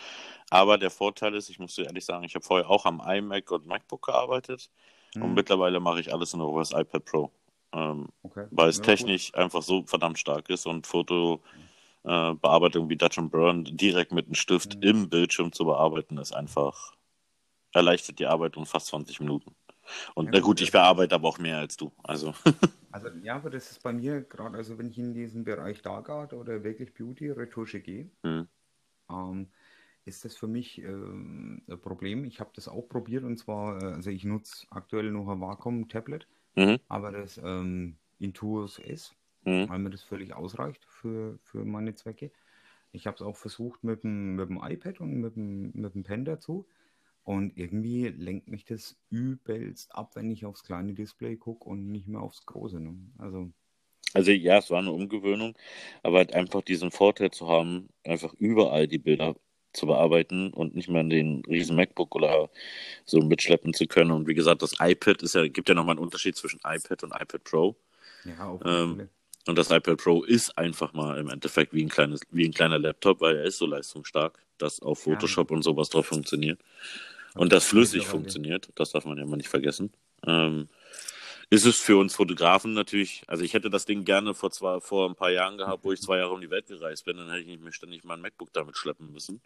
[0.51, 3.51] Aber der Vorteil ist, ich muss dir ehrlich sagen, ich habe vorher auch am iMac
[3.51, 4.71] und MacBook gearbeitet
[5.15, 5.23] mhm.
[5.23, 7.33] und mittlerweile mache ich alles nur über das iPad Pro.
[7.73, 8.47] Ähm, okay.
[8.51, 9.41] Weil es ja, technisch gut.
[9.41, 11.43] einfach so verdammt stark ist und Foto.
[11.45, 11.61] Mhm
[12.05, 14.83] äh, wie Dutch and Burn direkt mit einem Stift mhm.
[14.83, 16.95] im Bildschirm zu bearbeiten, ist einfach
[17.73, 19.55] erleichtert die Arbeit um fast 20 Minuten.
[20.15, 21.93] Und ja, na gut, ich bearbeite aber auch mehr als du.
[22.03, 22.35] Also.
[22.93, 26.33] also ja, aber das ist bei mir gerade, also wenn ich in diesen Bereich Darkart
[26.33, 28.49] oder wirklich Beauty Retusche gehe, mhm.
[29.09, 29.49] ähm,
[30.05, 32.25] ist das für mich äh, ein Problem.
[32.25, 36.27] Ich habe das auch probiert und zwar, äh, also ich nutze aktuell noch ein Wacom-Tablet,
[36.55, 36.79] mhm.
[36.89, 39.15] aber das ähm, Intuos S
[39.45, 39.69] mhm.
[39.69, 42.31] weil mir das völlig ausreicht für, für meine Zwecke.
[42.93, 46.03] Ich habe es auch versucht mit dem, mit dem iPad und mit dem, mit dem
[46.03, 46.67] Pen dazu.
[47.23, 52.09] Und irgendwie lenkt mich das übelst ab, wenn ich aufs kleine Display gucke und nicht
[52.09, 52.81] mehr aufs große.
[52.81, 52.97] Ne?
[53.19, 53.51] Also.
[54.13, 55.57] Also ja, es war eine Umgewöhnung,
[56.03, 59.37] aber halt einfach diesen Vorteil zu haben, einfach überall die Bilder
[59.73, 62.51] zu bearbeiten und nicht mehr den riesen MacBook oder
[63.05, 64.11] so mitschleppen zu können.
[64.11, 67.13] Und wie gesagt, das iPad ist ja, gibt ja nochmal einen Unterschied zwischen iPad und
[67.13, 67.77] iPad Pro.
[68.25, 69.09] Ja, auf ähm,
[69.47, 72.79] und das iPad Pro ist einfach mal im Endeffekt wie ein kleines, wie ein kleiner
[72.79, 75.57] Laptop, weil er ist so leistungsstark, dass auch Photoshop ja.
[75.57, 76.61] und sowas drauf funktioniert.
[77.35, 79.93] Und das flüssig funktioniert, das darf man ja mal nicht vergessen.
[80.27, 80.69] Ähm,
[81.49, 85.09] ist es für uns Fotografen natürlich, also ich hätte das Ding gerne vor, zwei, vor
[85.09, 87.41] ein paar Jahren gehabt, wo ich zwei Jahre um die Welt gereist bin, dann hätte
[87.41, 89.41] ich nicht mehr ständig mein MacBook damit schleppen müssen.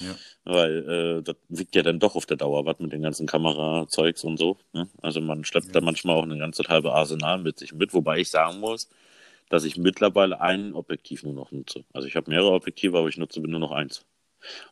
[0.00, 0.16] Ja.
[0.44, 4.24] Weil äh, das wiegt ja dann doch auf der Dauer was mit den ganzen Kamerazeugs
[4.24, 4.58] und so.
[4.72, 4.88] Ne?
[5.02, 5.72] Also man schleppt ja.
[5.72, 8.88] da manchmal auch eine ganze halbe Arsenal mit sich mit, wobei ich sagen muss,
[9.48, 11.84] dass ich mittlerweile ein Objektiv nur noch nutze.
[11.92, 14.04] Also ich habe mehrere Objektive, aber ich nutze nur noch eins.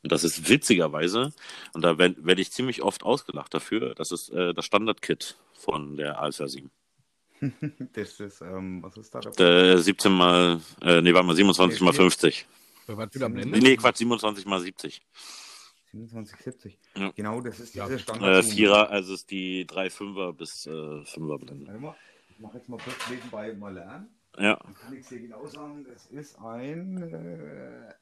[0.02, 1.32] Und das ist witzigerweise,
[1.72, 5.96] und da werde werd ich ziemlich oft ausgelacht dafür, das ist äh, das Standard-Kit von
[5.96, 6.70] der Alpha 7.
[7.94, 9.20] das ist, ähm, was ist da?
[9.20, 12.46] Der 17 mal, äh, nee, warte mal, 27 mal 50.
[12.96, 13.58] Was wieder am Ende?
[13.58, 15.02] Nee, Quatsch, 27 mal 70.
[15.92, 16.78] 27, 70.
[16.96, 17.10] Ja.
[17.10, 17.98] Genau, das ist diese ja.
[17.98, 18.44] Standard.
[18.44, 21.66] Äh, Vierer, also ist die 3 5er bis äh, 5er Blende.
[21.66, 21.96] Warte mal,
[22.30, 24.08] ich mache jetzt mal kurz nebenbei mal lernen.
[24.38, 24.58] Ja.
[24.62, 27.94] Dann kann ich es dir genau sagen, das ist ein äh,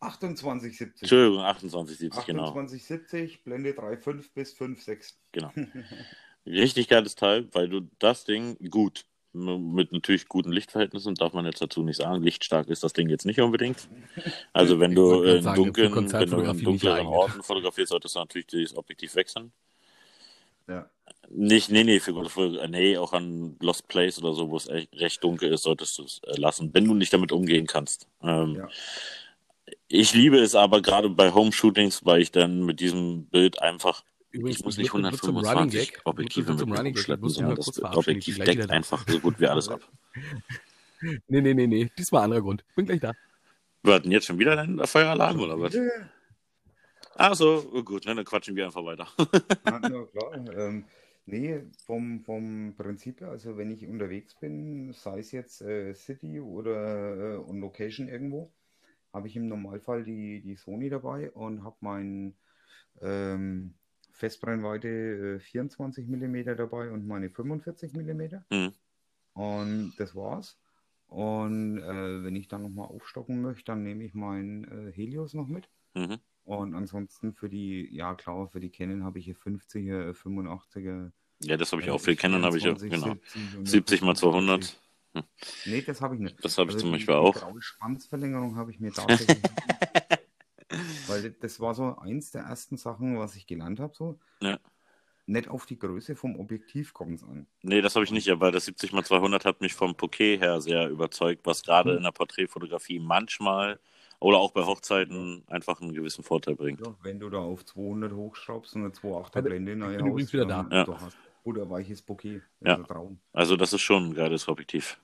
[0.00, 1.02] 2870.
[1.02, 2.52] Entschuldigung, 2870, genau.
[2.52, 5.14] 2870, Blende 3,5 bis 5,6.
[5.32, 5.52] Genau.
[6.46, 11.60] Richtig geiles Teil, weil du das Ding gut mit natürlich guten Lichtverhältnissen, darf man jetzt
[11.60, 12.22] dazu nicht sagen.
[12.22, 13.88] Lichtstark ist das Ding jetzt nicht unbedingt.
[14.52, 18.46] Also wenn du in sagen, dunklen, wenn du in dunkleren Orten fotografierst, solltest du natürlich
[18.46, 19.52] das Objektiv wechseln.
[20.68, 20.88] Ja.
[21.30, 24.94] Nicht, nee, nee, für, für, nee, auch an Lost Place oder so, wo es echt,
[24.94, 28.06] recht dunkel ist, solltest du es äh, lassen, wenn du nicht damit umgehen kannst.
[28.22, 28.68] Ähm, ja.
[29.88, 34.04] Ich liebe es aber gerade bei Home-Shootings, weil ich dann mit diesem Bild einfach
[34.34, 39.20] Übrigens, ich muss nicht 125 Objektive mit mir schleppen, sondern das Objektiv deckt einfach so
[39.20, 39.80] gut wie alles ab.
[41.28, 41.90] Nee, nee, nee, nee.
[41.98, 42.64] Diesmal anderer Grund.
[42.74, 43.12] Bin gleich da.
[43.82, 45.76] Wir hatten jetzt schon wieder einen Feueralarm oder was?
[47.16, 49.06] Ach so, oh gut, ne, dann quatschen wir einfach weiter.
[49.66, 50.56] ja, klar.
[50.56, 50.86] Ähm,
[51.26, 56.40] nee, vom, vom Prinzip her, also wenn ich unterwegs bin, sei es jetzt äh, City
[56.40, 58.50] oder äh, on Location irgendwo,
[59.12, 62.34] habe ich im Normalfall die, die Sony dabei und habe mein
[63.02, 63.74] ähm,
[64.14, 64.88] Festbrennweite
[65.36, 68.22] äh, 24 mm dabei und meine 45 mm.
[68.50, 68.72] Mhm.
[69.34, 70.56] Und das war's.
[71.08, 75.48] Und äh, wenn ich dann nochmal aufstocken möchte, dann nehme ich meinen äh, Helios noch
[75.48, 75.68] mit.
[75.94, 76.18] Mhm.
[76.44, 81.10] Und ansonsten für die, ja klar, für die Canon habe ich hier 50er, 85er.
[81.42, 82.00] Ja, das habe ich auch.
[82.00, 83.16] Für Canon habe ich auch, genau.
[83.64, 84.78] 70 mal 200.
[85.14, 85.22] Hm.
[85.66, 86.44] Nee, das habe ich nicht.
[86.44, 87.52] Das habe ich also zum Beispiel auch.
[87.52, 89.38] Die Schwanzverlängerung habe ich mir tatsächlich
[91.24, 93.94] Weil das war so eins der ersten Sachen, was ich gelernt habe.
[93.94, 94.18] So.
[94.40, 94.58] Ja.
[95.26, 97.46] Nicht auf die Größe vom Objektiv kommt es an.
[97.62, 101.46] Nee, das habe ich nicht, aber das 70x200 hat mich vom Bouquet her sehr überzeugt,
[101.46, 101.96] was gerade hm.
[101.98, 103.80] in der Porträtfotografie manchmal
[104.20, 106.80] oder auch bei Hochzeiten einfach einen gewissen Vorteil bringt.
[106.84, 110.44] Ja, wenn du da auf 200 hochschraubst und eine 2,8er Blende naja, bin übrigens wieder
[110.44, 110.68] da.
[110.70, 110.84] Ja.
[110.84, 112.42] Du hast oder weiches Bouquet.
[112.60, 112.78] Ja.
[112.78, 113.20] Traum.
[113.32, 114.98] Also das ist schon ein geiles Objektiv.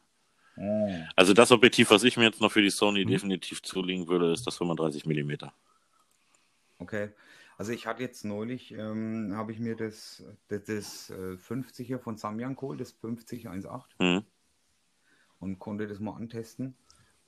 [0.57, 0.91] Oh.
[1.17, 3.09] Also das Objektiv, was ich mir jetzt noch für die Sony hm.
[3.09, 5.33] definitiv zulegen würde, ist das 35 mm.
[6.81, 7.11] Okay.
[7.57, 12.17] Also ich hatte jetzt neulich, ähm, habe ich mir das, das, das äh, 50er von
[12.17, 14.25] Samyang geholt, das 5018 mhm.
[15.41, 16.75] und konnte das mal antesten.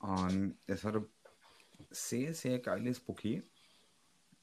[0.03, 1.05] Ähm, es hat ein
[1.91, 3.43] sehr, sehr geiles Bouquet.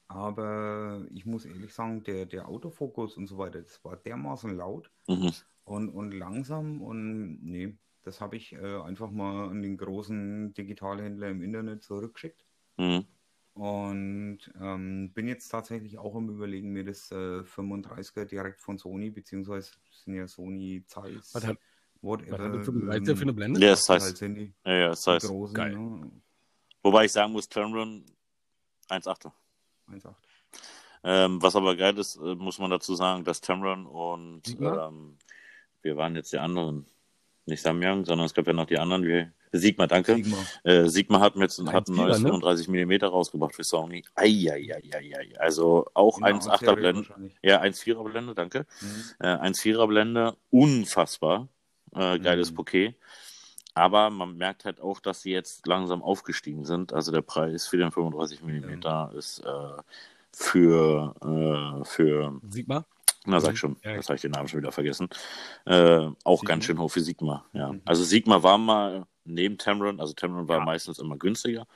[0.07, 4.91] Aber ich muss ehrlich sagen, der, der Autofokus und so weiter, das war dermaßen laut
[5.07, 5.31] mhm.
[5.65, 11.29] und, und langsam und nee, das habe ich äh, einfach mal an den großen Digitalhändler
[11.29, 12.45] im Internet zurückgeschickt.
[12.77, 13.05] Mhm.
[13.53, 19.09] Und ähm, bin jetzt tatsächlich auch am Überlegen, mir das äh, 35er direkt von Sony,
[19.09, 21.33] beziehungsweise sind ja Sony Zeiss.
[21.33, 21.57] Was hat,
[22.01, 23.59] whatever, was hat der 35er für eine Blende?
[23.59, 24.21] Ja, das heißt.
[24.21, 25.27] Halt ja, ja, das heißt.
[25.27, 25.77] Großen, Geil.
[25.77, 26.11] Ne?
[26.81, 28.05] Wobei ich sagen muss, Tamron
[28.89, 29.31] 1,8.
[29.89, 30.15] 1,8.
[31.03, 35.17] Ähm, was aber geil ist, äh, muss man dazu sagen, dass Tamron und ähm,
[35.81, 36.85] wir waren jetzt die anderen,
[37.47, 40.15] nicht Samyang, sondern es gab ja noch die anderen, wie Sigma, danke.
[40.15, 42.29] Sigma, äh, Sigma hat mir jetzt ein, hat ein neues ne?
[42.29, 44.03] 35 mm rausgebracht für Sony.
[44.15, 45.37] Eieieiei.
[45.39, 47.07] Also auch ja, 1,8er Blende.
[47.41, 48.65] Ja, 1,4er Blende, danke.
[48.81, 49.03] Mhm.
[49.19, 51.49] Äh, 1,4er Blende, unfassbar.
[51.93, 52.55] Äh, geiles mhm.
[52.55, 52.95] Bouquet.
[53.73, 56.93] Aber man merkt halt auch, dass sie jetzt langsam aufgestiegen sind.
[56.93, 59.05] Also der Preis für den 35 mm ja.
[59.15, 59.81] ist äh,
[60.33, 62.85] für, äh, für Sigma?
[63.25, 63.55] Na, sag mhm.
[63.57, 65.07] schon, ja, das habe ich den Namen schon wieder vergessen.
[65.65, 66.47] Äh, auch Sigma?
[66.47, 67.71] ganz schön hoch für Sigma, ja.
[67.71, 67.81] Mhm.
[67.85, 70.65] Also Sigma war mal neben Tamron, also Tamron war ja.
[70.65, 71.67] meistens immer günstiger,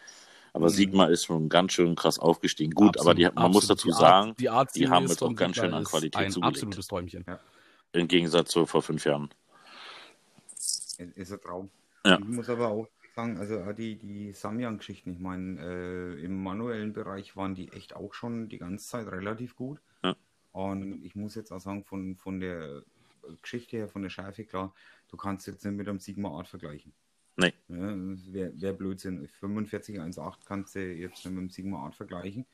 [0.53, 0.73] aber mhm.
[0.73, 2.73] Sigma ist schon ganz schön krass aufgestiegen.
[2.73, 3.53] Gut, absolut, aber die, man absolut.
[3.53, 6.21] muss dazu die sagen, Art, die, Art die haben jetzt auch ganz schön an Qualität
[6.21, 6.57] ein zugelegt.
[6.57, 7.25] absolutes Träumchen.
[7.27, 7.39] Ja.
[7.93, 9.29] Im Gegensatz zu vor fünf Jahren.
[10.97, 11.69] Ist ein Traum.
[12.05, 12.17] Ja.
[12.17, 17.35] Ich muss aber auch sagen, also die, die Samyang-Geschichten, ich meine, äh, im manuellen Bereich
[17.35, 19.79] waren die echt auch schon die ganze Zeit relativ gut.
[20.03, 20.15] Ja.
[20.55, 22.83] Und ich muss jetzt auch sagen, von, von der
[23.41, 24.73] Geschichte her, von der Schärfe, klar,
[25.09, 26.93] du kannst jetzt nicht mit einem Sigma Art vergleichen.
[27.35, 27.51] Nee.
[27.67, 27.93] Ja,
[28.31, 29.27] Wäre wär Blödsinn.
[29.27, 32.45] 4518 kannst du jetzt mit dem Sigma Art vergleichen.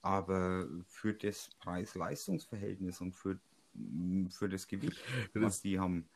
[0.00, 3.38] Aber für das Preis-Leistungs-Verhältnis und für,
[4.30, 4.98] für das Gewicht,
[5.34, 6.08] das was die haben,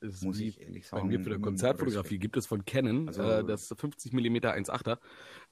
[0.00, 1.08] ist muss ich ehrlich sagen.
[1.08, 2.20] Bei mir für der Konzertfotografie Respekt.
[2.20, 4.98] gibt es von Canon also, äh, das 50 mm 1.8er.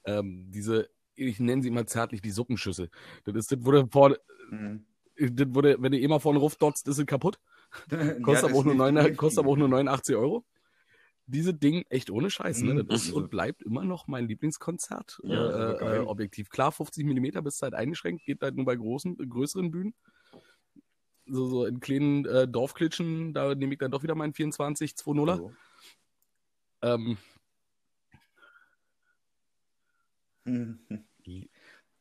[0.05, 2.91] Ähm, diese, ich nenne sie immer zärtlich die Suppenschüssel.
[3.23, 4.19] Das ist, das wurde vorne,
[4.51, 4.85] mhm.
[5.17, 7.39] Das wurde, wenn du immer vorne ruft, dotzt, ist es kaputt.
[7.89, 10.45] kostet, ja, aber auch nur 9, kostet aber auch nur 89 Euro.
[11.27, 12.75] Diese Ding echt ohne Scheiß, ne?
[12.75, 12.87] Mhm.
[12.87, 15.21] Das ist und bleibt immer noch mein Lieblingskonzert.
[15.23, 16.49] Ja, äh, äh, Objektiv.
[16.49, 19.95] Klar, 50 mm bis Zeit eingeschränkt, geht halt nur bei großen, größeren Bühnen
[21.25, 25.31] so, so in kleinen äh, Dorfklitschen, da nehme ich dann doch wieder meinen 24 2.0er.
[25.31, 25.51] Also.
[26.81, 27.17] Ähm,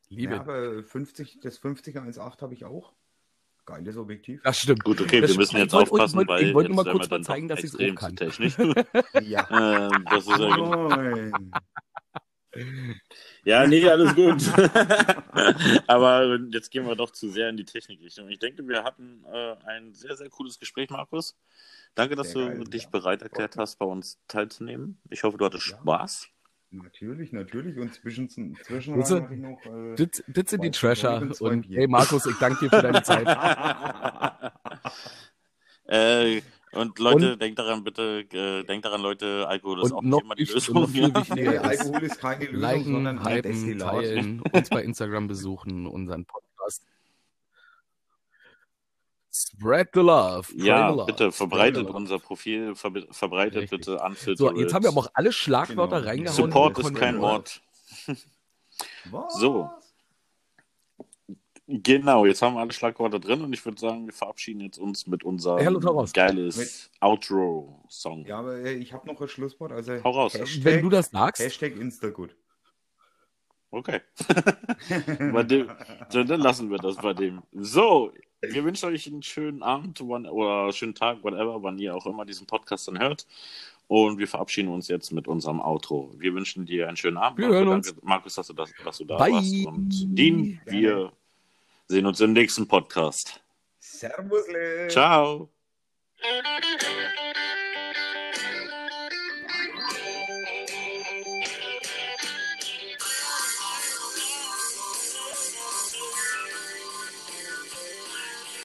[0.08, 0.34] Liebe.
[0.34, 2.92] Ja, aber 50, das 50er 1.8 habe ich auch.
[3.66, 4.42] Geiles Objektiv.
[4.42, 4.84] Das stimmt.
[4.84, 7.08] Gut, okay, das wir müssen jetzt ich aufpassen, wollt, weil ich wollte nur mal kurz
[7.08, 8.16] mal zeigen, dass ich es auch kann.
[8.16, 8.56] Technisch.
[9.22, 9.48] ja.
[9.94, 11.30] Ähm, das ist ja
[13.44, 14.42] Ja, nee, alles gut.
[15.86, 18.28] Aber jetzt gehen wir doch zu sehr in die Technikrichtung.
[18.28, 21.36] Ich denke, wir hatten äh, ein sehr, sehr cooles Gespräch, Markus.
[21.94, 22.90] Danke, dass sehr du geil, dich ja.
[22.90, 25.00] bereit erklärt hast, bei uns teilzunehmen.
[25.10, 25.78] Ich hoffe, du hattest ja.
[25.78, 26.28] Spaß.
[26.82, 27.78] Natürlich, natürlich.
[27.78, 29.64] Und zwischen, zwischen das, habe ich noch.
[29.64, 31.22] Äh, das, das sind die Trasher.
[31.40, 33.26] Und hey, Markus, ich danke dir für deine Zeit.
[35.86, 36.42] äh,
[36.72, 40.34] und Leute, und, denkt daran bitte, äh, denkt daran, Leute, Alkohol ist auch noch immer
[40.34, 40.88] die Lösung.
[40.88, 46.24] Viel wichtiger Alkohol ist keine Lösung, liken, sondern hypen, teilen, uns bei Instagram besuchen, unseren
[46.24, 46.53] Podcast.
[49.36, 50.46] Spread the love.
[50.54, 51.06] Ja, the love.
[51.06, 53.80] bitte verbreitet unser Profil, ver verbreitet Richtig.
[53.80, 54.38] bitte Unfiltered.
[54.38, 56.08] So, jetzt haben wir aber auch alle Schlagwörter genau.
[56.08, 56.36] reingehauen.
[56.36, 57.60] Support ist kein Mord.
[59.30, 59.70] so.
[61.66, 65.06] Genau, jetzt haben wir alle Schlagworte drin und ich würde sagen, wir verabschieden jetzt uns
[65.08, 65.80] mit unserem
[66.12, 68.26] geiles Outro-Song.
[68.26, 69.72] Ja, aber ich habe noch ein Schlusswort.
[69.72, 70.34] Also Hau raus.
[70.34, 71.42] Hashtag, Wenn du das sagst.
[71.42, 72.36] Hashtag Instagut.
[73.70, 74.00] Okay.
[75.48, 75.70] dem,
[76.12, 77.42] dann lassen wir das bei dem.
[77.50, 78.12] So,
[78.50, 82.24] wir wünschen euch einen schönen Abend one, oder schönen Tag, whatever, wann ihr auch immer
[82.24, 83.26] diesen Podcast dann hört.
[83.86, 86.12] Und wir verabschieden uns jetzt mit unserem Outro.
[86.16, 87.38] Wir wünschen dir einen schönen Abend.
[87.38, 87.94] Wir hören uns.
[88.02, 89.32] Markus, dass du, das, dass du da Bye.
[89.32, 89.66] warst.
[89.66, 91.12] Und Dean, wir
[91.86, 93.42] sehen uns im nächsten Podcast.
[93.78, 94.46] Servus.
[94.88, 95.50] Ciao.